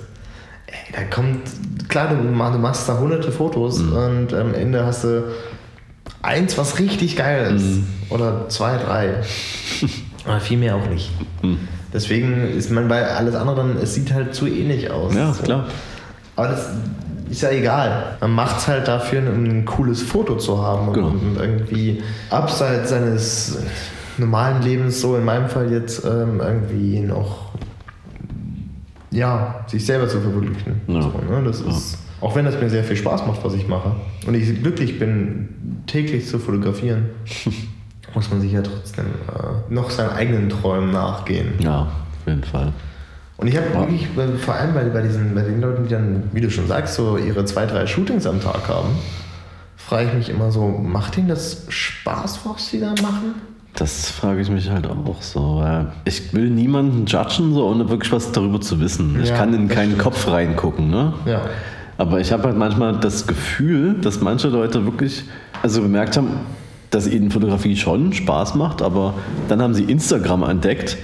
ey, 0.72 0.92
da 0.92 1.02
kommt, 1.14 1.40
klar, 1.88 2.08
du, 2.08 2.16
mach- 2.16 2.52
du 2.52 2.58
machst 2.58 2.88
da 2.88 2.98
hunderte 2.98 3.30
Fotos 3.30 3.78
Mhm. 3.78 3.92
und 3.92 4.34
am 4.34 4.54
Ende 4.54 4.84
hast 4.84 5.04
du 5.04 5.24
eins, 6.22 6.56
was 6.58 6.78
richtig 6.78 7.16
geil 7.16 7.54
ist. 7.54 7.62
Mhm. 7.64 7.86
Oder 8.10 8.48
zwei, 8.48 8.76
drei. 8.78 9.14
Aber 10.24 10.40
viel 10.40 10.58
mehr 10.58 10.76
auch 10.76 10.86
nicht. 10.88 11.10
Mhm. 11.42 11.58
Deswegen 11.92 12.48
ist 12.56 12.70
man 12.70 12.88
bei 12.88 13.06
alles 13.06 13.34
anderen, 13.34 13.76
es 13.76 13.94
sieht 13.94 14.12
halt 14.12 14.34
zu 14.34 14.46
ähnlich 14.46 14.90
aus. 14.90 15.14
ja, 15.14 15.32
So. 15.32 15.42
klar. 15.42 15.66
Aber 16.36 16.48
das 16.48 16.68
ist 17.28 17.42
ja 17.42 17.50
egal. 17.50 18.16
Man 18.20 18.30
macht 18.32 18.58
es 18.58 18.68
halt 18.68 18.88
dafür, 18.88 19.20
ein 19.20 19.64
cooles 19.66 20.00
Foto 20.02 20.36
zu 20.36 20.62
haben 20.62 20.88
und, 20.88 20.94
Genau. 20.94 21.08
und 21.08 21.36
irgendwie 21.38 22.02
abseits 22.30 22.90
seines 22.90 23.58
normalen 24.16 24.62
Lebens, 24.62 25.00
so 25.00 25.16
in 25.16 25.24
meinem 25.24 25.48
Fall 25.48 25.70
jetzt, 25.72 26.04
ähm, 26.04 26.40
irgendwie 26.40 27.00
noch, 27.00 27.41
ja, 29.12 29.64
sich 29.68 29.84
selber 29.86 30.08
zu 30.08 30.20
verwirklichen. 30.20 30.80
Ja. 30.88 31.02
So, 31.02 31.08
ne? 31.08 31.42
Das 31.44 31.60
ist, 31.60 31.98
auch 32.20 32.34
wenn 32.34 32.44
das 32.44 32.58
mir 32.60 32.68
sehr 32.70 32.82
viel 32.84 32.96
Spaß 32.96 33.26
macht, 33.26 33.44
was 33.44 33.54
ich 33.54 33.68
mache, 33.68 33.92
und 34.26 34.34
ich 34.34 34.60
glücklich 34.62 34.98
bin, 34.98 35.82
täglich 35.86 36.26
zu 36.28 36.38
fotografieren, 36.38 37.10
muss 38.14 38.30
man 38.30 38.40
sich 38.40 38.52
ja 38.52 38.62
trotzdem 38.62 39.06
äh, 39.06 39.72
noch 39.72 39.90
seinen 39.90 40.10
eigenen 40.10 40.48
Träumen 40.48 40.90
nachgehen. 40.90 41.52
Ja, 41.60 41.82
auf 41.82 42.26
jeden 42.26 42.44
Fall. 42.44 42.72
Und 43.38 43.48
ich 43.48 43.56
habe 43.56 43.66
Ja. 43.72 43.80
wirklich, 43.80 44.08
bei- 44.14 44.28
vor 44.38 44.54
allem 44.54 44.74
bei, 44.74 44.84
bei, 44.84 45.02
diesen, 45.02 45.34
bei 45.34 45.42
den 45.42 45.60
Leuten, 45.60 45.84
die 45.84 45.90
dann, 45.90 46.24
wie 46.32 46.40
du 46.40 46.50
schon 46.50 46.66
sagst, 46.68 46.94
so 46.94 47.16
ihre 47.16 47.44
zwei, 47.44 47.66
drei 47.66 47.86
Shootings 47.86 48.26
am 48.26 48.40
Tag 48.40 48.68
haben, 48.68 48.90
frage 49.76 50.08
ich 50.08 50.14
mich 50.14 50.28
immer 50.30 50.52
so, 50.52 50.68
macht 50.68 51.18
ihnen 51.18 51.28
das 51.28 51.64
Spaß, 51.68 52.40
was 52.44 52.68
sie 52.68 52.78
da 52.80 52.90
machen? 53.02 53.34
Das 53.74 54.10
frage 54.10 54.42
ich 54.42 54.50
mich 54.50 54.68
halt 54.70 54.86
auch 54.86 55.22
so. 55.22 55.64
Ich 56.04 56.34
will 56.34 56.50
niemanden 56.50 57.06
judgen, 57.06 57.54
so 57.54 57.66
ohne 57.66 57.88
wirklich 57.88 58.12
was 58.12 58.30
darüber 58.32 58.60
zu 58.60 58.80
wissen. 58.80 59.18
Ich 59.22 59.30
Ja, 59.30 59.36
kann 59.36 59.54
in 59.54 59.68
keinen 59.68 59.92
stimmt. 59.92 60.02
Kopf 60.02 60.28
reingucken, 60.28 60.90
ne? 60.90 61.14
Ja. 61.24 61.40
Aber 61.96 62.20
ich 62.20 62.32
habe 62.32 62.44
halt 62.44 62.56
manchmal 62.56 62.98
das 62.98 63.26
Gefühl, 63.26 63.94
dass 63.94 64.20
manche 64.20 64.48
Leute 64.48 64.84
wirklich 64.84 65.24
also 65.62 65.80
bemerkt 65.80 66.16
haben, 66.16 66.28
dass 66.90 67.06
ihnen 67.06 67.30
Fotografie 67.30 67.76
schon 67.76 68.12
Spaß 68.12 68.54
macht, 68.56 68.82
aber 68.82 69.14
dann 69.48 69.62
haben 69.62 69.72
sie 69.72 69.84
Instagram 69.84 70.42
entdeckt 70.42 70.98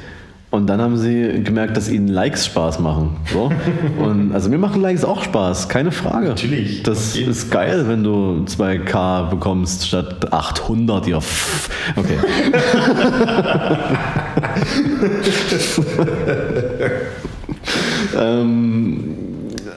und 0.51 0.67
dann 0.67 0.81
haben 0.81 0.97
sie 0.97 1.43
gemerkt, 1.45 1.77
dass 1.77 1.91
ihnen 1.91 2.09
Likes 2.09 2.47
Spaß 2.47 2.79
machen. 2.79 3.17
So. 3.31 3.53
Und 3.99 4.33
also 4.33 4.49
mir 4.49 4.57
machen 4.57 4.81
Likes 4.81 5.05
auch 5.05 5.23
Spaß, 5.23 5.69
keine 5.69 5.93
Frage. 5.93 6.29
Natürlich, 6.29 6.83
Das 6.83 7.15
ist 7.17 7.51
geil, 7.51 7.87
wenn 7.87 8.03
du 8.03 8.47
2K 8.47 9.29
bekommst 9.29 9.87
statt 9.87 10.33
800, 10.33 11.07
ihr 11.07 11.21
Pff. 11.21 11.69
Okay. 11.97 12.17
ähm, 18.19 19.17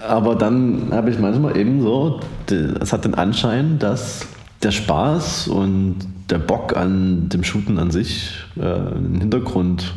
aber 0.07 0.35
dann 0.35 0.87
habe 0.91 1.09
ich 1.09 1.19
manchmal 1.19 1.57
eben 1.57 1.81
so, 1.81 2.21
es 2.79 2.93
hat 2.93 3.03
den 3.03 3.15
Anschein, 3.15 3.77
dass 3.77 4.25
der 4.63 4.71
Spaß 4.71 5.49
und 5.49 5.97
der 6.29 6.37
Bock 6.37 6.77
an 6.77 7.27
dem 7.27 7.43
Shooten 7.43 7.77
an 7.77 7.91
sich 7.91 8.31
äh, 8.57 8.95
in 8.95 9.13
den 9.13 9.21
Hintergrund 9.21 9.93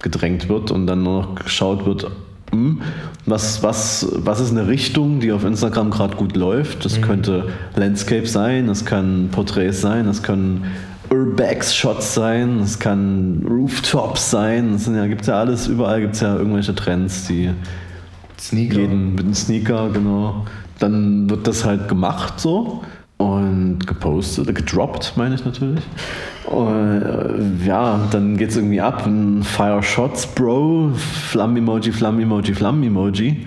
gedrängt 0.00 0.48
wird 0.48 0.70
und 0.70 0.86
dann 0.86 1.02
nur 1.02 1.22
noch 1.22 1.34
geschaut 1.34 1.86
wird, 1.86 2.10
hm, 2.50 2.80
was, 3.24 3.62
was, 3.62 4.06
was 4.12 4.40
ist 4.40 4.52
eine 4.52 4.68
Richtung, 4.68 5.20
die 5.20 5.32
auf 5.32 5.44
Instagram 5.44 5.90
gerade 5.90 6.16
gut 6.16 6.36
läuft. 6.36 6.84
Das 6.84 7.00
könnte 7.00 7.48
Landscape 7.74 8.26
sein, 8.26 8.66
das 8.66 8.84
kann 8.84 9.28
Porträts 9.32 9.80
sein, 9.80 10.06
das 10.06 10.22
können 10.22 10.64
Urbex-Shots 11.10 12.14
sein, 12.14 12.60
das 12.60 12.78
kann 12.78 13.44
Rooftops 13.48 14.30
sein. 14.30 14.78
Sind 14.78 14.96
ja, 14.96 15.06
gibt 15.06 15.26
ja 15.26 15.40
alles, 15.40 15.66
überall 15.66 16.00
gibt 16.00 16.14
es 16.14 16.20
ja 16.20 16.36
irgendwelche 16.36 16.74
Trends, 16.74 17.26
die 17.26 17.50
Sneaker. 18.38 18.80
jeden 18.80 19.14
mit 19.14 19.24
einem 19.24 19.34
Sneaker, 19.34 19.90
genau. 19.90 20.44
Dann 20.78 21.28
wird 21.30 21.46
das 21.46 21.64
halt 21.64 21.88
gemacht 21.88 22.38
so 22.38 22.82
und 23.18 23.86
gepostet, 23.86 24.54
gedroppt, 24.54 25.14
meine 25.16 25.34
ich 25.36 25.44
natürlich. 25.44 25.80
Und, 26.46 27.02
äh, 27.02 27.66
ja, 27.66 27.98
dann 28.10 28.36
geht 28.36 28.50
es 28.50 28.56
irgendwie 28.56 28.80
ab. 28.80 29.04
ein 29.06 29.42
Fire 29.42 29.82
Shots, 29.82 30.26
Bro, 30.26 30.90
Flamm-Emoji, 30.94 31.92
Flamm-Emoji, 31.92 32.54
Flamm-Emoji. 32.54 33.46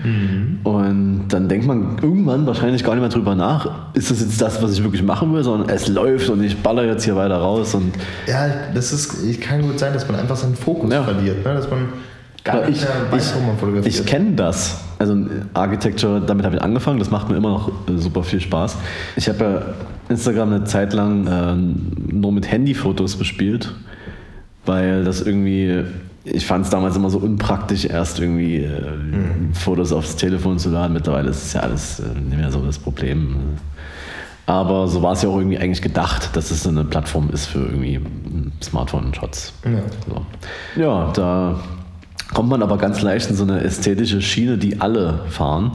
Und 0.64 1.26
dann 1.30 1.48
denkt 1.48 1.68
man 1.68 1.98
irgendwann 2.02 2.46
wahrscheinlich 2.48 2.84
gar 2.84 2.94
nicht 2.96 3.02
mehr 3.02 3.10
drüber 3.10 3.36
nach, 3.36 3.94
ist 3.94 4.10
das 4.12 4.20
jetzt 4.22 4.42
das, 4.42 4.62
was 4.62 4.74
ich 4.74 4.84
wirklich 4.84 5.04
machen 5.04 5.32
will, 5.34 5.44
sondern 5.44 5.70
es 5.70 5.88
läuft 5.88 6.30
und 6.30 6.44
ich 6.44 6.58
baller 6.58 6.86
jetzt 6.86 7.04
hier 7.06 7.16
weiter 7.16 7.38
raus 7.38 7.74
und 7.76 7.94
Ja, 8.28 8.48
das 8.74 8.92
ist, 8.92 9.40
kann 9.42 9.62
gut 9.62 9.78
sein, 9.80 9.94
dass 9.94 10.08
man 10.10 10.20
einfach 10.20 10.36
seinen 10.36 10.56
Fokus 10.56 10.92
Ja. 10.92 11.04
verliert. 11.04 11.46
Ne? 11.46 11.54
Dass 11.54 11.70
man 11.70 11.90
gar 12.44 12.66
nicht 12.68 12.78
ich, 12.78 12.82
mehr 12.82 13.12
weiß, 13.12 13.36
wo 13.36 13.46
man 13.48 13.58
fotografiert. 13.58 13.96
ich 13.96 14.06
kenne 14.06 14.32
das. 14.32 14.82
Also 15.00 15.16
Architecture, 15.54 16.20
damit 16.20 16.46
habe 16.46 16.58
ich 16.58 16.62
angefangen. 16.62 17.00
Das 17.00 17.10
macht 17.10 17.30
mir 17.30 17.38
immer 17.38 17.50
noch 17.50 17.70
äh, 17.88 17.98
super 17.98 18.22
viel 18.22 18.42
Spaß. 18.42 18.78
Ich 19.16 19.30
habe 19.30 19.44
ja 19.44 19.62
Instagram 20.10 20.54
eine 20.54 20.64
Zeit 20.66 20.94
lang 20.94 21.26
äh, 21.26 21.56
nur 22.14 22.34
mit 22.34 22.52
Handyfotos 22.52 23.16
bespielt, 23.16 23.74
weil 24.66 25.06
das 25.06 25.22
irgendwie, 25.22 25.86
ich 26.26 26.46
fand 26.46 26.66
es 26.66 26.72
damals 26.72 26.98
immer 26.98 27.10
so 27.10 27.20
unpraktisch, 27.20 27.86
erst 27.86 28.20
irgendwie 28.20 28.58
äh, 28.58 28.82
Fotos 29.54 29.94
aufs 29.94 30.18
Telefon 30.18 30.60
zu 30.60 30.70
laden. 30.70 30.94
Mittlerweile 30.94 31.30
ist 31.30 31.46
es 31.46 31.54
ja 31.54 31.62
alles 31.62 32.02
äh, 32.02 32.20
nicht 32.20 32.38
mehr 32.38 32.52
so 32.52 32.60
das 32.60 32.78
Problem. 32.78 33.38
Aber 34.48 34.88
so 34.88 35.02
war 35.02 35.14
es 35.14 35.22
ja 35.22 35.30
auch 35.30 35.38
irgendwie 35.38 35.60
eigentlich 35.60 35.82
gedacht, 35.82 36.36
dass 36.36 36.52
es 36.52 36.64
so 36.64 36.70
eine 36.70 36.84
Plattform 36.84 37.30
ist 37.30 37.46
für 37.46 37.60
irgendwie 37.60 38.02
Smartphone-Shots. 38.62 39.54
Ja. 39.64 39.82
So. 40.76 40.82
Ja, 40.82 41.12
da 41.14 41.60
kommt 42.34 42.50
man 42.50 42.62
aber 42.62 42.78
ganz 42.78 43.02
leicht 43.02 43.30
in 43.30 43.36
so 43.36 43.44
eine 43.44 43.62
ästhetische 43.62 44.22
Schiene, 44.22 44.58
die 44.58 44.82
alle 44.82 45.22
fahren. 45.30 45.72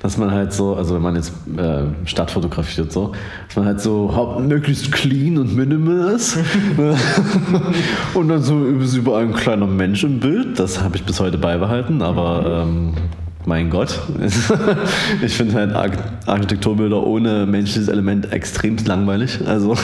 Dass 0.00 0.16
man 0.18 0.32
halt 0.32 0.52
so, 0.52 0.74
also 0.74 0.96
wenn 0.96 1.02
man 1.02 1.14
jetzt 1.14 1.32
äh, 1.56 1.84
Stadt 2.06 2.32
fotografiert, 2.32 2.90
so, 2.90 3.12
dass 3.46 3.56
man 3.56 3.66
halt 3.66 3.80
so 3.80 4.38
möglichst 4.40 4.90
clean 4.90 5.38
und 5.38 5.54
minimal 5.54 6.14
ist. 6.14 6.36
und 8.14 8.28
dann 8.28 8.42
so 8.42 8.64
ist 8.64 8.96
überall 8.96 9.22
ein 9.22 9.32
kleiner 9.32 9.66
Mensch 9.66 10.02
im 10.02 10.18
Bild. 10.18 10.58
Das 10.58 10.82
habe 10.82 10.96
ich 10.96 11.04
bis 11.04 11.20
heute 11.20 11.38
beibehalten, 11.38 12.02
aber 12.02 12.64
ähm, 12.64 12.94
mein 13.44 13.70
Gott. 13.70 13.98
ich 15.24 15.34
finde 15.34 15.54
halt 15.54 15.74
Arch 15.74 15.92
Architekturbilder 16.26 17.04
ohne 17.04 17.44
menschliches 17.46 17.88
Element 17.88 18.32
extrem 18.32 18.76
langweilig. 18.84 19.40
Also 19.46 19.74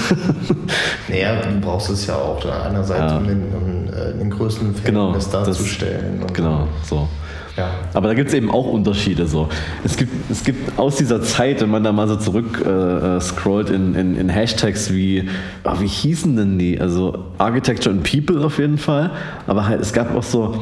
Naja, 1.08 1.40
du 1.42 1.60
brauchst 1.60 1.90
es 1.90 2.06
ja 2.06 2.14
auch 2.14 2.40
einerseits, 2.44 3.12
Ja. 3.12 3.18
um 3.18 3.26
den, 3.26 3.42
um, 3.52 3.84
äh, 3.92 4.18
den 4.18 4.30
größten 4.30 4.74
Genau, 4.84 5.12
Verhältnis 5.12 5.30
das- 5.30 5.44
darzustellen. 5.46 6.20
und- 6.22 6.34
genau, 6.34 6.68
so. 6.84 7.08
Ja. 7.56 7.70
Aber 7.92 8.06
da 8.06 8.14
gibt 8.14 8.28
es 8.28 8.34
eben 8.34 8.52
auch 8.52 8.66
Unterschiede. 8.68 9.26
So. 9.26 9.48
Es, 9.82 9.96
gibt, 9.96 10.12
es 10.30 10.44
gibt 10.44 10.78
aus 10.78 10.94
dieser 10.94 11.20
Zeit, 11.22 11.60
wenn 11.60 11.70
man 11.70 11.82
da 11.82 11.90
mal 11.90 12.06
so 12.06 12.14
zurück 12.14 12.62
äh, 12.64 12.68
äh, 13.16 13.20
scrollt 13.20 13.70
in, 13.70 13.96
in, 13.96 14.14
in 14.16 14.28
Hashtags 14.28 14.92
wie, 14.92 15.28
ah, 15.64 15.74
wie 15.80 15.88
hießen 15.88 16.36
denn 16.36 16.56
die? 16.60 16.80
Also 16.80 17.24
Architecture 17.38 17.92
and 17.92 18.04
People 18.08 18.44
auf 18.46 18.60
jeden 18.60 18.78
Fall, 18.78 19.10
aber 19.48 19.66
halt 19.66 19.80
es 19.80 19.92
gab 19.92 20.14
auch 20.14 20.22
so 20.22 20.54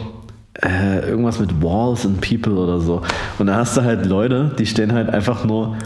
äh, 0.62 1.08
irgendwas 1.08 1.38
mit 1.38 1.62
Walls 1.62 2.06
and 2.06 2.20
People 2.20 2.54
oder 2.54 2.80
so. 2.80 3.02
Und 3.38 3.46
da 3.46 3.56
hast 3.56 3.76
du 3.76 3.82
halt 3.82 4.06
Leute, 4.06 4.52
die 4.58 4.66
stehen 4.66 4.92
halt 4.92 5.10
einfach 5.10 5.44
nur 5.44 5.76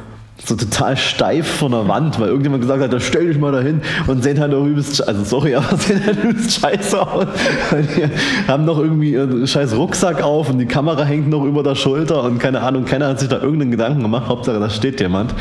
so 0.44 0.56
total 0.56 0.96
steif 0.96 1.46
von 1.46 1.72
der 1.72 1.86
Wand, 1.88 2.18
weil 2.18 2.28
irgendjemand 2.28 2.62
gesagt 2.62 2.82
hat, 2.82 2.92
da 2.92 3.00
stell 3.00 3.28
dich 3.28 3.38
mal 3.38 3.52
dahin 3.52 3.80
und 4.06 4.22
sehen 4.22 4.40
halt 4.40 4.54
auch 4.54 4.64
übelst, 4.64 5.06
also 5.06 5.24
sorry, 5.24 5.54
aber 5.56 5.76
sehen 5.76 6.04
halt 6.04 6.22
übelst 6.22 6.60
scheiße 6.60 7.00
aus. 7.00 7.26
Die 7.72 8.48
haben 8.50 8.64
noch 8.64 8.78
irgendwie 8.78 9.12
ihren 9.12 9.46
scheiß 9.46 9.76
Rucksack 9.76 10.22
auf 10.22 10.50
und 10.50 10.58
die 10.58 10.66
Kamera 10.66 11.04
hängt 11.04 11.28
noch 11.28 11.44
über 11.44 11.62
der 11.62 11.74
Schulter 11.74 12.24
und 12.24 12.38
keine 12.38 12.60
Ahnung, 12.60 12.84
keiner 12.84 13.08
hat 13.08 13.20
sich 13.20 13.28
da 13.28 13.40
irgendeinen 13.40 13.70
Gedanken 13.70 14.02
gemacht, 14.02 14.28
Hauptsache 14.28 14.58
da 14.58 14.70
steht 14.70 15.00
jemand. 15.00 15.34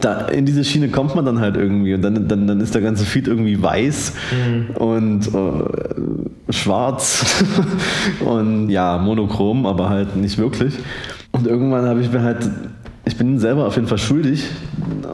Da, 0.00 0.26
in 0.26 0.44
diese 0.44 0.64
Schiene 0.64 0.88
kommt 0.88 1.14
man 1.14 1.24
dann 1.24 1.40
halt 1.40 1.56
irgendwie 1.56 1.94
und 1.94 2.02
dann, 2.02 2.26
dann, 2.26 2.48
dann 2.48 2.60
ist 2.60 2.74
der 2.74 2.82
ganze 2.82 3.04
Feed 3.04 3.28
irgendwie 3.28 3.62
weiß 3.62 4.12
und 4.74 5.28
äh, 5.28 6.52
schwarz 6.52 7.44
und 8.20 8.70
ja, 8.70 8.98
monochrom, 8.98 9.66
aber 9.66 9.88
halt 9.88 10.16
nicht 10.16 10.36
wirklich. 10.36 10.74
Und 11.30 11.46
irgendwann 11.46 11.86
habe 11.86 12.00
ich 12.00 12.10
mir 12.12 12.22
halt, 12.22 12.48
ich 13.06 13.16
bin 13.16 13.38
selber 13.38 13.66
auf 13.66 13.76
jeden 13.76 13.86
Fall 13.86 13.98
schuldig 13.98 14.44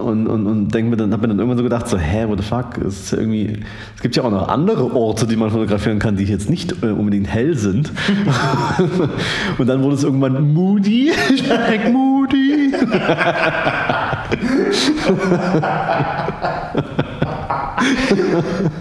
und, 0.03 0.29
und, 0.29 0.47
und 0.47 0.69
denke 0.69 0.91
mir 0.91 0.97
dann, 0.97 1.13
habe 1.13 1.23
mir 1.23 1.29
dann 1.29 1.39
irgendwann 1.39 1.59
so 1.59 1.65
gedacht, 1.65 1.89
so, 1.89 1.99
hä, 1.99 2.27
what 2.29 2.39
the 2.39 2.45
fuck, 2.45 2.79
es 2.79 3.01
ist 3.01 3.13
ja 3.13 3.19
irgendwie, 3.19 3.59
es 3.97 4.03
gibt 4.03 4.15
ja 4.17 4.23
auch 4.23 4.31
noch 4.31 4.49
andere 4.49 4.95
Orte, 4.95 5.27
die 5.27 5.37
man 5.37 5.51
fotografieren 5.51 5.99
kann, 5.99 6.17
die 6.17 6.25
jetzt 6.25 6.49
nicht 6.49 6.83
äh, 6.83 6.91
unbedingt 6.91 7.27
hell 7.29 7.57
sind. 7.57 7.91
und 9.59 9.67
dann 9.67 9.83
wurde 9.83 9.97
es 9.97 10.05
irgendwann 10.05 10.53
moody, 10.55 11.11
ich 11.35 11.43
bin 11.43 11.57
direkt 11.57 11.93
moody. 11.93 12.73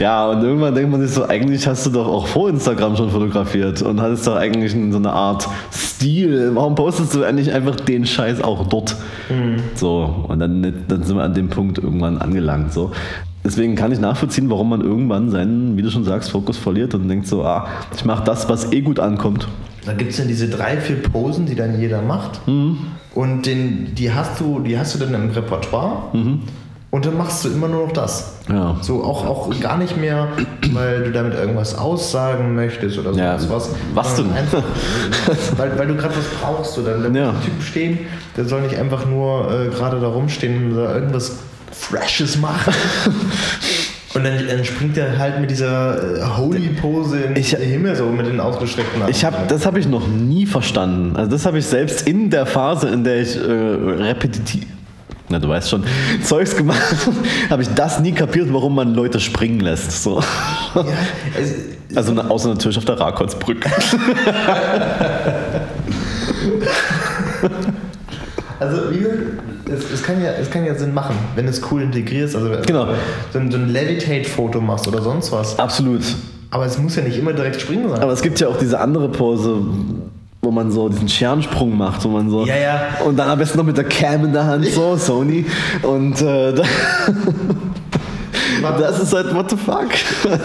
Ja, 0.00 0.30
und 0.30 0.42
irgendwann 0.42 0.74
denkt 0.74 0.90
man 0.90 1.02
sich 1.02 1.10
so, 1.10 1.28
eigentlich 1.28 1.66
hast 1.66 1.84
du 1.84 1.90
doch 1.90 2.06
auch 2.06 2.26
vor 2.26 2.48
Instagram 2.48 2.96
schon 2.96 3.10
fotografiert 3.10 3.82
und 3.82 4.00
hattest 4.00 4.26
doch 4.26 4.34
eigentlich 4.34 4.72
so 4.72 4.96
eine 4.96 5.12
Art 5.12 5.46
Stil. 5.70 6.52
Warum 6.54 6.74
postest 6.74 7.14
du 7.14 7.22
eigentlich 7.22 7.52
einfach 7.52 7.76
den 7.76 8.06
Scheiß 8.06 8.40
auch 8.40 8.66
dort? 8.66 8.96
So, 9.74 10.24
und 10.26 10.38
dann, 10.38 10.62
dann 10.88 11.02
sind 11.02 11.16
wir 11.16 11.22
an 11.22 11.34
dem 11.34 11.50
Punkt 11.50 11.76
irgendwann 11.76 12.16
angelangt. 12.16 12.72
So. 12.72 12.92
Deswegen 13.44 13.74
kann 13.74 13.92
ich 13.92 14.00
nachvollziehen, 14.00 14.48
warum 14.48 14.70
man 14.70 14.80
irgendwann 14.80 15.30
seinen, 15.30 15.76
wie 15.76 15.82
du 15.82 15.90
schon 15.90 16.04
sagst, 16.04 16.30
Fokus 16.30 16.56
verliert 16.56 16.94
und 16.94 17.06
denkt 17.06 17.26
so, 17.26 17.44
ah, 17.44 17.68
ich 17.94 18.06
mache 18.06 18.24
das, 18.24 18.48
was 18.48 18.72
eh 18.72 18.80
gut 18.80 18.98
ankommt. 18.98 19.48
Da 19.84 19.92
gibt 19.92 20.12
es 20.12 20.16
dann 20.16 20.28
diese 20.28 20.48
drei, 20.48 20.78
vier 20.78 21.02
Posen, 21.02 21.44
die 21.44 21.54
dann 21.54 21.78
jeder 21.78 22.00
macht. 22.00 22.46
Mhm. 22.48 22.78
Und 23.14 23.44
den, 23.44 23.94
die, 23.94 24.10
hast 24.10 24.40
du, 24.40 24.60
die 24.60 24.78
hast 24.78 24.94
du 24.94 24.98
dann 24.98 25.12
im 25.12 25.28
Repertoire. 25.28 26.04
Mhm. 26.14 26.40
Und 26.92 27.06
dann 27.06 27.16
machst 27.16 27.44
du 27.44 27.50
immer 27.50 27.68
nur 27.68 27.86
noch 27.86 27.92
das. 27.92 28.32
Ja. 28.48 28.76
So 28.80 29.04
auch, 29.04 29.24
auch 29.24 29.60
gar 29.60 29.78
nicht 29.78 29.96
mehr, 29.96 30.26
weil 30.72 31.04
du 31.04 31.12
damit 31.12 31.34
irgendwas 31.34 31.78
aussagen 31.78 32.56
möchtest 32.56 32.98
oder 32.98 33.12
Ja, 33.12 33.38
sonst 33.38 33.52
was. 33.52 33.70
was 33.94 34.14
denn? 34.16 34.32
Einfach, 34.32 34.62
weil, 35.56 35.78
weil 35.78 35.86
du 35.86 35.94
gerade 35.94 36.16
was 36.16 36.24
brauchst. 36.42 36.76
Oder 36.78 36.98
da 36.98 37.08
Ja. 37.16 37.30
ein 37.30 37.42
Typ 37.44 37.62
stehen, 37.62 37.98
der 38.36 38.44
soll 38.44 38.62
nicht 38.62 38.76
einfach 38.76 39.06
nur 39.06 39.48
äh, 39.52 39.68
gerade 39.68 40.00
da 40.00 40.08
rumstehen 40.08 40.72
und 40.72 40.76
da 40.78 40.94
irgendwas 40.96 41.36
Freshes 41.70 42.36
machen. 42.38 42.74
Und 44.12 44.24
dann, 44.24 44.44
dann 44.48 44.64
springt 44.64 44.96
er 44.98 45.18
halt 45.18 45.40
mit 45.40 45.52
dieser 45.52 46.16
äh, 46.18 46.24
Holy-Pose 46.36 47.16
in 47.20 47.36
Ich- 47.36 47.50
den 47.50 47.60
Himmel 47.62 47.94
so 47.94 48.06
mit 48.06 48.26
den 48.26 48.40
ausgestreckten 48.40 49.00
Armen. 49.02 49.08
Ich 49.14 49.24
habe, 49.24 49.36
das 49.46 49.64
habe 49.64 49.78
ich 49.78 49.86
noch 49.86 50.08
nie 50.08 50.46
verstanden. 50.46 51.14
Also 51.14 51.30
das 51.30 51.46
habe 51.46 51.60
ich 51.60 51.66
selbst 51.66 52.08
in 52.08 52.28
der 52.28 52.44
Phase, 52.44 52.88
in 52.88 53.04
der 53.04 53.20
ich 53.22 53.36
äh, 53.36 53.40
repetitiv, 53.40 54.66
na 55.30 55.38
du 55.38 55.48
weißt 55.48 55.70
schon, 55.70 55.84
Zeugs 56.22 56.56
gemacht 56.56 56.80
habe, 57.50 57.62
ich 57.62 57.68
das 57.74 58.00
nie 58.00 58.12
kapiert, 58.12 58.48
warum 58.52 58.74
man 58.74 58.94
Leute 58.94 59.20
springen 59.20 59.60
lässt. 59.60 60.02
So. 60.02 60.20
Ja, 60.74 60.84
es, 61.40 61.96
Also 61.96 62.12
na- 62.14 62.28
außer 62.28 62.48
natürlich 62.48 62.76
auf 62.78 62.84
der 62.84 62.98
Rakotsbrücke. 63.00 63.70
Also 68.58 68.90
wie 68.90 68.98
gesagt, 68.98 69.18
es, 69.72 69.90
es, 69.92 70.02
kann 70.02 70.22
ja, 70.22 70.32
es 70.32 70.50
kann 70.50 70.66
ja 70.66 70.74
Sinn 70.74 70.92
machen, 70.92 71.16
wenn 71.34 71.46
du 71.46 71.50
es 71.50 71.62
cool 71.70 71.82
integrierst, 71.82 72.36
also 72.36 72.50
Genau. 72.66 72.88
so 73.32 73.38
ein, 73.38 73.50
so 73.50 73.56
ein 73.56 73.68
Levitate-Foto 73.72 74.60
machst 74.60 74.86
oder 74.88 75.00
sonst 75.00 75.32
was. 75.32 75.58
Absolut. 75.58 76.02
Aber 76.50 76.66
es 76.66 76.76
muss 76.78 76.96
ja 76.96 77.02
nicht 77.02 77.16
immer 77.16 77.32
direkt 77.32 77.60
springen 77.60 77.88
sein. 77.88 78.00
Aber 78.00 78.12
es 78.12 78.20
gibt 78.22 78.38
ja 78.40 78.48
auch 78.48 78.58
diese 78.58 78.78
andere 78.80 79.08
Pose, 79.08 79.56
wo 80.42 80.50
man 80.50 80.70
so 80.70 80.88
diesen 80.88 81.08
Scherensprung 81.08 81.76
macht, 81.76 82.02
wo 82.04 82.08
man 82.08 82.30
so 82.30 82.46
Ja, 82.46 82.56
ja. 82.56 82.80
und 83.04 83.16
dann 83.18 83.28
am 83.28 83.38
besten 83.38 83.58
noch 83.58 83.64
mit 83.64 83.76
der 83.76 83.84
Cam 83.84 84.24
in 84.24 84.32
der 84.32 84.46
Hand 84.46 84.64
so 84.66 84.96
Sony 84.96 85.44
und 85.82 86.20
äh, 86.22 86.52
da, 86.54 86.62
das 88.78 89.00
ist 89.00 89.12
halt 89.12 89.34
what 89.34 89.50
the 89.50 89.56
fuck. 89.56 89.88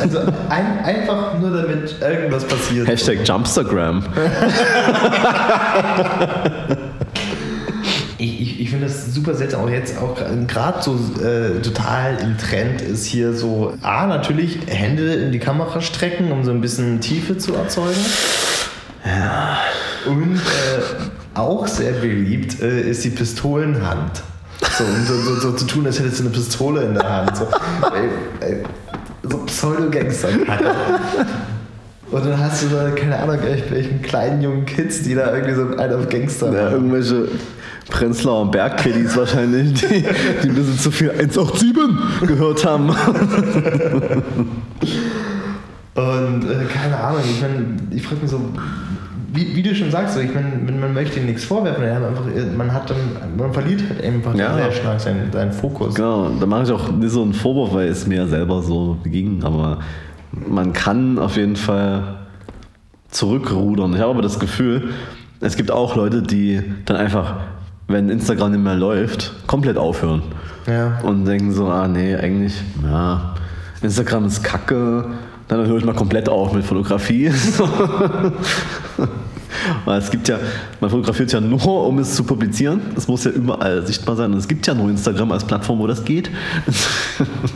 Also 0.01 0.19
ein, 0.49 0.79
einfach 0.83 1.39
nur 1.39 1.51
damit 1.51 1.95
irgendwas 2.01 2.45
passiert. 2.45 2.87
Hashtag 2.87 3.19
Jumpstagram. 3.27 4.03
Ich, 8.17 8.41
ich, 8.41 8.59
ich 8.61 8.69
finde 8.69 8.85
das 8.87 9.13
super 9.13 9.33
seltsam, 9.33 9.65
auch 9.65 9.69
jetzt 9.69 9.97
auch 10.01 10.15
gerade 10.47 10.81
so 10.81 10.97
äh, 11.21 11.61
total 11.61 12.17
im 12.23 12.37
Trend 12.37 12.81
ist 12.81 13.05
hier 13.05 13.33
so, 13.33 13.73
A, 13.81 14.07
natürlich 14.07 14.57
Hände 14.67 15.13
in 15.15 15.33
die 15.33 15.39
Kamera 15.39 15.81
strecken, 15.81 16.31
um 16.31 16.45
so 16.45 16.51
ein 16.51 16.61
bisschen 16.61 17.01
Tiefe 17.01 17.37
zu 17.37 17.53
erzeugen. 17.55 17.99
Ja. 19.05 19.57
Und 20.07 20.35
äh, 20.35 21.39
auch 21.39 21.67
sehr 21.67 21.93
beliebt 21.93 22.61
äh, 22.61 22.89
ist 22.89 23.03
die 23.03 23.09
Pistolenhand. 23.09 24.23
So, 24.77 24.83
um 24.83 25.05
so, 25.05 25.15
so, 25.15 25.35
so 25.39 25.51
zu 25.53 25.65
tun, 25.65 25.85
als 25.85 25.99
hättest 25.99 26.19
du 26.19 26.23
eine 26.23 26.31
Pistole 26.31 26.81
in 26.83 26.93
der 26.93 27.09
Hand. 27.09 27.35
So, 27.35 27.45
äh, 28.41 28.51
äh, 28.51 28.63
so 29.23 29.37
Pseudo-Gangster-Kacke. 29.39 30.71
Und 32.11 32.25
dann 32.25 32.39
hast 32.39 32.63
du 32.63 32.67
da, 32.67 32.91
keine 32.91 33.17
Ahnung, 33.19 33.39
welchen 33.69 34.01
kleinen 34.01 34.41
jungen 34.41 34.65
Kids, 34.65 35.01
die 35.03 35.15
da 35.15 35.33
irgendwie 35.33 35.55
so 35.55 35.75
einen 35.77 35.93
auf 35.93 36.07
Gangster 36.07 36.53
Ja, 36.53 36.71
irgendwelche 36.71 37.27
Prenzlauer 37.89 38.51
Bergkiddies 38.51 39.17
wahrscheinlich, 39.17 39.73
die, 39.73 40.05
die 40.43 40.49
ein 40.49 40.55
bisschen 40.55 40.79
zu 40.79 40.91
viel 40.91 41.11
187 41.11 42.27
gehört 42.27 42.65
haben. 42.65 42.89
Und 45.95 46.43
äh, 46.49 46.65
keine 46.73 46.97
Ahnung, 46.97 47.21
ich 47.23 47.41
meine, 47.41 47.77
ich 47.91 48.03
frage 48.05 48.21
mich 48.21 48.31
so, 48.31 48.41
wie, 49.35 49.55
wie 49.55 49.61
du 49.61 49.75
schon 49.75 49.91
sagst, 49.91 50.17
ich 50.17 50.33
meine, 50.33 50.49
man, 50.79 50.93
möchte 50.93 51.19
nichts 51.19 51.43
vorwerfen, 51.43 51.83
er 51.83 51.97
einfach, 51.97 52.23
man 52.57 52.73
hat 52.73 52.89
dann, 52.89 52.97
man 53.37 53.53
verliert 53.53 53.83
halt 53.89 54.03
einfach 54.03 54.33
Ja. 54.35 54.55
sehr 54.55 54.71
stark 54.71 54.99
seinen, 54.99 55.31
seinen 55.31 55.51
Fokus. 55.51 55.93
Genau, 55.95 56.29
da 56.39 56.45
mache 56.45 56.63
ich 56.63 56.71
auch 56.71 56.91
nicht 56.91 57.11
so 57.11 57.21
einen 57.21 57.33
Vorwurf, 57.33 57.73
weil 57.73 57.87
es 57.87 58.07
mir 58.07 58.27
selber 58.27 58.61
so 58.61 58.97
ging, 59.03 59.43
aber 59.43 59.79
man 60.31 60.73
kann 60.73 61.19
auf 61.19 61.37
jeden 61.37 61.55
Fall 61.55 62.19
zurückrudern. 63.09 63.93
Ich 63.93 63.99
habe 63.99 64.11
aber 64.11 64.21
das 64.21 64.39
Gefühl, 64.39 64.89
es 65.39 65.55
gibt 65.55 65.71
auch 65.71 65.95
Leute, 65.95 66.21
die 66.21 66.61
dann 66.85 66.97
einfach, 66.97 67.35
wenn 67.87 68.09
Instagram 68.09 68.51
nicht 68.51 68.63
mehr 68.63 68.75
läuft, 68.75 69.33
komplett 69.47 69.77
aufhören. 69.77 70.21
Ja. 70.67 70.99
Und 71.03 71.25
denken 71.25 71.51
so, 71.51 71.67
ah 71.67 71.87
nee, 71.87 72.15
eigentlich, 72.15 72.61
ja, 72.83 73.35
Instagram 73.81 74.25
ist 74.25 74.43
kacke 74.43 75.05
Dann 75.47 75.65
höre 75.67 75.77
ich 75.77 75.85
mal 75.85 75.93
komplett 75.93 76.27
auf 76.27 76.53
mit 76.53 76.65
Fotografie. 76.65 77.31
Weil 79.85 79.99
es 79.99 80.11
gibt 80.11 80.27
ja, 80.27 80.37
man 80.81 80.89
fotografiert 80.89 81.31
ja 81.31 81.39
nur, 81.39 81.87
um 81.87 81.99
es 81.99 82.13
zu 82.15 82.23
publizieren. 82.23 82.81
Es 82.95 83.07
muss 83.07 83.23
ja 83.23 83.31
überall 83.31 83.85
sichtbar 83.85 84.15
sein. 84.15 84.31
Und 84.33 84.39
es 84.39 84.47
gibt 84.47 84.65
ja 84.67 84.73
nur 84.73 84.89
Instagram 84.89 85.31
als 85.31 85.43
Plattform, 85.45 85.79
wo 85.79 85.87
das 85.87 86.03
geht. 86.03 86.29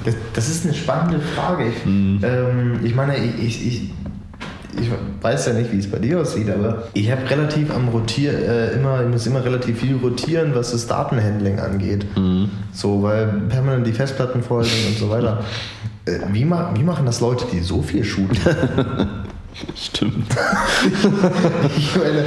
Das, 0.06 0.16
das 0.34 0.50
ist 0.50 0.66
eine 0.66 0.74
spannende 0.74 1.20
Frage. 1.36 1.66
Ich, 1.70 1.86
Mhm. 1.86 2.20
ähm, 2.24 2.80
ich 2.84 2.96
meine, 2.96 3.18
ich, 3.18 3.68
ich, 3.68 3.90
ich, 4.80 4.90
weiß 5.22 5.48
ja 5.48 5.54
nicht, 5.54 5.72
wie 5.72 5.80
es 5.80 5.90
bei 5.90 6.00
dir 6.00 6.22
aussieht, 6.22 6.50
aber 6.50 6.84
ich 6.94 7.10
habe 7.12 7.30
relativ 7.30 7.74
am 7.74 7.88
Rotier, 7.90 8.34
äh, 8.34 8.74
immer, 8.74 9.02
ich 9.02 9.10
muss 9.10 9.26
immer 9.28 9.44
relativ 9.44 9.80
viel 9.80 9.96
rotieren, 9.98 10.54
was 10.54 10.72
das 10.72 10.88
Datenhandling 10.88 11.60
angeht. 11.60 12.06
Mhm. 12.18 12.50
So, 12.74 13.04
weil 13.04 13.28
permanent 13.50 13.88
die 13.88 13.94
Festplatten 13.94 14.44
voll 14.44 14.64
sind 14.64 14.90
und 14.90 14.98
so 14.98 15.10
weiter. 15.10 15.44
Äh, 16.06 16.20
wie, 16.32 16.46
ma 16.46 16.72
wie 16.76 16.84
machen 16.84 17.06
das 17.06 17.20
Leute, 17.20 17.46
die 17.52 17.60
so 17.60 17.82
viel 17.82 18.04
shooten? 18.04 18.38
Stimmt. 19.76 20.26
ich 21.78 21.96
meine, 21.98 22.20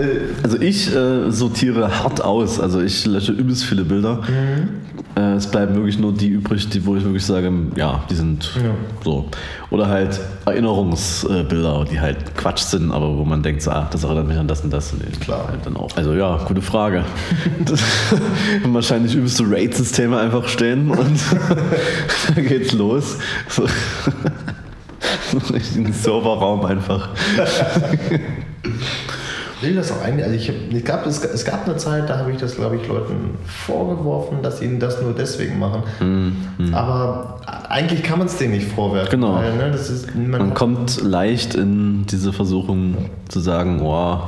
äh, 0.00 0.20
Also 0.42 0.60
ich 0.60 0.94
äh, 0.94 1.30
sortiere 1.30 2.02
hart 2.04 2.22
aus. 2.22 2.60
Also 2.60 2.80
ich 2.80 3.04
lösche 3.06 3.32
übelst 3.32 3.64
viele 3.64 3.84
Bilder. 3.84 4.20
Äh, 5.16 5.32
es 5.34 5.46
bleiben 5.50 5.74
wirklich 5.74 5.98
nur 5.98 6.12
die 6.12 6.28
übrig, 6.28 6.68
die, 6.68 6.84
wo 6.86 6.94
ich 6.94 7.02
wirklich 7.04 7.24
sage, 7.26 7.50
ja, 7.74 8.04
die 8.08 8.14
sind 8.14 8.50
Ja. 8.56 8.70
so. 9.02 9.28
Oder 9.70 9.88
halt 9.88 10.20
Erinnerungsbilder, 10.46 11.84
die 11.90 11.98
halt 12.00 12.36
Quatsch 12.36 12.60
sind, 12.62 12.92
aber 12.92 13.16
wo 13.16 13.24
man 13.24 13.42
denkt, 13.42 13.62
so, 13.62 13.70
ah, 13.70 13.88
das 13.90 14.04
erinnert 14.04 14.28
mich 14.28 14.38
an 14.38 14.46
das 14.46 14.60
und 14.60 14.72
das. 14.72 14.92
Und 14.92 15.20
Klar. 15.20 15.48
Halt 15.48 15.60
dann 15.64 15.76
auch. 15.76 15.96
Also 15.96 16.12
ja, 16.14 16.36
gute 16.46 16.62
Frage. 16.62 17.04
Wahrscheinlich 18.66 19.14
übelste 19.14 19.44
Rate-Systeme 19.46 20.18
einfach 20.18 20.46
stehen 20.48 20.90
und 20.90 21.18
da 22.36 22.40
geht's 22.40 22.72
los. 22.72 23.18
So. 23.48 23.66
Ein 25.76 25.92
Serverraum 25.92 26.64
einfach. 26.64 27.10
will 29.60 29.74
das 29.74 29.90
auch 29.90 30.02
eigentlich, 30.02 30.24
also 30.24 30.36
ich, 30.36 30.48
hab, 30.48 30.56
ich 30.70 30.84
glaube, 30.84 31.08
es, 31.08 31.24
es 31.24 31.44
gab 31.44 31.66
eine 31.66 31.76
Zeit, 31.76 32.08
da 32.08 32.18
habe 32.18 32.30
ich 32.30 32.38
das, 32.38 32.56
glaube 32.56 32.76
ich, 32.76 32.86
Leuten 32.86 33.36
vorgeworfen, 33.44 34.38
dass 34.42 34.58
sie 34.58 34.78
das 34.78 35.02
nur 35.02 35.12
deswegen 35.12 35.58
machen. 35.58 35.82
Aber 36.72 37.40
eigentlich 37.68 38.02
kann 38.02 38.18
man 38.18 38.28
es 38.28 38.36
denen 38.36 38.52
nicht 38.52 38.68
vorwerfen. 38.68 39.10
Genau. 39.10 39.34
Weil, 39.34 39.56
ne, 39.56 39.68
ist, 39.70 40.14
man, 40.14 40.30
Man 40.30 40.54
kommt 40.54 41.02
leicht 41.02 41.54
in 41.54 42.06
diese 42.06 42.32
Versuchung 42.32 42.96
zu 43.28 43.40
sagen, 43.40 43.80
oh, 43.82 44.18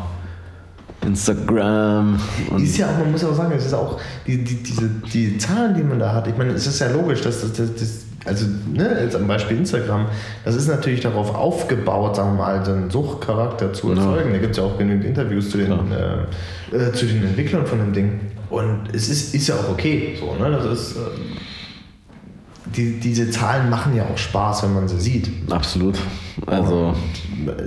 Instagram 1.06 2.18
ist 2.58 2.76
ja 2.76 2.88
auch, 2.88 2.98
man 2.98 3.12
muss 3.12 3.22
ja 3.22 3.28
auch 3.28 3.34
sagen, 3.34 3.52
es 3.56 3.64
ist 3.64 3.72
auch 3.72 3.98
die, 4.26 4.44
die, 4.44 4.62
diese, 4.62 4.88
die 5.12 5.38
Zahlen, 5.38 5.74
die 5.74 5.82
man 5.82 5.98
da 5.98 6.12
hat. 6.12 6.26
Ich 6.26 6.36
meine, 6.36 6.52
es 6.52 6.66
ist 6.66 6.78
ja 6.78 6.90
logisch, 6.90 7.22
dass 7.22 7.40
das, 7.40 7.52
das, 7.54 7.74
das 7.74 8.04
also 8.24 8.46
ne, 8.72 8.98
jetzt 9.02 9.16
am 9.16 9.26
Beispiel 9.26 9.56
Instagram, 9.56 10.06
das 10.44 10.54
ist 10.54 10.68
natürlich 10.68 11.00
darauf 11.00 11.34
aufgebaut, 11.34 12.16
sagen 12.16 12.36
wir 12.36 12.42
mal, 12.44 12.64
so 12.64 12.72
einen 12.72 12.90
Suchtcharakter 12.90 13.72
zu 13.72 13.88
Ja. 13.92 13.96
erzeugen. 13.96 14.32
Da 14.32 14.38
gibt 14.38 14.52
es 14.52 14.56
ja 14.58 14.64
auch 14.64 14.76
genügend 14.76 15.04
Interviews 15.06 15.50
zu 15.50 15.58
den, 15.58 15.72
äh, 15.72 16.76
äh, 16.76 16.92
zu 16.92 17.06
den 17.06 17.24
Entwicklern 17.24 17.64
von 17.66 17.78
dem 17.78 17.92
Ding. 17.92 18.20
Und 18.50 18.88
es 18.92 19.08
ist, 19.08 19.34
ist 19.34 19.46
ja 19.48 19.54
auch 19.54 19.70
okay. 19.70 20.16
So, 20.20 20.34
ne? 20.42 20.50
Das 20.50 20.66
ist, 20.66 20.96
ähm, 20.96 21.36
die, 22.76 23.00
diese 23.00 23.30
Zahlen 23.30 23.68
machen 23.70 23.96
ja 23.96 24.04
auch 24.04 24.18
Spaß, 24.18 24.62
wenn 24.64 24.74
man 24.74 24.86
sie 24.86 25.00
sieht. 25.00 25.28
absolut. 25.50 25.96
Also 26.46 26.94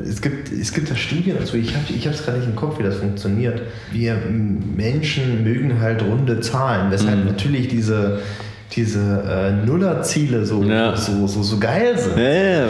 Es 0.07 0.21
gibt, 0.21 0.51
es 0.51 0.71
gibt 0.71 0.89
da 0.89 0.95
Studien 0.95 1.35
dazu, 1.39 1.57
ich 1.57 1.73
habe 1.75 1.85
ich 1.89 2.05
es 2.05 2.23
gerade 2.23 2.37
nicht 2.39 2.47
im 2.47 2.55
Kopf, 2.55 2.79
wie 2.79 2.83
das 2.83 2.95
funktioniert. 2.97 3.61
Wir 3.91 4.15
Menschen 4.15 5.43
mögen 5.43 5.79
halt 5.81 6.03
runde 6.03 6.39
Zahlen, 6.41 6.89
weshalb 6.91 7.19
Mhm. 7.19 7.25
natürlich 7.25 7.67
diese, 7.67 8.19
diese 8.75 8.99
äh, 8.99 9.65
Nullerziele 9.65 10.45
so, 10.45 10.63
Ja. 10.63 10.95
so, 10.95 11.27
so, 11.27 11.43
so 11.43 11.57
geil 11.59 11.97
sind. 11.97 12.17
Ja, 12.17 12.23
ja. 12.23 12.65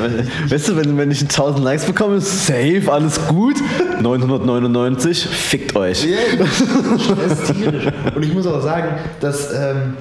Weißt 0.50 0.70
du, 0.70 0.76
wenn, 0.76 0.98
wenn 0.98 1.12
ich 1.12 1.22
1000 1.22 1.64
Likes 1.64 1.86
bekomme, 1.86 2.20
safe, 2.22 2.84
alles 2.92 3.20
gut. 3.28 3.56
999, 4.02 5.26
fickt 5.28 5.76
euch. 5.76 6.06
Ja, 6.06 6.18
das 6.40 7.40
ist 7.40 7.54
tierisch. 7.54 7.86
Und 8.16 8.24
ich 8.24 8.34
muss 8.34 8.46
auch 8.48 8.62
sagen, 8.62 8.90
dass, 9.20 9.52
ähm, 9.54 9.96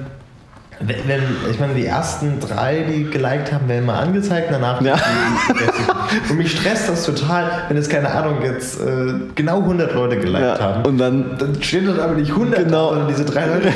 wenn, 0.87 1.21
ich 1.51 1.59
meine, 1.59 1.73
die 1.73 1.85
ersten 1.85 2.39
drei, 2.39 2.83
die 2.89 3.05
geliked 3.05 3.51
haben, 3.51 3.67
werden 3.67 3.85
mal 3.85 3.99
angezeigt, 3.99 4.47
und 4.47 4.53
danach. 4.53 4.81
Ja. 4.81 4.95
Und 6.29 6.37
mich 6.37 6.51
stresst 6.51 6.89
das 6.89 7.05
total, 7.05 7.63
wenn 7.69 7.77
es, 7.77 7.89
keine 7.89 8.09
Ahnung, 8.09 8.37
jetzt 8.43 8.79
äh, 8.81 9.13
genau 9.35 9.59
100 9.61 9.93
Leute 9.95 10.17
geliked 10.17 10.41
Ja, 10.41 10.59
haben. 10.59 10.85
und 10.85 10.97
dann, 10.99 11.37
Dann 11.39 11.61
steht 11.61 11.87
dort 11.87 11.99
aber 11.99 12.13
nicht 12.13 12.29
100, 12.31 12.65
Genau. 12.65 12.89
sondern 12.89 13.07
diese 13.07 13.25
drei 13.25 13.45
Leute. 13.47 13.73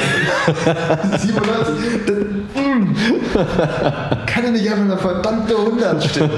97. 1.18 1.76
Das, 2.06 2.16
mm. 2.64 2.96
Kann 4.28 4.44
ja 4.44 4.52
nicht 4.52 4.70
einfach 4.70 4.84
eine 4.84 4.98
verdammte 4.98 5.56
100 5.56 6.04
stehen. 6.04 6.30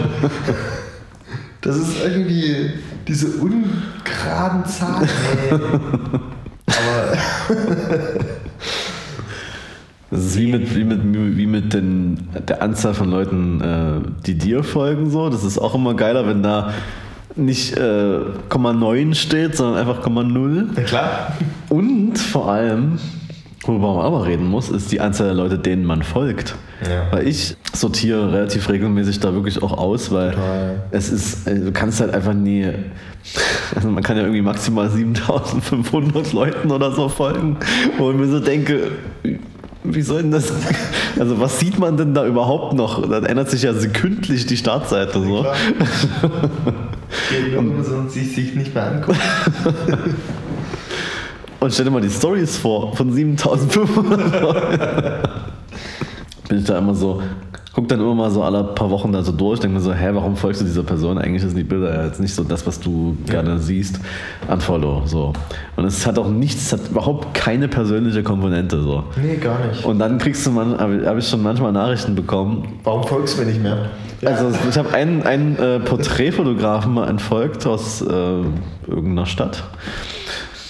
Das 1.61 1.75
ist 1.75 2.01
irgendwie 2.05 2.71
diese 3.07 3.27
ungeraden 3.41 4.65
Zahlen. 4.65 5.09
Ey. 5.49 5.59
Aber 6.69 7.17
das 10.11 10.21
ist 10.21 10.37
wie 10.39 10.51
mit, 10.51 10.75
wie 10.75 10.83
mit, 10.83 10.99
wie 11.37 11.45
mit 11.45 11.73
den, 11.73 12.29
der 12.47 12.61
Anzahl 12.63 12.93
von 12.93 13.11
Leuten, 13.11 13.61
äh, 13.61 14.25
die 14.25 14.37
dir 14.37 14.63
folgen. 14.63 15.09
So. 15.11 15.29
Das 15.29 15.43
ist 15.43 15.59
auch 15.59 15.75
immer 15.75 15.93
geiler, 15.93 16.27
wenn 16.27 16.41
da 16.41 16.73
nicht 17.35 17.77
äh, 17.77 18.19
Komma 18.49 18.73
9 18.73 19.13
steht, 19.13 19.55
sondern 19.55 19.79
einfach 19.79 20.01
Komma 20.01 20.23
0. 20.23 20.69
na 20.75 20.81
klar. 20.81 21.33
Und 21.69 22.17
vor 22.17 22.51
allem, 22.51 22.97
worüber 23.63 23.95
man 23.95 24.11
mal 24.11 24.23
reden 24.23 24.47
muss, 24.47 24.69
ist 24.69 24.91
die 24.91 24.99
Anzahl 24.99 25.27
der 25.27 25.35
Leute, 25.35 25.59
denen 25.59 25.85
man 25.85 26.01
folgt. 26.01 26.55
Ja. 26.89 27.11
Weil 27.11 27.27
ich 27.27 27.55
sortiere 27.73 28.31
relativ 28.31 28.69
regelmäßig 28.69 29.19
da 29.19 29.33
wirklich 29.33 29.61
auch 29.61 29.77
aus, 29.77 30.11
weil 30.11 30.31
Total. 30.31 30.83
es 30.91 31.11
ist, 31.11 31.47
also 31.47 31.65
du 31.65 31.71
kannst 31.71 31.99
halt 32.01 32.13
einfach 32.13 32.33
nie, 32.33 32.67
also 33.75 33.89
man 33.89 34.01
kann 34.01 34.17
ja 34.17 34.23
irgendwie 34.23 34.41
maximal 34.41 34.89
7500 34.89 36.33
Leuten 36.33 36.71
oder 36.71 36.91
so 36.91 37.09
folgen, 37.09 37.57
wo 37.97 38.11
ich 38.11 38.17
mir 38.17 38.27
so 38.27 38.39
denke, 38.39 38.91
wie 39.83 40.01
soll 40.01 40.23
denn 40.23 40.31
das, 40.31 40.51
also 41.19 41.39
was 41.39 41.59
sieht 41.59 41.79
man 41.79 41.97
denn 41.97 42.13
da 42.13 42.25
überhaupt 42.25 42.73
noch? 42.73 43.07
Dann 43.07 43.25
ändert 43.25 43.49
sich 43.49 43.63
ja 43.63 43.73
sekündlich 43.73 44.45
die 44.45 44.57
Startseite 44.57 45.21
so. 45.21 45.41
Klar. 45.41 45.55
Geht 47.29 47.61
nur, 47.61 47.83
sonst 47.83 48.13
sich, 48.13 48.35
sich 48.35 48.55
nicht 48.55 48.73
mehr 48.73 48.91
angucken. 48.91 49.19
Und 51.59 51.73
stell 51.73 51.85
dir 51.85 51.91
mal 51.91 52.01
die 52.01 52.09
Stories 52.09 52.57
vor 52.57 52.95
von 52.95 53.11
7500 53.11 54.41
Leuten. 54.41 55.29
Bin 56.47 56.59
ich 56.59 56.65
da 56.65 56.77
immer 56.77 56.95
so, 56.95 57.21
guck 57.73 57.87
dann 57.87 57.99
immer 57.99 58.15
mal 58.15 58.31
so 58.31 58.43
alle 58.43 58.63
paar 58.63 58.89
Wochen 58.89 59.11
da 59.11 59.21
so 59.21 59.31
durch, 59.31 59.59
denke 59.59 59.75
mir 59.75 59.81
so, 59.81 59.93
hä, 59.93 60.09
warum 60.13 60.35
folgst 60.35 60.61
du 60.61 60.65
dieser 60.65 60.83
Person? 60.83 61.17
Eigentlich 61.17 61.41
sind 61.43 61.55
die 61.55 61.63
Bilder 61.63 61.93
ja 61.93 62.05
jetzt 62.05 62.19
nicht 62.19 62.33
so 62.33 62.43
das, 62.43 62.65
was 62.65 62.79
du 62.79 63.15
gerne 63.27 63.59
siehst. 63.59 63.99
Unfollow, 64.47 65.03
so. 65.05 65.33
Und 65.75 65.85
es 65.85 66.05
hat 66.05 66.17
auch 66.17 66.29
nichts, 66.29 66.63
es 66.63 66.73
hat 66.73 66.89
überhaupt 66.89 67.33
keine 67.33 67.67
persönliche 67.67 68.23
Komponente, 68.23 68.81
so. 68.81 69.03
Nee, 69.21 69.37
gar 69.37 69.65
nicht. 69.67 69.85
Und 69.85 69.99
dann 69.99 70.17
kriegst 70.17 70.45
du, 70.47 70.53
habe 70.55 71.03
hab 71.05 71.17
ich 71.17 71.27
schon 71.27 71.43
manchmal 71.43 71.71
Nachrichten 71.71 72.15
bekommen, 72.15 72.79
Warum 72.83 73.03
folgst 73.03 73.37
du 73.37 73.41
mir 73.43 73.47
nicht 73.47 73.61
mehr? 73.61 73.89
also 74.25 74.51
ich 74.69 74.77
habe 74.77 74.93
einen, 74.93 75.23
einen 75.23 75.55
äh, 75.57 75.79
Porträtfotografen 75.79 76.93
mal 76.93 77.07
entfolgt 77.07 77.65
aus 77.65 78.01
äh, 78.01 78.05
irgendeiner 78.87 79.25
Stadt. 79.25 79.63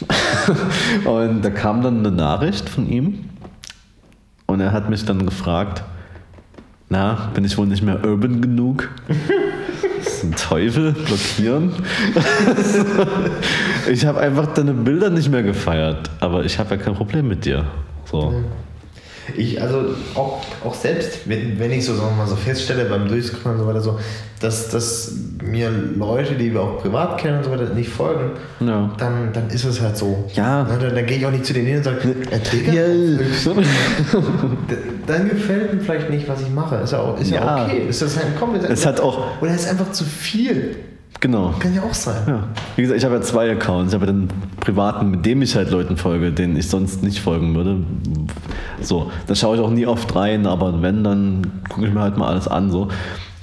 und 1.06 1.42
da 1.42 1.50
kam 1.50 1.82
dann 1.82 2.00
eine 2.00 2.12
Nachricht 2.12 2.70
von 2.70 2.88
ihm 2.88 3.26
und 4.46 4.62
er 4.62 4.72
hat 4.72 4.90
mich 4.90 5.04
dann 5.06 5.26
gefragt, 5.26 5.84
na, 6.90 7.30
bin 7.34 7.46
ich 7.46 7.58
wohl 7.58 7.68
nicht 7.68 7.84
mehr 7.84 8.04
urban 8.04 8.42
genug? 8.42 8.90
Das 9.98 10.08
ist 10.16 10.24
ein 10.24 10.36
Teufel, 10.36 10.94
blockieren. 10.94 11.72
ich 13.92 14.06
habe 14.06 14.20
einfach 14.20 14.48
deine 14.48 14.74
Bilder 14.74 15.10
nicht 15.10 15.30
mehr 15.30 15.44
gefeiert, 15.44 16.10
aber 16.20 16.46
ich 16.46 16.58
habe 16.58 16.76
ja 16.76 16.82
kein 16.82 16.96
Problem 16.96 17.28
mit 17.28 17.46
dir. 17.46 17.66
So. 18.06 18.34
Ich, 19.38 19.62
also 19.62 19.96
auch, 20.16 20.42
auch 20.64 20.74
selbst, 20.74 21.28
wenn, 21.30 21.60
wenn 21.60 21.72
ich 21.72 21.86
so, 21.86 21.96
sagen 21.96 22.10
wir 22.12 22.24
mal, 22.24 22.28
so 22.28 22.36
feststelle 22.36 22.86
beim 22.86 23.08
Durchscrollen 23.08 23.58
und 23.60 23.64
so 23.66 23.70
weiter, 23.70 23.82
so, 23.82 24.00
dass, 24.40 24.70
dass 24.70 25.14
mir 25.44 25.70
Leute, 25.70 26.36
die 26.36 26.54
wir 26.54 26.62
auch 26.62 26.80
privat 26.82 27.18
kennen 27.18 27.40
und 27.40 27.44
so 27.46 27.52
weiter, 27.52 27.74
nicht 27.74 27.90
folgen, 27.90 28.32
Ja. 28.60 28.92
dann, 28.98 29.34
dann 29.34 29.50
ist 29.50 29.66
es 29.66 29.82
halt 29.82 29.98
so. 29.98 30.26
Ja. 30.34 30.66
Na, 30.70 30.78
Dann, 30.78 30.96
dann 30.96 31.06
gehe 31.06 31.18
ich 31.18 31.26
auch 31.26 31.32
nicht 31.32 31.46
zu 31.46 31.54
denen 31.54 31.68
hin 31.68 31.78
und 31.78 31.84
sage, 31.84 31.98
äh, 32.32 32.40
Digga, 32.40 32.72
Ja. 32.74 32.84
dann 35.08 35.30
gefällt 35.30 35.74
mir 35.74 35.80
vielleicht 35.82 36.10
nicht, 36.10 36.28
was 36.28 36.42
ich 36.42 36.50
mache. 36.50 36.76
Ist 36.78 36.92
ja, 36.94 37.00
auch, 37.00 37.20
ist 37.20 37.32
ja. 37.32 37.44
Ja. 37.58 37.66
okay. 37.66 37.84
Ist 37.90 38.02
das 38.02 38.16
halt, 38.18 38.28
komm, 38.40 38.56
Es 38.56 38.86
hat 38.86 39.00
auch, 39.02 39.42
Oder 39.42 39.54
ist 39.56 39.68
einfach 39.70 39.92
zu 39.92 40.04
viel. 40.06 40.76
Genau. 41.20 41.54
Kann 41.60 41.74
ja 41.74 41.84
auch 41.84 41.94
sein. 41.94 42.24
Ja. 42.28 42.44
Wie 42.76 42.82
gesagt, 42.82 42.98
ich 42.98 43.06
habe 43.06 43.16
ja 43.16 43.22
zwei 43.22 43.52
Accounts. 43.52 43.94
Ich 43.94 44.00
habe 44.00 44.06
ja 44.06 44.12
den 44.12 44.30
privaten, 44.60 45.12
mit 45.12 45.26
dem 45.26 45.42
ich 45.42 45.56
halt 45.56 45.72
Leuten 45.72 45.98
folge, 45.98 46.32
denen 46.32 46.56
ich 46.58 46.70
sonst 46.70 47.04
nicht 47.04 47.20
folgen 47.20 47.56
würde. 47.56 47.78
So, 48.82 49.12
da 49.28 49.36
schaue 49.36 49.58
ich 49.58 49.62
auch 49.62 49.70
nie 49.70 49.86
oft 49.86 50.16
rein, 50.16 50.46
aber 50.48 50.82
wenn, 50.82 51.04
dann 51.04 51.62
gucke 51.70 51.88
ich 51.88 51.94
mir 51.94 52.02
halt 52.02 52.18
mal 52.18 52.30
alles 52.30 52.48
an. 52.48 52.72
So. 52.72 52.90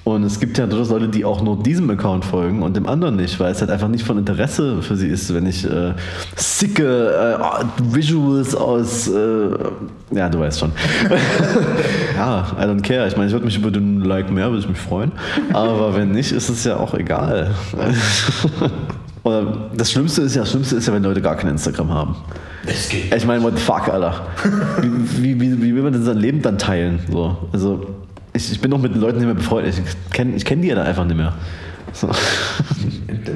Und 0.06 0.22
es 0.22 0.38
gibt 0.38 0.56
ja 0.56 0.68
durchaus 0.68 0.90
Leute, 0.90 1.08
die 1.08 1.24
auch 1.24 1.42
nur 1.42 1.60
diesem 1.60 1.90
Account 1.90 2.24
folgen 2.24 2.62
und 2.62 2.76
dem 2.76 2.86
anderen 2.86 3.16
nicht, 3.16 3.40
weil 3.40 3.50
es 3.50 3.60
halt 3.60 3.72
einfach 3.72 3.88
nicht 3.88 4.06
von 4.06 4.16
Interesse 4.16 4.80
für 4.80 4.94
sie 4.94 5.08
ist, 5.08 5.34
wenn 5.34 5.46
ich 5.46 5.68
äh, 5.68 5.94
sicke 6.36 7.40
äh, 7.40 7.64
Visuals 7.92 8.54
aus, 8.54 9.08
äh, 9.08 9.48
ja, 10.12 10.28
du 10.28 10.38
weißt 10.38 10.60
schon. 10.60 10.70
ja, 12.16 12.46
I 12.56 12.62
don't 12.62 12.82
care. 12.82 13.08
Ich 13.08 13.16
meine, 13.16 13.26
ich 13.26 13.32
würde 13.32 13.46
mich 13.46 13.58
über 13.58 13.72
den 13.72 14.02
Like 14.02 14.30
mehr, 14.30 14.48
würde 14.50 14.60
ich 14.60 14.68
mich 14.68 14.78
freuen. 14.78 15.10
Aber 15.52 15.96
wenn 15.96 16.12
nicht, 16.12 16.30
ist 16.30 16.50
es 16.50 16.62
ja 16.62 16.76
auch 16.76 16.94
egal. 16.94 17.50
Oder 19.24 19.70
das 19.76 19.90
Schlimmste 19.90 20.22
ist 20.22 20.36
ja, 20.36 20.42
das 20.42 20.50
Schlimmste 20.52 20.76
ist 20.76 20.86
ja, 20.86 20.94
wenn 20.94 21.02
Leute 21.02 21.20
gar 21.20 21.34
kein 21.34 21.50
Instagram 21.50 21.92
haben. 21.92 22.14
Es 22.64 22.88
geht. 22.88 23.12
Ich 23.12 23.26
meine, 23.26 23.42
what 23.42 23.54
the 23.56 23.60
fuck, 23.60 23.88
Alter. 23.88 24.24
Wie, 25.18 25.40
wie, 25.40 25.60
wie 25.60 25.74
will 25.74 25.82
man 25.82 25.92
denn 25.92 26.04
sein 26.04 26.18
Leben 26.18 26.42
dann 26.42 26.58
teilen? 26.58 27.00
So, 27.10 27.36
also, 27.52 27.95
ich, 28.36 28.52
ich 28.52 28.60
bin 28.60 28.70
doch 28.70 28.78
mit 28.78 28.94
den 28.94 29.00
Leuten 29.00 29.18
nicht 29.18 29.26
mehr 29.26 29.34
befreundet. 29.34 29.74
Ich 29.78 30.12
kenne 30.12 30.36
ich 30.36 30.44
kenn 30.44 30.62
die 30.62 30.68
ja 30.68 30.74
dann 30.74 30.86
einfach 30.86 31.04
nicht 31.04 31.16
mehr. 31.16 31.34
So. 31.92 32.08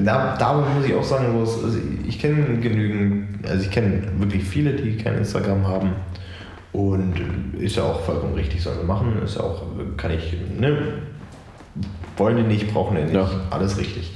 Da, 0.04 0.36
da 0.38 0.52
muss 0.54 0.86
ich 0.86 0.94
auch 0.94 1.02
sagen, 1.02 1.36
also 1.36 1.76
ich 2.06 2.18
kenne 2.20 2.58
genügend, 2.60 3.44
also 3.46 3.64
ich 3.64 3.70
kenne 3.70 4.02
wirklich 4.18 4.44
viele, 4.44 4.72
die 4.72 4.96
kein 4.96 5.18
Instagram 5.18 5.66
haben. 5.66 5.90
Und 6.72 7.14
ist 7.58 7.76
ja 7.76 7.82
auch 7.82 8.00
vollkommen 8.02 8.34
richtig, 8.34 8.62
sollen 8.62 8.78
wir 8.78 8.84
machen. 8.84 9.20
Ist 9.24 9.36
ja 9.36 9.42
auch, 9.42 9.62
kann 9.96 10.12
ich, 10.12 10.36
ne? 10.58 10.78
Wollen 12.16 12.36
die 12.36 12.42
nicht, 12.44 12.72
brauchen 12.72 12.96
die 12.96 13.02
nicht. 13.02 13.14
Ja. 13.14 13.28
Alles 13.50 13.78
richtig. 13.78 14.12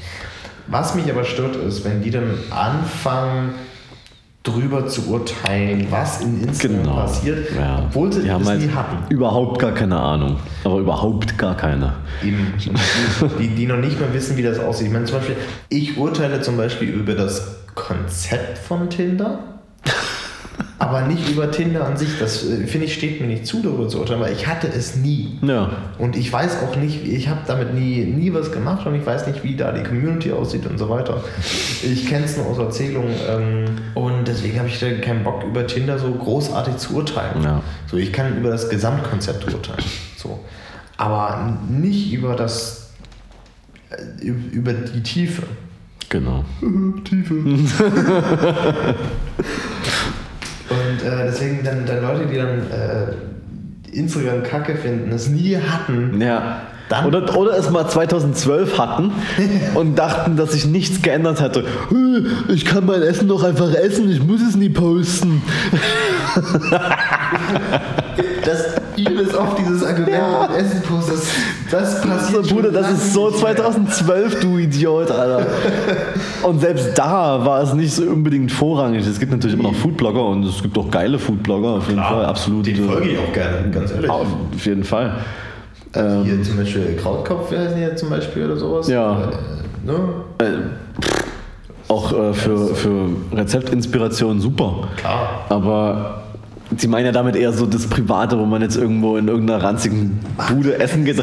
Was 0.69 0.95
mich 0.95 1.11
aber 1.11 1.25
stört, 1.25 1.57
ist, 1.57 1.85
wenn 1.85 2.03
die 2.03 2.11
dann 2.11 2.39
anfangen, 2.51 3.55
drüber 4.45 4.87
zu 4.87 5.09
urteilen, 5.11 5.87
was 5.91 6.21
in 6.21 6.43
Instagram 6.45 6.83
Genau. 6.83 6.95
passiert, 6.97 7.49
Ja. 7.57 7.79
obwohl 7.87 8.13
sie 8.13 8.23
die 8.23 8.31
haben 8.31 8.47
halt 8.47 8.61
nie 8.61 8.69
hatten. 8.71 9.11
überhaupt 9.13 9.59
gar 9.59 9.73
keine 9.73 9.99
Ahnung. 9.99 10.37
Aber 10.65 10.79
überhaupt 10.79 11.37
gar 11.39 11.57
keine. 11.57 11.95
Eben, 12.23 12.53
die, 13.41 13.49
die 13.49 13.67
noch 13.67 13.79
nicht 13.79 13.99
mal 13.99 14.13
wissen, 14.13 14.37
wie 14.37 14.43
das 14.43 14.59
aussieht. 14.59 14.89
Ich 14.89 14.93
meine, 14.93 15.07
zum 15.07 15.17
Beispiel, 15.19 15.37
ich 15.71 15.97
urteile 15.97 16.43
zum 16.43 16.57
Beispiel 16.59 16.91
über 16.91 17.15
das 17.15 17.57
Konzept 17.75 18.59
von 18.59 18.89
Tinder, 18.91 19.39
aber 20.85 21.03
nicht 21.03 21.31
über 21.31 21.51
Tinder 21.51 21.87
an 21.87 21.97
sich. 21.97 22.19
Das 22.19 22.45
äh, 22.45 22.67
finde 22.67 22.87
ich, 22.87 22.95
steht 22.95 23.21
mir 23.21 23.27
nicht 23.27 23.47
zu, 23.47 23.63
darüber 23.63 23.89
zu 23.89 24.01
urteilen, 24.01 24.21
weil 24.21 24.35
ich 24.35 24.47
hatte 24.47 24.69
es 24.69 24.97
nie. 24.97 25.39
Ja. 25.41 25.71
Und 25.99 26.15
ich 26.15 26.31
weiß 26.31 26.59
auch 26.63 26.77
nicht, 26.77 27.07
ich 27.07 27.29
habe 27.29 27.41
damit 27.47 27.73
nie, 27.75 28.05
nie 28.05 28.35
was 28.35 28.53
gemacht 28.53 28.87
und 28.87 28.95
ich 28.95 29.07
weiß 29.07 29.27
nicht, 29.27 29.43
wie 29.43 29.57
da 29.57 29.73
die 29.73 29.83
Community 29.83 30.31
aussieht 30.33 30.67
und 30.67 30.77
so 30.79 30.91
weiter. 30.91 31.25
Ich 31.83 32.07
kenne 32.07 32.27
es 32.27 32.37
nur 32.37 32.47
aus 32.47 32.59
Erzählungen 32.59 33.15
ähm, 33.29 33.65
und 33.95 34.29
deswegen 34.29 34.59
habe 34.59 34.69
ich 34.69 34.79
da 34.79 34.93
keinen 34.93 35.25
Bock, 35.25 35.43
über 35.45 35.67
Tinder 35.67 35.99
so 35.99 36.13
großartig 36.13 36.77
zu 36.77 36.97
urteilen. 36.97 37.43
Ja. 37.43 37.63
So, 37.91 37.97
ich 37.97 38.13
kann 38.13 38.37
über 38.37 38.51
das 38.51 38.69
Gesamtkonzept 38.69 39.51
urteilen. 39.53 39.85
So. 40.17 40.41
Aber 40.99 41.57
nicht 41.69 42.13
über 42.13 42.37
das, 42.37 42.91
äh, 44.21 44.29
über 44.29 44.75
die 44.75 45.03
Tiefe. 45.03 45.45
Genau. 46.11 46.45
Tiefe. 47.05 47.35
Und 50.71 51.07
äh, 51.07 51.25
deswegen 51.27 51.63
dann, 51.65 51.85
dann 51.87 52.03
Leute, 52.03 52.27
die 52.27 52.37
dann 52.37 52.61
äh, 52.71 53.97
Instagram 53.97 54.43
kacke 54.43 54.75
finden, 54.77 55.13
es 55.13 55.29
nie 55.29 55.57
hatten, 55.57 56.21
Ja. 56.21 56.63
Dann- 56.91 57.07
oder, 57.07 57.35
oder 57.37 57.57
es 57.57 57.71
mal 57.71 57.89
2012 57.89 58.79
hatten 58.79 59.11
und 59.75 59.99
dachten, 59.99 60.37
dass 60.37 60.53
sich 60.53 60.67
nichts 60.67 61.01
geändert 61.01 61.41
hatte. 61.41 61.61
"Äh, 61.91 62.53
Ich 62.53 62.67
kann 62.67 62.85
mein 62.85 63.01
Essen 63.03 63.27
doch 63.29 63.43
einfach 63.43 63.73
essen, 63.75 64.11
ich 64.11 64.23
muss 64.23 64.43
es 64.43 64.55
nie 64.55 64.69
posten. 64.69 65.41
das 68.45 68.65
übelst 68.97 69.35
oft 69.35 69.59
dieses 69.59 69.83
Argument 69.83 70.11
Ja. 70.13 70.49
mit 70.49 70.61
Essen 70.61 70.83
post, 70.83 71.11
das, 71.75 72.01
passiert 72.01 72.49
Bruder, 72.49 72.71
das 72.71 72.91
ist 72.91 73.13
so 73.13 73.31
nicht 73.31 73.43
mehr. 73.43 73.57
2012, 73.57 74.41
du 74.41 74.59
Idiot, 74.59 75.11
Alter. 75.11 75.47
Und 76.43 76.61
selbst 76.61 76.97
da 76.97 77.45
war 77.45 77.63
es 77.63 77.75
nicht 77.75 77.93
so 77.93 78.03
unbedingt 78.05 78.53
vorrangig. 78.53 79.07
Es 79.07 79.19
gibt 79.19 79.33
natürlich 79.33 79.59
immer 79.59 79.71
noch 79.71 79.75
Foodblogger 79.75 80.25
und 80.25 80.45
es 80.45 80.63
gibt 80.63 80.77
auch 80.77 80.91
geile 80.91 81.19
Foodblogger, 81.19 81.69
auf 81.69 81.89
jeden 81.89 82.03
Fall, 82.03 82.25
absolut. 82.27 82.67
Den 82.67 82.89
folge 82.89 83.11
ich 83.11 83.19
auch 83.19 83.33
gerne, 83.33 83.71
ganz 83.71 83.93
ehrlich. 83.93 84.11
Auf 84.11 84.27
jeden 84.65 84.85
Fall. 84.85 85.17
Also 85.93 86.25
hier 86.25 86.43
zum 86.43 86.57
Beispiel 86.57 86.97
Krautkopf, 86.97 87.51
heißt 87.51 87.77
hier 87.77 87.97
zum 87.97 88.11
Beispiel 88.11 88.45
oder 88.45 88.57
sowas? 88.57 88.89
Ja. 88.89 89.31
Äh, 89.85 89.87
ne? 89.87 89.95
Äh, 90.39 90.45
auch 91.89 92.13
äh, 92.13 92.35
für, 92.35 92.75
für 92.75 93.09
Rezeptinspiration 93.33 94.41
super. 94.41 94.89
Klar. 94.97 95.45
Aber 95.49 96.24
die 96.83 96.89
meinen 96.89 97.07
ja 97.07 97.13
damit 97.13 97.37
eher 97.37 97.53
so 97.53 97.67
das 97.67 97.87
Private, 97.87 98.39
wo 98.39 98.45
man 98.45 98.63
jetzt 98.63 98.77
irgendwo 98.77 99.17
in 99.17 99.29
irgendeiner 99.29 99.63
ranzigen 99.63 100.19
Bude 100.49 100.79
essen 100.79 101.05
geht. 101.05 101.23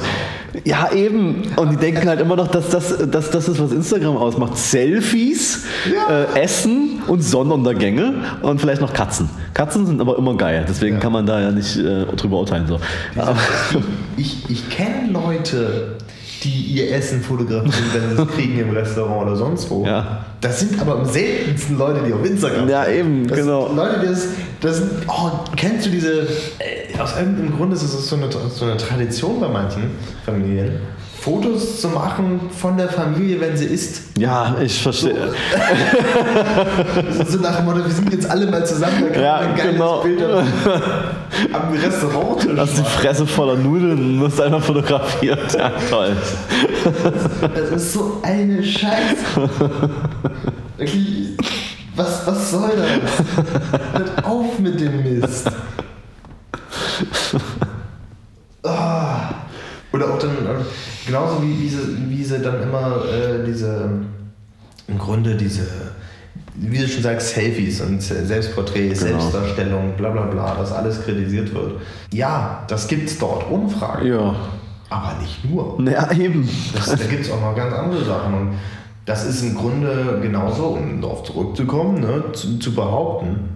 Ja, 0.65 0.91
eben. 0.91 1.43
Und 1.55 1.71
die 1.71 1.77
denken 1.77 2.07
halt 2.07 2.19
immer 2.19 2.35
noch, 2.35 2.47
dass 2.47 2.69
das, 2.69 2.95
dass 3.09 3.31
das 3.31 3.47
ist, 3.47 3.59
was 3.61 3.71
Instagram 3.71 4.17
ausmacht. 4.17 4.57
Selfies, 4.57 5.63
Ja. 5.91 6.23
äh, 6.35 6.41
Essen 6.41 7.01
und 7.07 7.21
Sonnenuntergänge 7.23 8.13
und 8.41 8.59
vielleicht 8.59 8.81
noch 8.81 8.93
Katzen. 8.93 9.29
Katzen 9.53 9.85
sind 9.85 10.01
aber 10.01 10.17
immer 10.17 10.35
geil, 10.35 10.65
deswegen 10.67 10.95
Ja. 10.95 11.01
kann 11.01 11.13
man 11.13 11.25
da 11.25 11.39
ja 11.41 11.51
nicht 11.51 11.77
äh, 11.77 12.05
drüber 12.17 12.39
urteilen. 12.39 12.67
So. 12.67 12.79
Ich, 14.17 14.49
ich 14.49 14.69
kenne 14.69 15.11
Leute, 15.11 15.95
die 16.43 16.49
ihr 16.49 16.91
Essen 16.93 17.21
fotografieren, 17.21 17.73
wenn 17.93 18.15
sie 18.15 18.21
es 18.21 18.27
kriegen 18.29 18.59
im 18.59 18.71
Restaurant 18.71 19.27
oder 19.27 19.35
sonst 19.35 19.69
wo. 19.69 19.85
Ja. 19.85 20.25
Das 20.39 20.59
sind 20.59 20.79
aber 20.81 20.95
am 20.99 21.05
seltensten 21.05 21.77
Leute, 21.77 22.01
die 22.05 22.13
auf 22.13 22.25
Instagram 22.25 22.67
Ja, 22.67 22.87
eben, 22.87 23.27
das 23.27 23.37
genau. 23.37 23.67
Sind 23.67 23.75
Leute, 23.75 23.99
die 24.01 24.07
das, 24.07 24.27
das 24.59 24.77
sind, 24.77 24.91
oh, 25.07 25.31
kennst 25.55 25.85
du 25.85 25.91
diese, 25.91 26.21
äh, 26.23 26.97
aus 26.99 27.15
irgendeinem 27.17 27.55
Grund 27.55 27.73
ist 27.73 27.83
es 27.83 28.09
so 28.09 28.15
eine, 28.15 28.29
so 28.31 28.65
eine 28.65 28.77
Tradition 28.77 29.39
bei 29.39 29.47
manchen 29.47 29.91
Familien, 30.25 30.79
Fotos 31.21 31.79
zu 31.81 31.89
machen 31.89 32.39
von 32.57 32.77
der 32.77 32.89
Familie, 32.89 33.39
wenn 33.39 33.55
sie 33.55 33.65
isst. 33.65 34.01
ja, 34.17 34.55
ich 34.59 34.81
verstehe. 34.81 35.33
So 37.27 37.37
nach 37.41 37.57
dem 37.57 37.65
Motto, 37.65 37.85
wir 37.85 37.91
sind 37.91 38.11
jetzt 38.11 38.27
alle 38.29 38.49
mal 38.49 38.65
zusammen, 38.65 39.03
da 39.07 39.13
kann 39.13 39.23
Ja, 39.23 39.35
man 39.41 39.49
ein 39.51 39.55
geiles 39.55 39.71
genau. 39.73 39.97
Bild 40.01 40.23
am- 40.23 40.47
am 41.53 41.73
Restaurant 41.73 42.43
Du 42.49 42.57
hast 42.57 42.77
die 42.77 42.83
Fresse 42.83 43.27
voller 43.27 43.55
Nudeln 43.55 43.91
und 43.99 44.17
musst 44.17 44.41
einfach 44.41 44.63
fotografiert. 44.63 45.53
Ja, 45.53 45.71
toll. 45.91 46.15
Das 47.53 47.69
ist 47.69 47.93
so 47.93 48.19
eine 48.23 48.63
Scheiße. 48.63 49.49
Wirklich, 50.77 51.37
was, 51.95 52.25
was 52.25 52.49
soll 52.51 52.71
das? 52.75 53.93
Hört 53.93 54.25
auf 54.25 54.57
mit 54.57 54.79
dem 54.79 55.19
Mist. 55.19 55.51
Ah. 58.63 59.29
Oder 59.93 60.13
auch 60.13 60.19
dann, 60.19 60.31
äh, 60.31 60.63
genauso 61.05 61.43
wie, 61.43 61.59
wie, 61.59 61.69
sie, 61.69 62.09
wie 62.09 62.23
sie 62.23 62.39
dann 62.39 62.61
immer 62.63 63.03
äh, 63.05 63.45
diese, 63.45 63.89
im 64.87 64.97
Grunde 64.97 65.35
diese, 65.35 65.67
wie 66.55 66.77
du 66.77 66.87
schon 66.87 67.03
sagst, 67.03 67.29
Selfies 67.29 67.81
und 67.81 68.01
Selbstporträts, 68.01 69.03
Genau. 69.03 69.19
Selbstdarstellung, 69.19 69.93
bla 69.97 70.09
bla 70.09 70.23
bla, 70.23 70.55
dass 70.55 70.71
alles 70.71 71.03
kritisiert 71.03 71.53
wird. 71.53 71.81
Ja, 72.13 72.63
das 72.67 72.87
gibt's 72.87 73.17
dort, 73.17 73.49
ohne 73.51 73.69
Frage. 73.69 74.09
Ja. 74.09 74.35
Aber 74.89 75.17
nicht 75.21 75.49
nur. 75.49 75.81
Ja, 75.89 76.11
eben. 76.11 76.47
Das, 76.73 76.87
da 76.87 76.95
gibt 76.95 77.25
es 77.25 77.31
auch 77.31 77.39
noch 77.39 77.55
ganz 77.55 77.73
andere 77.73 78.03
Sachen. 78.03 78.33
Und 78.33 78.49
das 79.05 79.25
ist 79.25 79.41
im 79.41 79.55
Grunde 79.55 80.19
genauso, 80.21 80.67
um 80.67 81.01
darauf 81.01 81.23
zurückzukommen, 81.23 82.01
ne, 82.01 82.23
zu, 82.33 82.59
zu 82.59 82.75
behaupten, 82.75 83.49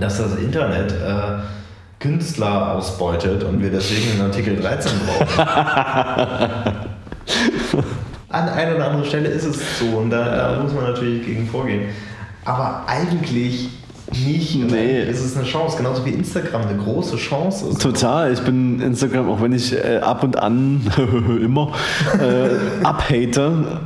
dass 0.00 0.18
das 0.18 0.36
Internet 0.36 0.92
äh, 0.92 1.38
Künstler 1.98 2.74
ausbeutet 2.74 3.44
und 3.44 3.62
wir 3.62 3.70
deswegen 3.70 4.12
einen 4.12 4.22
Artikel 4.22 4.56
13 4.56 4.92
brauchen. 5.06 5.38
An 8.28 8.48
einer 8.48 8.74
oder 8.74 8.86
anderen 8.86 9.06
Stelle 9.06 9.28
ist 9.28 9.44
es 9.44 9.78
so 9.78 9.86
und 9.98 10.10
da, 10.10 10.24
da 10.24 10.62
muss 10.62 10.72
man 10.72 10.84
natürlich 10.84 11.24
gegen 11.24 11.46
vorgehen. 11.46 11.90
Aber 12.44 12.82
eigentlich 12.86 13.70
nicht. 14.12 14.56
Nee. 14.56 14.78
eigentlich 14.78 15.08
ist 15.08 15.24
es 15.24 15.36
eine 15.36 15.46
Chance, 15.46 15.76
genauso 15.76 16.04
wie 16.04 16.10
Instagram 16.10 16.62
eine 16.62 16.76
große 16.76 17.16
Chance 17.16 17.70
ist. 17.70 17.80
Total. 17.80 18.32
Ich 18.32 18.40
bin 18.40 18.80
Instagram, 18.80 19.30
auch 19.30 19.40
wenn 19.40 19.52
ich 19.52 19.72
äh, 19.72 19.98
ab 19.98 20.22
und 20.22 20.38
an 20.38 20.82
immer 21.42 21.72
äh, 22.20 22.84
abhate, 22.84 23.80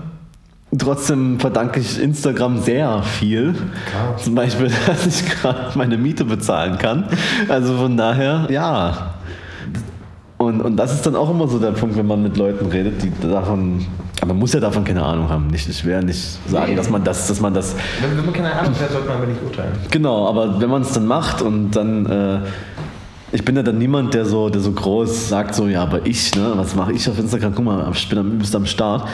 trotzdem 0.76 1.38
verdanke 1.40 1.80
ich 1.80 2.00
Instagram 2.00 2.60
sehr 2.60 3.02
viel. 3.02 3.52
Klar. 3.54 4.16
Zum 4.18 4.34
Beispiel, 4.34 4.70
dass 4.86 5.06
ich 5.06 5.24
gerade 5.28 5.76
meine 5.76 5.96
Miete 5.96 6.24
bezahlen 6.24 6.78
kann. 6.78 7.04
Also 7.48 7.76
von 7.76 7.96
daher, 7.96 8.46
ja. 8.50 9.14
Und, 10.36 10.60
und 10.60 10.76
das 10.76 10.92
ist 10.92 11.04
dann 11.04 11.16
auch 11.16 11.30
immer 11.30 11.48
so 11.48 11.58
der 11.58 11.72
Punkt, 11.72 11.96
wenn 11.96 12.06
man 12.06 12.22
mit 12.22 12.36
Leuten 12.36 12.66
redet, 12.66 13.02
die 13.02 13.10
davon, 13.26 13.84
aber 14.20 14.28
man 14.28 14.38
muss 14.38 14.52
ja 14.52 14.60
davon 14.60 14.84
keine 14.84 15.02
Ahnung 15.02 15.28
haben. 15.28 15.48
Nicht, 15.48 15.68
ich 15.68 15.84
will 15.84 15.92
ja 15.94 16.00
nicht 16.00 16.38
sagen, 16.48 16.70
Nee. 16.70 16.76
dass 16.76 16.88
man 16.90 17.02
das, 17.02 17.26
dass 17.26 17.40
man 17.40 17.52
das 17.54 17.74
Wenn, 18.00 18.16
wenn 18.16 18.24
man 18.24 18.34
keine 18.34 18.52
Ahnung 18.52 18.72
hat, 18.80 18.92
sollte 18.92 19.08
man 19.08 19.16
aber 19.16 19.26
nicht 19.26 19.42
urteilen. 19.42 19.72
Genau, 19.90 20.28
aber 20.28 20.60
wenn 20.60 20.70
man 20.70 20.82
es 20.82 20.92
dann 20.92 21.06
macht 21.06 21.42
und 21.42 21.72
dann, 21.72 22.06
äh, 22.06 22.38
ich 23.30 23.44
bin 23.44 23.56
ja 23.56 23.62
dann 23.62 23.76
niemand, 23.78 24.14
der 24.14 24.24
so, 24.24 24.48
der 24.48 24.62
so 24.62 24.72
groß 24.72 25.28
sagt, 25.28 25.54
so, 25.54 25.68
ja, 25.68 25.82
aber 25.82 26.06
ich, 26.06 26.34
ne, 26.34 26.52
was 26.54 26.74
mache 26.74 26.92
ich 26.92 27.06
auf 27.10 27.18
Instagram? 27.18 27.54
Guck 27.54 27.64
mal, 27.64 27.90
ich 27.92 28.08
bin 28.08 28.18
am 28.18 28.32
übelst 28.32 28.56
am 28.56 28.64
Start. 28.64 29.06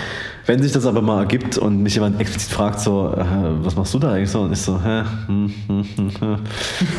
Wenn 0.46 0.62
sich 0.62 0.70
das 0.72 0.86
aber 0.86 1.02
mal 1.02 1.20
ergibt 1.20 1.58
und 1.58 1.82
mich 1.82 1.94
jemand 1.94 2.20
explizit 2.20 2.52
fragt, 2.52 2.78
so, 2.78 3.12
äh, 3.16 3.24
was 3.64 3.74
machst 3.74 3.92
du 3.94 3.98
da 3.98 4.12
eigentlich 4.12 4.30
so? 4.30 4.42
Und 4.42 4.52
ich 4.52 4.60
so, 4.60 4.80
hä? 4.80 5.02
Hm, 5.26 5.52
hm, 5.66 5.84
hm. 5.96 6.36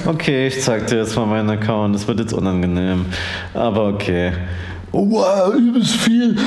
Okay, 0.05 0.47
ich 0.47 0.61
zeig 0.61 0.87
dir 0.87 0.97
jetzt 0.97 1.15
mal 1.15 1.25
meinen 1.25 1.49
Account, 1.49 1.95
das 1.95 2.05
wird 2.07 2.19
jetzt 2.19 2.33
unangenehm. 2.33 3.05
Aber 3.53 3.87
okay. 3.87 4.33
oh 4.91 5.09
wow, 5.09 5.53
übelst 5.53 5.95
viel. 5.95 6.35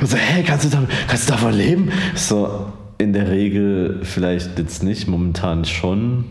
Und 0.00 0.10
so, 0.10 0.16
hä, 0.16 0.42
kannst 0.42 0.66
du, 0.66 0.68
da, 0.68 0.82
kannst 1.06 1.28
du 1.28 1.32
davon 1.32 1.54
leben? 1.54 1.90
So, 2.16 2.66
in 2.98 3.14
der 3.14 3.30
Regel 3.30 4.00
vielleicht 4.02 4.58
jetzt 4.58 4.82
nicht, 4.82 5.08
momentan 5.08 5.64
schon. 5.64 6.24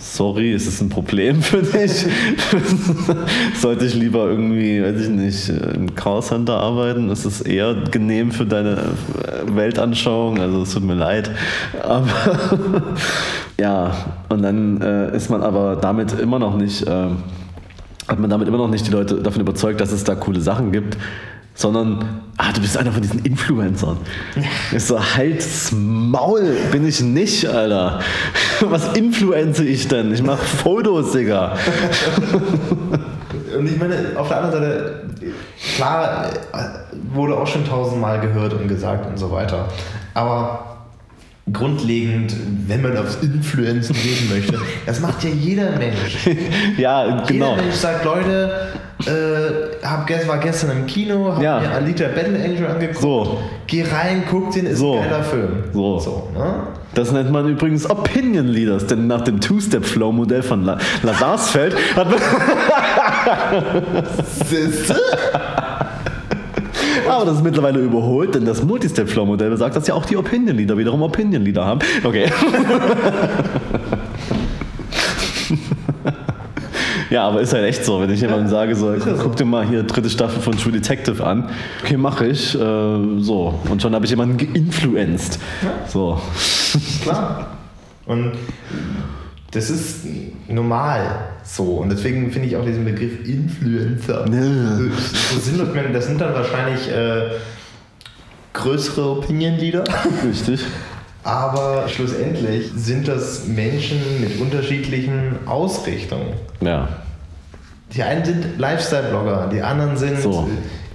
Sorry, 0.00 0.52
ist 0.52 0.66
es 0.68 0.80
ein 0.80 0.88
Problem 0.88 1.42
für 1.42 1.62
dich? 1.62 2.06
Sollte 3.60 3.84
ich 3.84 3.94
lieber 3.94 4.28
irgendwie, 4.28 4.82
weiß 4.82 5.00
ich 5.02 5.08
nicht, 5.08 5.48
im 5.48 5.88
Center 6.20 6.58
arbeiten? 6.58 7.10
Ist 7.10 7.24
es 7.24 7.40
eher 7.40 7.74
genehm 7.90 8.30
für 8.30 8.46
deine 8.46 8.78
Weltanschauung? 9.46 10.38
Also 10.38 10.62
es 10.62 10.72
tut 10.72 10.84
mir 10.84 10.94
leid. 10.94 11.30
Aber 11.82 12.08
ja, 13.60 13.92
und 14.28 14.42
dann 14.42 14.80
äh, 14.80 15.16
ist 15.16 15.30
man 15.30 15.42
aber 15.42 15.76
damit 15.76 16.18
immer 16.18 16.38
noch 16.38 16.56
nicht, 16.56 16.86
äh, 16.86 17.08
hat 18.06 18.20
man 18.20 18.30
damit 18.30 18.46
immer 18.46 18.58
noch 18.58 18.70
nicht 18.70 18.86
die 18.86 18.92
Leute 18.92 19.16
davon 19.16 19.40
überzeugt, 19.40 19.80
dass 19.80 19.90
es 19.90 20.04
da 20.04 20.14
coole 20.14 20.40
Sachen 20.40 20.70
gibt, 20.70 20.96
sondern, 21.58 22.22
ah, 22.36 22.52
du 22.52 22.60
bist 22.60 22.78
einer 22.78 22.92
von 22.92 23.02
diesen 23.02 23.24
Influencern. 23.24 23.96
Ich 24.72 24.84
so, 24.84 25.00
halt's 25.00 25.72
Maul, 25.72 26.56
bin 26.70 26.86
ich 26.86 27.00
nicht, 27.00 27.46
Alter. 27.46 27.98
Was 28.60 28.96
influenze 28.96 29.64
ich 29.64 29.88
denn? 29.88 30.14
Ich 30.14 30.22
mach 30.22 30.38
Fotos, 30.38 31.12
Digga. 31.12 31.56
Und 33.58 33.66
ich 33.66 33.76
meine, 33.76 33.96
auf 34.14 34.28
der 34.28 34.36
anderen 34.42 34.62
Seite, 34.62 35.02
klar, 35.74 36.26
wurde 37.12 37.36
auch 37.36 37.46
schon 37.46 37.66
tausendmal 37.66 38.20
gehört 38.20 38.52
und 38.52 38.68
gesagt 38.68 39.06
und 39.06 39.18
so 39.18 39.32
weiter. 39.32 39.66
Aber 40.14 40.67
grundlegend, 41.52 42.34
wenn 42.66 42.82
man 42.82 42.96
aufs 42.96 43.16
Influenzen 43.22 43.94
gehen 43.94 44.28
möchte, 44.30 44.58
das 44.86 45.00
macht 45.00 45.22
ja 45.24 45.30
jeder 45.30 45.70
Mensch. 45.72 46.28
ja, 46.78 47.22
genau. 47.26 47.50
Jeder 47.52 47.62
Mensch 47.62 47.74
sagt, 47.74 48.04
Leute, 48.04 48.50
äh, 49.06 49.86
hab, 49.86 50.08
war 50.28 50.38
gestern 50.38 50.70
im 50.76 50.86
Kino, 50.86 51.34
hab 51.34 51.42
Ja. 51.42 51.60
mir 51.60 51.70
Alita 51.70 52.08
Battle 52.08 52.42
Angel 52.42 52.66
angeguckt. 52.66 53.00
So. 53.00 53.38
Geh 53.66 53.82
rein, 53.82 54.24
guck 54.28 54.50
den, 54.52 54.66
ist 54.66 54.78
So. 54.78 54.98
ein 54.98 55.04
geiler 55.08 55.22
Film. 55.22 55.48
So. 55.72 55.98
so 55.98 56.28
ne? 56.34 56.54
Das 56.94 57.12
nennt 57.12 57.30
man 57.30 57.46
übrigens 57.48 57.88
Opinion 57.88 58.48
Leaders, 58.48 58.86
denn 58.86 59.06
nach 59.06 59.20
dem 59.20 59.40
Two-Step-Flow-Modell 59.40 60.42
von 60.42 60.64
La 60.64 60.78
Lazarsfeld 61.02 61.76
hat 61.94 62.10
man. 62.10 62.18
Aber 67.08 67.24
das 67.24 67.36
ist 67.36 67.44
mittlerweile 67.44 67.80
überholt, 67.80 68.34
denn 68.34 68.44
das 68.44 68.62
Multi-Step-Flow-Modell 68.62 69.50
besagt, 69.50 69.76
dass 69.76 69.86
ja 69.86 69.94
auch 69.94 70.04
die 70.04 70.16
Opinion 70.16 70.56
Leader 70.56 70.76
wiederum 70.76 71.02
Opinion 71.02 71.42
Leader 71.42 71.64
haben. 71.64 71.80
Okay. 72.04 72.26
Ja, 77.10 77.26
aber 77.26 77.40
ist 77.40 77.54
halt 77.54 77.64
echt 77.64 77.84
so, 77.84 78.00
wenn 78.00 78.10
ich 78.10 78.20
jemandem 78.20 78.48
sage, 78.48 78.76
so, 78.76 78.92
ja 78.92 79.00
guck 79.18 79.34
dir 79.36 79.46
mal 79.46 79.66
hier 79.66 79.82
dritte 79.82 80.10
Staffel 80.10 80.42
von 80.42 80.56
True 80.56 80.72
Detective 80.72 81.24
an. 81.24 81.48
Okay, 81.82 81.96
mache 81.96 82.26
ich. 82.26 82.54
Äh, 82.54 82.58
so. 82.58 83.58
Und 83.70 83.80
schon 83.80 83.94
habe 83.94 84.04
ich 84.04 84.10
jemanden 84.10 84.36
geinfluenced. 84.36 85.38
So. 85.86 86.20
Klar. 87.02 87.46
Und 88.04 88.32
das 89.50 89.70
ist 89.70 90.00
normal 90.48 91.30
so. 91.42 91.76
Und 91.78 91.90
deswegen 91.90 92.30
finde 92.30 92.48
ich 92.48 92.56
auch 92.56 92.64
diesen 92.64 92.84
Begriff 92.84 93.26
Influencer 93.26 94.26
Ne. 94.28 94.90
so 95.32 95.38
sinnlos. 95.40 95.68
Das 95.92 96.06
sind 96.06 96.20
dann 96.20 96.34
wahrscheinlich 96.34 96.88
äh, 96.90 97.30
größere 98.52 99.10
Opinion-Leader. 99.18 99.84
Richtig. 100.28 100.60
Aber 101.24 101.88
schlussendlich 101.88 102.70
sind 102.74 103.08
das 103.08 103.46
Menschen 103.46 103.98
mit 104.20 104.40
unterschiedlichen 104.40 105.36
Ausrichtungen. 105.46 106.34
Ja. 106.60 106.88
Die 107.92 108.02
einen 108.02 108.24
sind 108.24 108.58
Lifestyle-Blogger, 108.58 109.48
die 109.52 109.62
anderen 109.62 109.96
sind 109.96 110.20
So. 110.20 110.48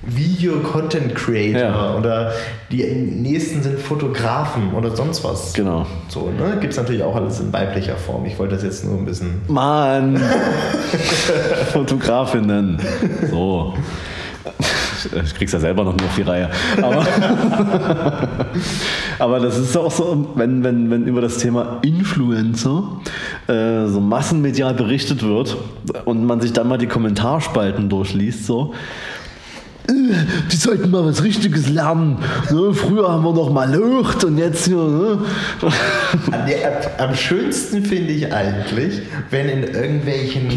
Video-Content-Creator 0.06 1.62
Ja. 1.62 1.96
oder 1.96 2.32
die 2.72 2.84
nächsten 2.84 3.64
sind 3.64 3.80
Fotografen 3.80 4.74
oder 4.74 4.96
sonst 4.96 5.24
was. 5.24 5.54
Genau. 5.54 5.86
So, 6.10 6.30
ne? 6.30 6.58
Gibt 6.60 6.74
es 6.74 6.80
natürlich 6.80 7.04
auch 7.04 7.16
alles 7.16 7.40
in 7.40 7.52
weiblicher 7.54 7.96
Form. 7.96 8.26
Ich 8.26 8.38
wollte 8.38 8.56
das 8.56 8.64
jetzt 8.64 8.86
nur 8.86 8.98
ein 8.98 9.06
bisschen. 9.06 9.42
Mann! 9.48 10.18
Fotografinnen. 11.72 12.80
So. 13.30 13.74
Ich 15.26 15.36
krieg's 15.36 15.52
ja 15.52 15.60
selber 15.60 15.84
noch 15.84 15.96
nie 15.96 16.04
auf 16.04 16.16
die 16.16 16.22
Reihe. 16.22 16.50
Aber, 16.82 17.06
aber 19.20 19.40
das 19.40 19.58
ist 19.58 19.76
auch 19.78 19.92
so, 19.92 20.30
wenn, 20.36 20.64
wenn, 20.64 20.90
wenn 20.90 21.06
über 21.08 21.20
das 21.22 21.38
Thema 21.38 21.80
Influencer 21.82 22.84
äh, 23.48 23.88
so 23.88 24.00
massenmedial 24.00 24.74
berichtet 24.74 25.24
wird 25.24 25.58
und 26.06 26.26
man 26.26 26.40
sich 26.42 26.54
dann 26.54 26.68
mal 26.70 26.78
die 26.78 26.88
Kommentarspalten 26.88 27.90
durchliest, 27.90 28.46
so. 28.46 28.74
Äh, 29.88 29.94
Die 30.52 30.56
sollten 30.56 30.92
mal 30.92 31.06
was 31.06 31.24
Richtiges 31.24 31.70
lernen. 31.70 32.18
Ne? 32.52 32.74
Früher 32.74 33.10
haben 33.12 33.24
wir 33.24 33.34
noch 33.34 33.52
mal 33.52 33.74
Lucht 33.74 34.24
und 34.24 34.38
jetzt 34.38 34.66
hier. 34.66 34.78
Ne? 34.78 35.20
Am, 36.32 37.10
am, 37.10 37.16
schönsten 37.16 37.84
finde 37.86 38.14
ich 38.14 38.34
eigentlich, 38.34 39.02
wenn 39.30 39.50
in 39.50 39.64
irgendwelchen 39.64 40.50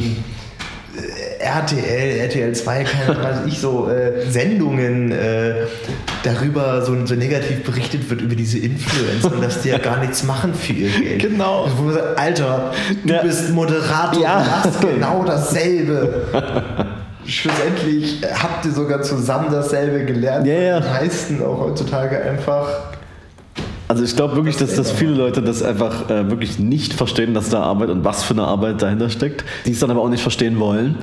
äh, 0.97 1.43
RTL, 1.43 2.19
RTL 2.21 2.55
2, 2.55 2.85
keine 2.85 3.23
weiß 3.23 3.37
ich, 3.47 3.59
so 3.59 3.89
äh, 3.89 4.29
Sendungen 4.31 5.13
äh, 5.13 5.67
darüber 6.25 6.83
so, 6.85 6.95
so 7.07 7.15
negativ 7.15 7.63
berichtet 7.63 8.09
wird 8.11 8.21
über 8.21 8.35
diese 8.35 8.59
Influencer 8.59 9.33
und 9.33 9.43
dass 9.45 9.63
die 9.63 9.69
ja 9.69 9.79
gar 9.79 9.99
nichts 10.01 10.25
machen 10.25 10.55
für 10.55 10.73
ihr 10.73 10.89
Geld. 10.91 11.23
Genau. 11.23 11.69
Wo 11.77 11.83
man 11.85 11.95
sagt, 11.95 12.19
Alter, 12.19 12.73
du 13.05 13.13
Ja. 13.13 13.23
bist 13.23 13.51
Moderator, 13.51 14.23
Ja. 14.23 14.43
du 14.43 14.51
machst 14.51 14.81
genau 14.81 15.25
dasselbe. 15.25 16.87
Schlussendlich 17.27 18.21
habt 18.23 18.65
ihr 18.65 18.73
sogar 18.73 19.03
zusammen 19.03 19.49
dasselbe 19.51 20.05
gelernt. 20.05 20.47
Ja, 20.47 20.55
ja. 20.55 20.81
Die 20.81 20.89
meisten 20.89 21.43
auch 21.43 21.61
heutzutage 21.61 22.23
einfach 22.23 22.69
Also 23.89 24.03
ich 24.05 24.17
glaube 24.17 24.35
wirklich, 24.37 24.57
dass, 24.57 24.75
dass 24.75 24.91
viele 24.91 25.13
Leute 25.13 25.43
das 25.43 25.63
einfach 25.63 26.11
äh, 26.11 26.29
wirklich 26.29 26.59
nicht 26.59 26.93
verstehen, 26.93 27.35
dass 27.35 27.51
da 27.51 27.63
Arbeit 27.63 27.91
und 27.91 28.05
was 28.05 28.25
für 28.25 28.35
eine 28.35 28.45
Arbeit 28.45 28.83
dahinter 28.83 29.11
steckt. 29.11 29.45
Die 29.65 29.73
es 29.73 29.79
dann 29.79 29.91
aber 29.91 30.03
auch 30.03 30.09
nicht 30.09 30.23
verstehen 30.23 30.59
wollen, 30.59 30.97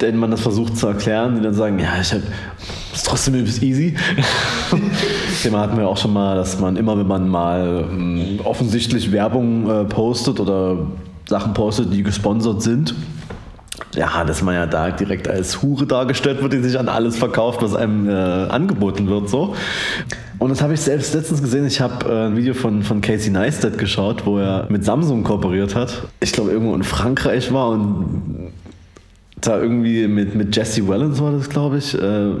denn 0.00 0.16
man 0.16 0.30
das 0.30 0.40
versucht 0.40 0.76
zu 0.76 0.86
erklären, 0.86 1.36
die 1.36 1.42
dann 1.42 1.54
sagen, 1.54 1.78
ja, 1.78 2.00
ich 2.00 2.12
hab, 2.12 2.20
ist 2.92 3.06
trotzdem 3.06 3.34
übelst 3.34 3.62
easy. 3.62 3.96
Thema 5.42 5.60
hatten 5.60 5.76
wir 5.76 5.88
auch 5.88 5.96
schon 5.96 6.12
mal, 6.12 6.36
dass 6.36 6.60
man 6.60 6.76
immer, 6.76 6.98
wenn 6.98 7.06
man 7.06 7.28
mal 7.28 7.84
ähm, 7.90 8.40
offensichtlich 8.44 9.10
Werbung 9.10 9.68
äh, 9.68 9.84
postet 9.84 10.38
oder 10.38 10.86
Sachen 11.28 11.52
postet, 11.54 11.92
die 11.92 12.02
gesponsert 12.02 12.62
sind, 12.62 12.94
ja, 13.94 14.24
dass 14.24 14.42
man 14.42 14.54
ja 14.54 14.66
da 14.66 14.90
direkt 14.90 15.28
als 15.28 15.62
Hure 15.62 15.86
dargestellt 15.86 16.42
wird, 16.42 16.52
die 16.52 16.60
sich 16.60 16.78
an 16.78 16.88
alles 16.88 17.16
verkauft, 17.16 17.62
was 17.62 17.74
einem 17.74 18.08
äh, 18.08 18.12
angeboten 18.12 19.08
wird. 19.08 19.28
So. 19.28 19.54
Und 20.38 20.50
das 20.50 20.62
habe 20.62 20.74
ich 20.74 20.80
selbst 20.80 21.14
letztens 21.14 21.42
gesehen. 21.42 21.66
Ich 21.66 21.80
habe 21.80 22.08
äh, 22.08 22.26
ein 22.26 22.36
Video 22.36 22.54
von, 22.54 22.82
von 22.82 23.00
Casey 23.00 23.30
Neistat 23.30 23.78
geschaut, 23.78 24.26
wo 24.26 24.38
er 24.38 24.66
mit 24.68 24.84
Samsung 24.84 25.22
kooperiert 25.24 25.74
hat. 25.74 26.02
Ich 26.20 26.32
glaube, 26.32 26.50
irgendwo 26.50 26.74
in 26.74 26.82
Frankreich 26.82 27.52
war 27.52 27.70
und 27.70 28.52
da 29.40 29.60
irgendwie 29.60 30.06
mit, 30.08 30.34
mit 30.34 30.54
Jesse 30.56 30.88
Wellens 30.88 31.20
war 31.20 31.32
das, 31.32 31.48
glaube 31.48 31.78
ich. 31.78 31.94
Äh, 31.94 32.32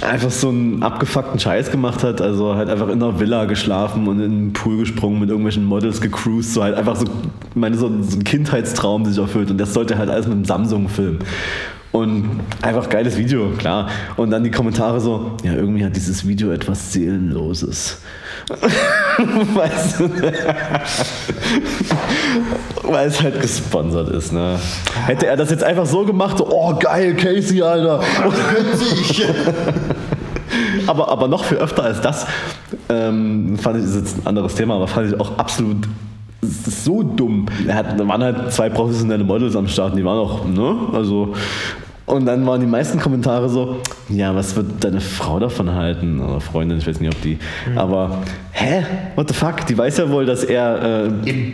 einfach 0.00 0.30
so 0.30 0.48
einen 0.48 0.82
abgefuckten 0.82 1.38
Scheiß 1.38 1.70
gemacht 1.70 2.02
hat, 2.02 2.20
also 2.20 2.54
halt 2.54 2.68
einfach 2.68 2.88
in 2.88 3.02
einer 3.02 3.20
Villa 3.20 3.44
geschlafen 3.44 4.08
und 4.08 4.20
in 4.20 4.30
den 4.30 4.52
Pool 4.52 4.78
gesprungen, 4.78 5.20
mit 5.20 5.28
irgendwelchen 5.28 5.64
Models 5.64 6.00
gecruised, 6.00 6.54
so 6.54 6.62
halt 6.62 6.74
einfach 6.76 6.96
so, 6.96 7.06
meine, 7.54 7.76
so, 7.76 7.88
so 8.02 8.16
ein 8.16 8.24
Kindheitstraum, 8.24 9.04
sich 9.04 9.18
erfüllt. 9.18 9.50
Und 9.50 9.58
das 9.58 9.74
sollte 9.74 9.98
halt 9.98 10.10
alles 10.10 10.26
mit 10.26 10.34
einem 10.34 10.44
Samsung 10.44 10.88
filmen. 10.88 11.20
Und 11.92 12.40
einfach 12.62 12.88
geiles 12.88 13.18
Video, 13.18 13.50
klar. 13.58 13.90
Und 14.16 14.30
dann 14.30 14.42
die 14.42 14.50
Kommentare 14.50 14.98
so, 14.98 15.32
ja, 15.44 15.52
irgendwie 15.52 15.84
hat 15.84 15.94
dieses 15.94 16.26
Video 16.26 16.50
etwas 16.50 16.90
Seelenloses. 16.92 17.98
weißt 19.54 20.00
du? 20.00 20.10
Weil 22.82 23.08
es 23.08 23.22
halt 23.22 23.40
gesponsert 23.42 24.08
ist, 24.08 24.32
ne? 24.32 24.58
Hätte 25.04 25.26
er 25.26 25.36
das 25.36 25.50
jetzt 25.50 25.62
einfach 25.62 25.84
so 25.84 26.06
gemacht, 26.06 26.38
so, 26.38 26.48
oh 26.50 26.74
geil, 26.78 27.14
Casey, 27.14 27.60
Alter. 27.60 28.00
aber, 30.86 31.08
aber 31.08 31.28
noch 31.28 31.44
viel 31.44 31.58
öfter 31.58 31.84
als 31.84 32.00
das, 32.00 32.26
ähm, 32.88 33.58
fand 33.58 33.76
ich, 33.76 33.82
das 33.84 33.94
ist 33.94 34.00
jetzt 34.00 34.18
ein 34.18 34.26
anderes 34.26 34.54
Thema, 34.54 34.76
aber 34.76 34.88
fand 34.88 35.12
ich 35.12 35.20
auch 35.20 35.36
absolut 35.36 35.86
es 36.44 36.66
ist 36.66 36.84
so 36.84 37.04
dumm. 37.04 37.46
Da 37.66 38.08
waren 38.08 38.22
halt 38.22 38.52
zwei 38.52 38.68
professionelle 38.68 39.22
Models 39.22 39.54
am 39.54 39.68
Start, 39.68 39.96
die 39.96 40.04
waren 40.04 40.18
auch, 40.18 40.44
ne? 40.44 40.76
Also. 40.92 41.34
Und 42.06 42.26
dann 42.26 42.46
waren 42.46 42.60
die 42.60 42.66
meisten 42.66 42.98
Kommentare 42.98 43.48
so, 43.48 43.78
ja, 44.08 44.34
was 44.34 44.56
wird 44.56 44.82
deine 44.82 45.00
Frau 45.00 45.38
davon 45.38 45.72
halten? 45.72 46.20
Oder 46.20 46.40
Freundin, 46.40 46.78
ich 46.78 46.86
weiß 46.86 47.00
nicht, 47.00 47.14
ob 47.14 47.20
die. 47.22 47.38
Aber, 47.76 48.22
hä? 48.50 48.84
What 49.14 49.28
the 49.28 49.34
fuck? 49.34 49.66
Die 49.66 49.78
weiß 49.78 49.98
ja 49.98 50.10
wohl, 50.10 50.26
dass 50.26 50.42
er 50.42 51.06
äh, 51.06 51.10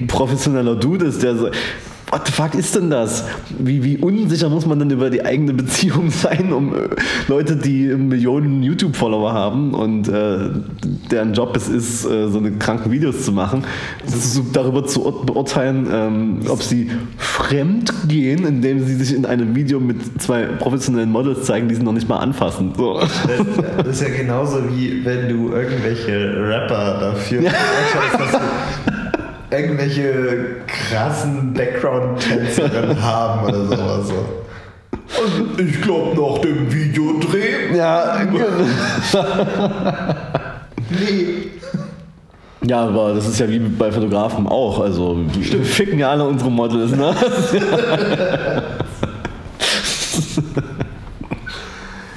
professioneller 0.07 0.77
Dude 0.77 1.07
ist, 1.07 1.23
der 1.23 1.37
so. 1.37 1.51
What 2.11 2.27
the 2.27 2.33
fuck 2.33 2.55
ist 2.55 2.75
denn 2.75 2.91
das? 2.91 3.25
Wie, 3.59 3.83
wie 3.85 3.97
unsicher 3.99 4.49
muss 4.49 4.67
man 4.67 4.79
denn 4.79 4.91
über 4.91 5.11
die 5.11 5.25
eigene 5.25 5.53
Beziehung 5.55 6.11
sein, 6.11 6.53
um 6.53 6.75
äh, 6.75 6.89
Leute, 7.29 7.57
die 7.57 7.87
Millionen 7.89 8.63
YouTube-Follower 8.63 9.33
haben 9.33 9.75
und 9.75 10.09
äh, 10.09 10.51
deren 11.11 11.35
Job 11.35 11.57
es 11.57 11.69
ist, 11.69 12.05
äh, 12.05 12.29
so 12.29 12.39
eine 12.39 12.53
kranken 12.53 12.91
Videos 12.93 13.25
zu 13.25 13.33
machen, 13.33 13.65
so 14.07 14.45
darüber 14.53 14.85
zu 14.87 15.05
ur- 15.07 15.27
beurteilen, 15.27 15.87
ähm, 15.93 16.39
ob 16.49 16.63
sie 16.63 16.91
fremd 17.17 17.93
gehen, 18.09 18.47
indem 18.47 18.85
sie 18.85 18.95
sich 18.95 19.15
in 19.15 19.27
einem 19.27 19.55
Video 19.55 19.81
mit 19.81 20.21
zwei 20.21 20.45
professionellen 20.45 21.11
Models 21.11 21.45
zeigen, 21.45 21.69
die 21.69 21.75
sie 21.75 21.83
noch 21.83 21.93
nicht 21.93 22.09
mal 22.09 22.19
anfassen. 22.19 22.73
So. 22.77 22.99
Das, 23.01 23.11
das 23.85 24.01
ist 24.01 24.09
ja 24.09 24.15
genauso 24.17 24.59
wie 24.75 25.05
wenn 25.05 25.29
du 25.29 25.53
irgendwelche 25.53 26.35
Rapper 26.49 26.99
dafür 27.01 27.41
beurteilst, 27.43 28.35
dass 28.35 28.41
irgendwelche 29.51 30.57
krassen 30.67 31.53
Background-Tänzerinnen 31.55 33.03
haben 33.03 33.47
oder 33.49 33.65
sowas. 33.65 34.09
So. 34.09 34.15
Also 35.21 35.45
ich 35.59 35.81
glaube 35.83 36.21
nach 36.21 36.39
dem 36.41 36.73
Videodreh. 36.73 37.75
Ja, 37.77 38.21
Nee. 40.91 41.51
Ja, 42.63 42.87
aber 42.87 43.15
das 43.15 43.27
ist 43.27 43.39
ja 43.41 43.49
wie 43.49 43.59
bei 43.59 43.91
Fotografen 43.93 44.47
auch. 44.47 44.81
Also 44.81 45.19
wir 45.33 45.65
ficken 45.65 45.99
ja 45.99 46.11
alle 46.11 46.25
unsere 46.25 46.51
Models, 46.51 46.91
ne? 46.93 47.15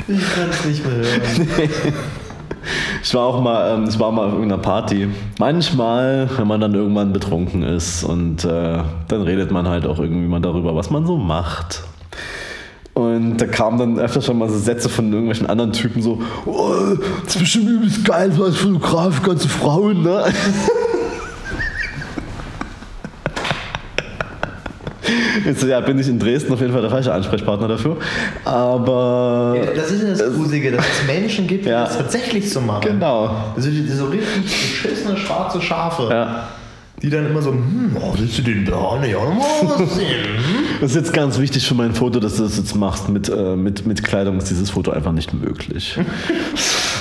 Ich 0.08 0.36
kann 0.36 0.50
es 0.50 0.66
nicht 0.66 0.86
mehr 0.86 0.96
hören. 0.96 1.48
Ich 3.04 3.14
war 3.16 3.26
auch 3.26 3.42
mal, 3.42 3.74
ähm, 3.74 3.86
ich 3.90 4.00
war 4.00 4.12
mal 4.12 4.28
auf 4.28 4.34
irgendeiner 4.34 4.62
Party. 4.62 5.10
Manchmal, 5.40 6.30
wenn 6.38 6.48
man 6.48 6.62
dann 6.62 6.76
irgendwann 6.76 7.14
betrunken 7.14 7.64
ist 7.64 8.04
und 8.04 8.46
äh, 8.46 8.80
dann 9.08 9.22
redet 9.22 9.52
man 9.52 9.68
halt 9.68 9.86
auch 9.86 10.00
irgendwie 10.00 10.28
mal 10.28 10.40
darüber, 10.40 10.76
was 10.76 10.90
man 10.92 11.06
so 11.06 11.18
macht. 11.18 11.84
Und 12.94 13.38
da 13.38 13.48
kamen 13.48 13.80
dann 13.80 14.00
öfter 14.00 14.22
schon 14.22 14.38
mal 14.38 14.50
so 14.50 14.58
Sätze 14.58 14.90
von 14.90 15.12
irgendwelchen 15.12 15.48
anderen 15.48 15.72
Typen 15.72 16.02
so, 16.02 16.22
oh, 16.46 16.74
das 17.24 17.36
ist 17.36 17.40
bestimmt 17.40 17.70
übelst 17.70 18.06
geil, 18.06 18.32
so 18.34 18.44
als 18.44 18.58
Fotograf, 18.58 19.24
ganze 19.24 19.48
Frauen, 19.48 20.04
ne? 20.04 20.26
Jetzt, 25.46 25.64
ja, 25.64 25.80
bin 25.80 26.00
ich 26.00 26.08
in 26.08 26.20
Dresden 26.20 26.54
auf 26.54 26.60
jeden 26.62 26.72
Fall 26.74 26.82
der 26.82 26.92
falsche 26.92 27.14
Ansprechpartner 27.14 27.68
dafür. 27.68 27.98
Aber. 28.46 29.58
Das 29.76 29.92
ist 29.92 30.04
ja 30.04 30.10
das 30.10 30.34
Gruselige, 30.36 30.72
dass 30.72 30.86
es 30.86 31.08
Menschen 31.08 31.48
gibt, 31.48 31.66
die 31.66 31.70
Ja. 31.70 31.86
das 31.86 31.98
tatsächlich 31.98 32.50
so 32.50 32.62
machen. 32.62 32.82
Genau. 32.86 33.36
Das 33.56 33.64
sind 33.66 33.90
so 33.90 34.06
richtig 34.06 34.44
beschissene 34.44 35.18
schwarze 35.18 35.62
Schafe, 35.62 36.08
Ja. 36.12 36.48
die 37.02 37.10
dann 37.10 37.26
immer 37.28 37.42
so, 37.42 37.52
hm, 37.52 37.96
oh, 38.00 38.14
willst 38.18 38.38
du 38.38 38.42
den 38.44 38.66
da 38.66 38.98
nicht 39.00 39.16
auch 39.16 39.26
nochmal 39.28 39.46
was 39.80 39.96
sehen? 39.96 40.26
Das 40.80 40.92
ist 40.92 40.96
jetzt 40.98 41.14
ganz 41.14 41.40
wichtig 41.40 41.68
für 41.68 41.76
mein 41.76 41.94
Foto, 41.94 42.20
dass 42.20 42.36
du 42.38 42.44
das 42.44 42.58
jetzt 42.58 42.76
machst. 42.76 43.10
Mit, 43.10 43.30
äh, 43.30 43.56
mit, 43.56 43.86
mit 43.86 44.04
Kleidung 44.04 44.38
ist 44.38 44.50
dieses 44.50 44.70
Foto 44.70 44.92
einfach 44.92 45.12
nicht 45.12 45.34
möglich. 45.34 45.98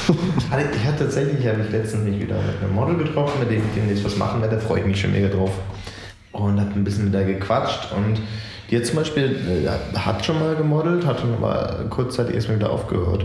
Ich 0.08 0.50
hatte 0.86 1.04
tatsächlich, 1.04 1.46
habe 1.46 1.58
ich 1.64 1.70
letztens 1.70 2.02
mich 2.04 2.18
wieder 2.20 2.34
mit 2.34 2.60
einem 2.64 2.74
Model 2.74 2.96
getroffen, 2.96 3.38
mit 3.38 3.50
dem 3.50 3.58
ich 3.58 3.74
demnächst 3.76 4.04
was 4.04 4.16
machen 4.16 4.40
werde, 4.40 4.56
da 4.56 4.60
freue 4.60 4.80
ich 4.80 4.86
mich 4.86 5.00
schon 5.00 5.12
mega 5.12 5.28
drauf. 5.28 5.50
Und 6.40 6.60
habe 6.60 6.70
ein 6.74 6.84
bisschen 6.84 7.04
mit 7.04 7.14
der 7.14 7.24
gequatscht 7.24 7.88
und 7.96 8.20
die 8.70 8.76
hat 8.76 8.86
zum 8.86 8.96
Beispiel, 8.96 9.36
äh, 9.66 9.98
hat 9.98 10.24
schon 10.24 10.38
mal 10.38 10.54
gemodelt, 10.54 11.04
hat 11.06 11.20
dann 11.22 11.34
aber 11.34 11.84
kurzzeitig 11.90 12.34
erstmal 12.36 12.58
wieder 12.58 12.70
aufgehört. 12.70 13.24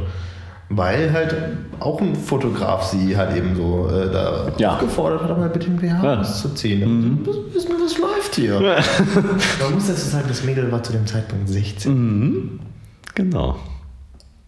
Weil 0.69 1.13
halt 1.13 1.35
auch 1.79 2.01
ein 2.01 2.15
Fotograf 2.15 2.83
sie 2.83 3.15
halt 3.15 3.37
eben 3.37 3.55
so 3.55 3.87
äh, 3.87 4.11
da 4.11 4.47
Ja. 4.57 4.73
aufgefordert 4.73 5.21
hat, 5.21 5.37
mal 5.37 5.49
bitte 5.49 5.67
den 5.69 5.75
BH 5.77 6.03
Ja. 6.03 6.19
auszuziehen. 6.21 7.21
So, 7.23 7.45
wissen 7.53 7.69
wir, 7.69 7.85
was 7.85 7.97
läuft 7.99 8.35
hier? 8.35 8.59
Man 9.61 9.73
muss 9.75 9.85
dazu 9.87 10.07
sagen, 10.09 10.25
das 10.27 10.43
Mädel 10.43 10.71
war 10.71 10.81
zu 10.81 10.91
dem 10.93 11.05
Zeitpunkt 11.05 11.47
16. 11.49 11.93
Mhm. 11.93 12.59
Genau. 13.13 13.57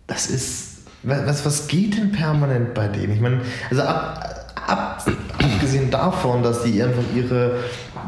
Das 0.07 0.27
ist. 0.31 0.77
Was, 1.03 1.45
was 1.45 1.67
geht 1.67 1.95
denn 1.97 2.11
permanent 2.11 2.73
bei 2.73 2.87
denen? 2.87 3.13
Ich 3.13 3.21
meine, 3.21 3.41
also 3.69 3.83
ab, 3.83 4.53
ab, 4.67 5.05
abgesehen 5.37 5.91
davon, 5.91 6.41
dass 6.41 6.63
die 6.63 6.81
einfach 6.81 7.03
ihre 7.15 7.57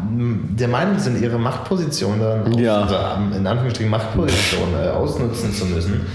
der 0.10 0.68
Meinung 0.68 0.98
sind, 1.00 1.22
ihre 1.22 1.38
Machtposition 1.40 2.20
dann 2.20 2.54
Ja. 2.58 3.18
in 3.36 3.46
Anführungsstrichen 3.46 3.92
Machtposition 3.92 4.74
äh, 4.84 4.90
ausnutzen 4.90 5.54
zu 5.54 5.66
müssen, 5.66 6.06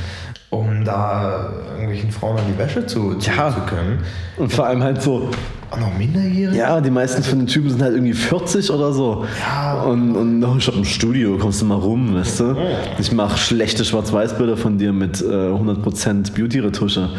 um 0.50 0.84
da 0.84 1.50
irgendwelchen 1.74 2.10
Frauen 2.10 2.38
an 2.38 2.44
die 2.52 2.58
Wäsche 2.58 2.86
zu, 2.86 3.14
zu, 3.14 3.30
Ja. 3.30 3.50
zu 3.52 3.60
können. 3.62 3.98
Und 4.36 4.52
vor 4.52 4.66
allem 4.66 4.82
halt 4.82 5.02
so, 5.02 5.30
Auch 5.74 5.80
noch 5.80 5.98
Minderjährige? 5.98 6.56
ja, 6.56 6.80
die 6.80 6.90
meisten 6.90 7.22
von 7.22 7.38
den 7.38 7.46
Typen 7.48 7.70
sind 7.70 7.82
halt 7.82 7.94
irgendwie 7.94 8.12
40 8.12 8.70
oder 8.70 8.92
so. 8.92 9.24
Ja. 9.40 9.82
Und, 9.82 10.14
und 10.14 10.44
oh, 10.44 10.54
ich 10.56 10.66
hab 10.68 10.76
ein 10.76 10.84
Studio, 10.84 11.36
kommst 11.38 11.62
du 11.62 11.66
mal 11.66 11.74
rum, 11.74 12.14
weißt 12.14 12.40
du? 12.40 12.56
Ich 12.98 13.10
mache 13.10 13.36
schlechte 13.38 13.84
Schwarz-Weiß-Bilder 13.84 14.56
von 14.56 14.78
dir 14.78 14.92
mit 14.92 15.20
äh, 15.20 15.24
100% 15.24 16.32
Beauty-Retusche. 16.34 17.10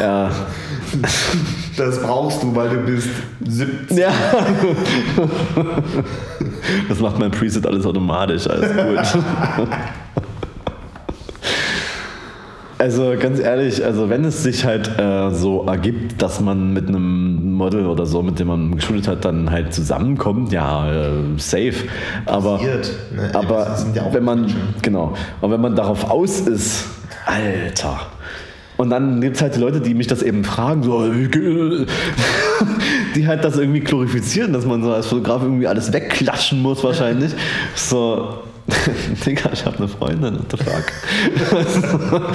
Ja. 0.00 0.30
Das 1.76 2.02
brauchst 2.02 2.42
du, 2.42 2.54
weil 2.54 2.68
du 2.68 2.76
bist 2.78 3.08
17. 3.46 3.96
ja. 3.96 4.10
Das 6.88 7.00
macht 7.00 7.18
mein 7.18 7.30
Preset 7.30 7.66
alles 7.66 7.86
automatisch, 7.86 8.48
alles 8.48 8.70
gut. 8.72 9.24
Also 12.84 13.14
ganz 13.18 13.40
ehrlich, 13.40 13.82
also 13.82 14.10
wenn 14.10 14.26
es 14.26 14.42
sich 14.42 14.66
halt 14.66 14.90
äh, 14.98 15.30
so 15.30 15.64
ergibt, 15.66 16.20
dass 16.20 16.42
man 16.42 16.74
mit 16.74 16.86
einem 16.86 17.54
Model 17.54 17.86
oder 17.86 18.04
so, 18.04 18.22
mit 18.22 18.38
dem 18.38 18.48
man 18.48 18.76
geschult 18.76 19.08
hat, 19.08 19.24
dann 19.24 19.50
halt 19.50 19.72
zusammenkommt, 19.72 20.52
ja, 20.52 20.92
äh, 20.92 21.08
safe. 21.38 21.72
Aber, 22.26 22.58
Passiert, 22.58 22.90
ne? 23.16 23.30
aber 23.32 23.74
ja 23.94 24.12
wenn 24.12 24.22
man, 24.24 24.40
Menschen. 24.42 24.58
genau, 24.82 25.14
aber 25.40 25.54
wenn 25.54 25.62
man 25.62 25.74
darauf 25.74 26.10
aus 26.10 26.40
ist, 26.40 26.84
Alter. 27.24 28.00
Und 28.76 28.90
dann 28.90 29.22
gibt 29.22 29.36
es 29.36 29.40
halt 29.42 29.56
die 29.56 29.60
Leute, 29.60 29.80
die 29.80 29.94
mich 29.94 30.08
das 30.08 30.20
eben 30.20 30.44
fragen, 30.44 30.82
so, 30.82 31.06
wie 31.10 31.28
geht- 31.28 31.88
die 33.16 33.26
halt 33.26 33.44
das 33.44 33.56
irgendwie 33.56 33.80
glorifizieren, 33.80 34.52
dass 34.52 34.66
man 34.66 34.82
so 34.82 34.92
als 34.92 35.06
Fotograf 35.06 35.40
irgendwie 35.42 35.66
alles 35.66 35.90
wegklatschen 35.90 36.60
muss 36.60 36.84
wahrscheinlich. 36.84 37.32
So, 37.76 38.40
Digga, 39.26 39.50
ich 39.52 39.64
habe 39.64 39.78
eine 39.78 39.88
Freundin, 39.88 40.38
what 40.38 40.50
the 40.50 40.56
fuck. 40.56 42.32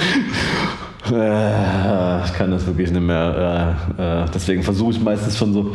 Äh, 1.10 2.24
ich 2.24 2.34
kann 2.34 2.50
das 2.50 2.66
wirklich 2.66 2.90
nicht 2.90 3.00
mehr. 3.00 3.76
Äh, 3.98 4.22
äh, 4.22 4.26
deswegen 4.32 4.62
versuche 4.62 4.92
ich 4.92 5.00
meistens 5.00 5.36
schon 5.36 5.52
so 5.52 5.74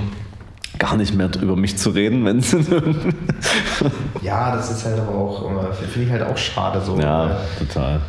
gar 0.78 0.96
nicht 0.96 1.16
mehr 1.16 1.30
über 1.42 1.56
mich 1.56 1.78
zu 1.78 1.90
reden, 1.90 2.24
wenn 2.26 2.40
es 2.40 2.52
Ja, 4.22 4.56
das 4.56 4.72
ist 4.72 4.86
halt 4.86 5.00
aber 5.00 5.18
auch, 5.18 5.74
finde 5.92 6.06
ich 6.06 6.12
halt 6.12 6.24
auch 6.24 6.38
schade 6.38 6.80
so. 6.80 6.98
Ja, 7.00 7.38
total. 7.58 8.02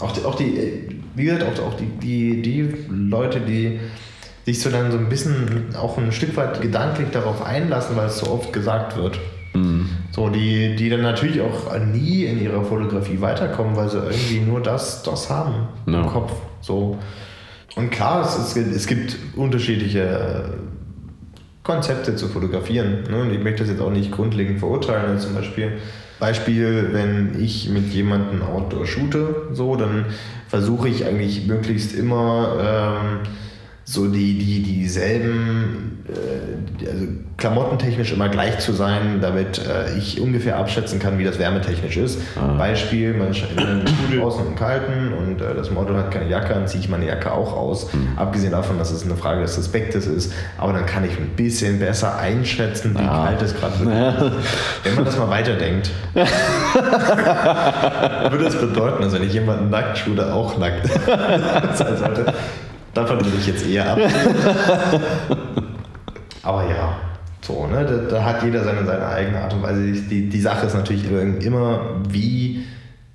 Auch 0.00 0.12
die, 0.12 0.24
auch 0.24 0.34
die 0.34 1.02
wie 1.14 1.24
gesagt, 1.24 1.60
auch, 1.60 1.66
auch 1.66 1.74
die, 1.74 1.86
die, 1.86 2.42
die 2.42 2.74
Leute, 2.88 3.40
die 3.40 3.80
sich 4.44 4.60
so 4.60 4.70
dann 4.70 4.90
so 4.90 4.98
ein 4.98 5.08
bisschen 5.08 5.74
auch 5.76 5.98
ein 5.98 6.12
Stück 6.12 6.36
weit 6.36 6.60
gedanklich 6.60 7.10
darauf 7.10 7.44
einlassen, 7.44 7.96
weil 7.96 8.06
es 8.06 8.18
so 8.18 8.30
oft 8.30 8.52
gesagt 8.52 8.96
wird. 8.96 9.18
So, 10.12 10.28
die, 10.28 10.76
die 10.76 10.90
dann 10.90 11.00
natürlich 11.02 11.40
auch 11.40 11.74
nie 11.78 12.24
in 12.26 12.40
ihrer 12.42 12.62
Fotografie 12.62 13.20
weiterkommen, 13.20 13.74
weil 13.74 13.88
sie 13.88 13.96
irgendwie 13.96 14.40
nur 14.40 14.60
das, 14.60 15.02
das 15.02 15.30
haben 15.30 15.54
Ja. 15.86 16.02
im 16.02 16.06
Kopf. 16.06 16.32
So. 16.60 16.98
Und 17.76 17.90
klar, 17.90 18.20
es, 18.22 18.36
es, 18.38 18.54
gibt- 18.54 18.76
es 18.76 18.86
gibt 18.86 19.16
unterschiedliche 19.36 20.50
Konzepte 21.62 22.16
zu 22.16 22.28
fotografieren. 22.28 23.04
Ne? 23.10 23.22
Und 23.22 23.32
ich 23.32 23.42
möchte 23.42 23.62
das 23.62 23.70
jetzt 23.70 23.80
auch 23.80 23.90
nicht 23.90 24.12
grundlegend 24.12 24.58
verurteilen. 24.58 25.12
Also 25.12 25.28
zum 25.28 25.36
Beispiel, 25.36 25.72
Beispiel, 26.18 26.88
wenn 26.92 27.40
ich 27.42 27.68
mit 27.70 27.92
jemandem 27.92 28.42
Outdoor 28.42 28.84
shoote, 28.86 29.48
so, 29.52 29.76
dann 29.76 30.06
versuche 30.48 30.88
ich 30.88 31.06
eigentlich 31.06 31.46
möglichst 31.46 31.94
immer 31.94 32.56
ähm, 32.60 33.18
so 33.84 34.06
die, 34.06 34.38
die, 34.38 34.62
dieselben, 34.62 36.04
äh, 36.08 36.86
also 36.88 37.06
klamottentechnisch 37.36 38.12
immer 38.12 38.28
gleich 38.28 38.58
zu 38.60 38.72
sein, 38.72 39.18
damit 39.20 39.58
äh, 39.66 39.96
ich 39.98 40.20
ungefähr 40.20 40.56
abschätzen 40.58 41.00
kann, 41.00 41.18
wie 41.18 41.24
das 41.24 41.38
wärmetechnisch 41.40 41.96
ist. 41.96 42.20
Beispiel, 42.56 43.14
man 43.14 43.30
ist 43.32 43.42
in 43.50 43.58
einem 43.58 43.86
Studio 44.04 44.22
draußen 44.22 44.46
im 44.46 44.54
Kalten 44.54 45.12
und 45.12 45.40
äh, 45.40 45.54
das 45.56 45.70
Model 45.72 45.96
hat 45.96 46.12
keine 46.12 46.28
Jacke, 46.28 46.54
dann 46.54 46.68
ziehe 46.68 46.80
ich 46.84 46.88
meine 46.88 47.06
Jacke 47.06 47.32
auch 47.32 47.56
aus. 47.56 47.88
Abgesehen 48.16 48.52
davon, 48.52 48.78
dass 48.78 48.92
es 48.92 49.04
eine 49.04 49.16
Frage 49.16 49.40
des 49.42 49.58
Respektes 49.58 50.06
ist, 50.06 50.32
aber 50.58 50.72
dann 50.72 50.86
kann 50.86 51.04
ich 51.04 51.18
ein 51.18 51.30
bisschen 51.34 51.80
besser 51.80 52.16
einschätzen, 52.18 52.94
wie 52.96 53.02
Ja. 53.02 53.24
kalt 53.26 53.42
es 53.42 53.54
gerade 53.56 53.80
wird. 53.80 54.32
Wenn 54.84 54.94
man 54.94 55.04
das 55.04 55.18
mal 55.18 55.28
weiterdenkt, 55.28 55.90
würde 58.30 58.46
es 58.46 58.54
bedeuten, 58.56 59.02
dass 59.02 59.12
wenn 59.12 59.24
ich 59.24 59.32
jemanden 59.32 59.70
nackt 59.70 59.98
schule, 59.98 60.32
auch 60.32 60.56
nackt 60.58 60.86
sein 61.76 61.96
sollte. 61.96 62.32
Davon 62.94 63.24
würde 63.24 63.38
ich 63.38 63.46
jetzt 63.46 63.66
eher 63.66 63.90
ab. 63.90 63.98
Aber 66.42 66.68
ja, 66.68 66.96
so, 67.40 67.66
ne, 67.66 67.84
da, 67.84 68.16
da 68.16 68.24
hat 68.24 68.42
jeder 68.42 68.64
seine, 68.64 68.84
seine 68.84 69.06
eigene 69.06 69.40
Art 69.40 69.54
und 69.54 69.62
Weise. 69.62 69.80
Die, 69.82 70.28
die 70.28 70.40
Sache 70.40 70.66
ist 70.66 70.74
natürlich 70.74 71.04
immer, 71.40 71.80
wie 72.08 72.64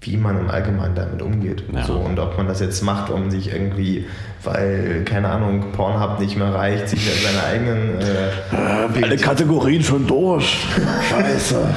wie 0.02 0.16
man 0.16 0.40
im 0.40 0.50
Allgemeinen 0.50 0.96
damit 0.96 1.22
umgeht. 1.22 1.64
Ja. 1.74 1.84
So, 1.84 1.94
und 1.94 2.20
ob 2.20 2.38
man 2.38 2.48
das 2.48 2.60
jetzt 2.60 2.82
macht, 2.84 3.10
um 3.10 3.30
sich 3.30 3.52
irgendwie, 3.52 4.06
weil, 4.44 5.04
keine 5.06 5.30
Ahnung, 5.30 5.72
Pornhub 5.74 6.20
nicht 6.20 6.38
mehr 6.38 6.54
reicht, 6.54 6.90
sich 6.90 7.02
seine 7.22 7.44
eigenen 7.44 8.00
äh, 8.00 9.04
Alle 9.04 9.18
Kategorien 9.18 9.84
schon 9.84 10.06
durch. 10.08 10.66
Scheiße. 11.10 11.68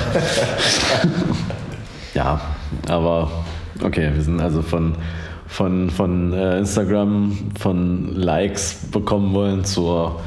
ja, 2.14 2.40
aber 2.88 3.30
okay, 3.82 4.10
wir 4.14 4.22
sind 4.22 4.40
also 4.40 4.62
von, 4.62 4.94
von, 5.50 5.90
von 5.90 6.32
äh, 6.32 6.58
Instagram, 6.58 7.36
von 7.58 8.14
Likes 8.14 8.76
bekommen 8.92 9.34
wollen 9.34 9.64
zur 9.64 10.20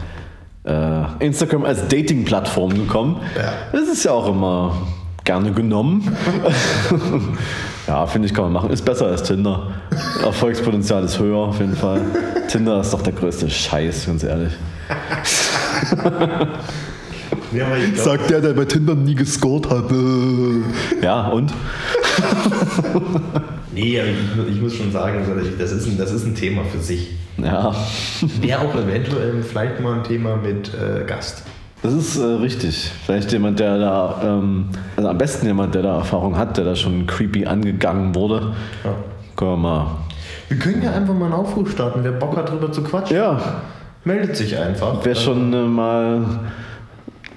äh, 0.65 1.03
Instagram 1.19 1.63
als 1.63 1.87
Dating-Plattform 1.87 2.73
gekommen. 2.73 3.21
Ja. 3.35 3.53
Das 3.71 3.87
ist 3.87 4.03
ja 4.03 4.11
auch 4.11 4.27
immer 4.27 4.75
gerne 5.23 5.53
genommen. 5.53 6.15
ja, 7.87 8.05
finde 8.05 8.27
ich, 8.27 8.33
kann 8.33 8.43
man 8.43 8.53
machen. 8.53 8.69
Ist 8.69 8.83
besser 8.83 9.07
als 9.07 9.23
Tinder. 9.23 9.71
Erfolgspotenzial 10.21 11.05
ist 11.05 11.17
höher 11.17 11.37
auf 11.37 11.59
jeden 11.59 11.77
Fall. 11.77 12.01
Tinder 12.49 12.81
ist 12.81 12.93
doch 12.93 13.01
der 13.01 13.13
größte 13.13 13.49
Scheiß, 13.49 14.05
ganz 14.05 14.23
ehrlich. 14.23 14.51
Ja, 17.53 17.67
glaub, 17.67 18.03
Sagt 18.03 18.29
der, 18.29 18.41
der 18.41 18.53
bei 18.53 18.65
Tinder 18.65 18.95
nie 18.95 19.15
gescored 19.15 19.69
hat. 19.69 19.85
Ja, 21.01 21.27
und? 21.27 21.53
nee, 23.73 23.99
ich, 23.99 24.53
ich 24.55 24.61
muss 24.61 24.75
schon 24.75 24.91
sagen, 24.91 25.17
also 25.19 25.31
das 25.57 25.71
ist, 25.71 25.87
ein, 25.87 25.97
das 25.97 26.11
ist 26.11 26.25
ein 26.25 26.35
Thema 26.35 26.63
für 26.65 26.79
sich. 26.79 27.11
Ja, 27.37 27.73
Wäre 28.41 28.59
auch 28.61 28.75
eventuell 28.75 29.41
vielleicht 29.41 29.79
mal 29.81 29.95
ein 29.95 30.03
Thema 30.03 30.35
mit 30.37 30.71
äh, 30.73 31.03
Gast. 31.05 31.43
das 31.81 31.93
ist 31.93 32.17
äh, 32.17 32.23
richtig. 32.23 32.91
Vielleicht 33.05 33.31
jemand, 33.31 33.59
der 33.59 33.79
da, 33.79 34.21
ähm, 34.23 34.69
also 34.95 35.09
am 35.09 35.17
besten 35.17 35.47
jemand, 35.47 35.73
der 35.73 35.81
da 35.81 35.97
Erfahrung 35.97 36.37
hat, 36.37 36.57
der 36.57 36.65
da 36.65 36.75
schon 36.75 37.07
creepy 37.07 37.45
angegangen 37.45 38.13
wurde. 38.13 38.53
Ja. 38.83 38.95
Können 39.35 39.51
wir 39.51 39.57
mal. 39.57 39.87
Wir 40.47 40.59
können 40.59 40.83
ja 40.83 40.91
einfach 40.91 41.15
mal 41.15 41.25
einen 41.25 41.33
Aufruf 41.33 41.71
starten, 41.71 42.01
wer 42.03 42.11
Bock 42.11 42.37
hat, 42.37 42.51
drüber 42.51 42.71
zu 42.71 42.83
quatschen. 42.83 43.17
Ja, 43.17 43.61
Meldet 44.05 44.35
sich 44.37 44.55
einfach. 44.57 44.97
wer 45.03 45.15
schon 45.15 45.51
äh, 45.53 45.65
mal 45.65 46.21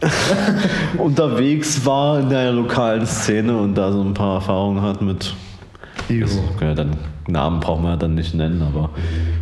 unterwegs 0.99 1.84
war 1.87 2.20
in 2.20 2.28
der 2.28 2.53
lokalen 2.53 3.07
Szene 3.07 3.57
und 3.57 3.74
da 3.76 3.91
so 3.93 4.03
ein 4.03 4.12
paar 4.14 4.37
Erfahrungen 4.37 4.82
hat 4.82 5.01
mit. 5.01 5.34
Jo. 6.09 6.26
Ja, 6.61 6.74
dann 6.74 6.96
Namen 7.26 7.61
brauchen 7.61 7.82
wir 7.82 7.96
dann 7.96 8.14
nicht 8.14 8.34
nennen, 8.34 8.62
aber 8.62 8.90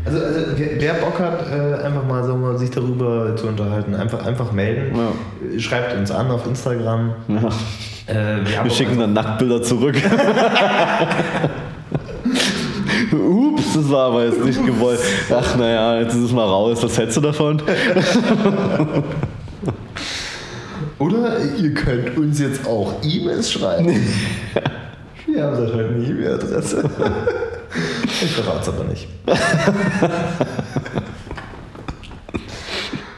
Also, 0.05 0.19
also 0.19 0.41
wer, 0.57 0.95
Bock 0.95 1.19
hat, 1.21 1.47
äh, 1.51 1.85
einfach 1.85 2.05
mal 2.05 2.25
so 2.25 2.35
mal 2.37 2.57
sich 2.59 2.71
darüber 2.71 3.37
zu 3.37 3.49
unterhalten, 3.49 3.95
einfach, 3.95 4.25
einfach 4.25 4.53
melden. 4.53 4.97
Ja. 4.97 5.13
Schreibt 5.61 5.95
uns 5.97 6.11
an 6.11 6.31
auf 6.31 6.47
Instagram. 6.47 7.13
ja. 7.29 7.49
Äh, 8.07 8.47
wir 8.47 8.65
wir 8.65 8.71
schicken 8.71 8.99
dann 8.99 9.13
Nacktbilder 9.13 9.63
zurück. 9.63 9.97
Ups, 13.13 13.75
das 13.75 13.91
war 13.91 14.09
aber 14.09 14.25
jetzt 14.25 14.45
nicht 14.45 14.65
gewollt. 14.65 15.01
Ach 15.31 15.57
naja, 15.57 16.01
jetzt 16.01 16.15
ist 16.15 16.23
es 16.25 16.33
mal 16.33 16.45
raus. 16.45 16.83
Was 16.83 16.99
hältst 16.99 17.17
du 17.17 17.21
davon? 17.21 17.63
Oder 20.99 21.39
ihr 21.59 21.75
könnt 21.75 22.17
uns 22.17 22.41
jetzt 22.41 22.67
auch 22.67 22.95
E-Mails 23.03 23.53
schreiben. 23.53 23.95
Wir 25.35 25.43
haben 25.43 25.57
seit 25.57 25.75
heute 25.75 25.89
eine 25.89 26.05
E-Mail-Adresse. 26.05 26.89
Ich 28.23 28.31
verrate 28.31 28.61
es 28.61 28.69
aber 28.69 28.85
nicht. 28.85 29.09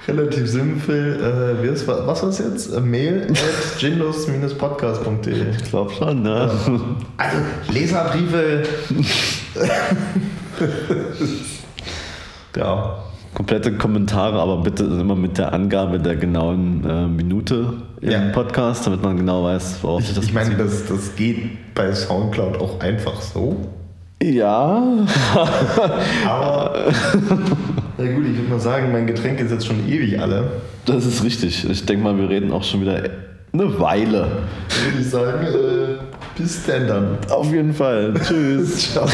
Relativ 0.09 0.49
simpel. 0.49 1.61
Äh, 1.63 1.87
was 2.07 2.23
war 2.23 2.31
es 2.31 2.39
jetzt? 2.39 2.75
Äh, 2.75 2.81
Mail 2.81 3.27
at 3.31 3.79
gindos-podcast.de 3.79 5.51
Ich 5.51 5.65
glaube 5.69 5.93
schon, 5.93 6.23
ne? 6.23 6.51
Also 7.19 7.37
Leserbriefe. 7.71 8.63
ja. 12.57 12.97
Komplette 13.37 13.73
Kommentare, 13.73 14.41
aber 14.41 14.63
bitte 14.63 14.85
immer 14.85 15.15
mit 15.15 15.37
der 15.37 15.53
Angabe 15.53 15.99
der 16.01 16.17
genauen 16.17 16.83
äh, 16.89 17.07
Minute 17.07 17.75
im 18.01 18.11
Ja. 18.11 18.31
Podcast, 18.33 18.87
damit 18.87 19.03
man 19.03 19.19
genau 19.19 19.45
weiß, 19.45 19.77
worauf 19.83 20.01
sich 20.01 20.11
Ich, 20.13 20.17
das 20.17 20.25
ich 20.25 20.33
meine, 20.33 20.55
das, 20.57 20.87
das 20.87 21.15
geht 21.17 21.75
bei 21.75 21.93
Soundcloud 21.93 22.59
auch 22.59 22.81
einfach 22.81 23.21
so. 23.21 23.57
Ja, 24.23 24.83
Aber. 26.27 26.73
Na 27.99 28.05
gut, 28.07 28.25
ich 28.25 28.39
würde 28.39 28.49
mal 28.49 28.59
sagen, 28.61 28.91
mein 28.91 29.07
Getränk 29.07 29.39
ist 29.41 29.51
jetzt 29.51 29.67
schon 29.67 29.87
ewig 29.87 30.19
alle. 30.19 30.45
das 30.87 31.05
ist 31.05 31.23
richtig. 31.23 31.69
Ich 31.69 31.85
denke 31.85 32.05
mal, 32.05 32.17
wir 32.17 32.31
reden 32.31 32.51
auch 32.53 32.65
schon 32.65 32.81
wieder 32.81 33.03
eine 33.53 33.79
Weile. 33.79 34.29
Würde 34.87 34.99
ich 34.99 35.11
sagen, 35.11 35.47
äh, 35.47 36.39
bis 36.39 36.65
denn 36.65 36.89
dann. 36.89 37.19
Auf 37.29 37.53
jeden 37.53 37.75
Fall. 37.75 38.15
Tschüss. 38.27 38.93
Ciao. 38.95 39.07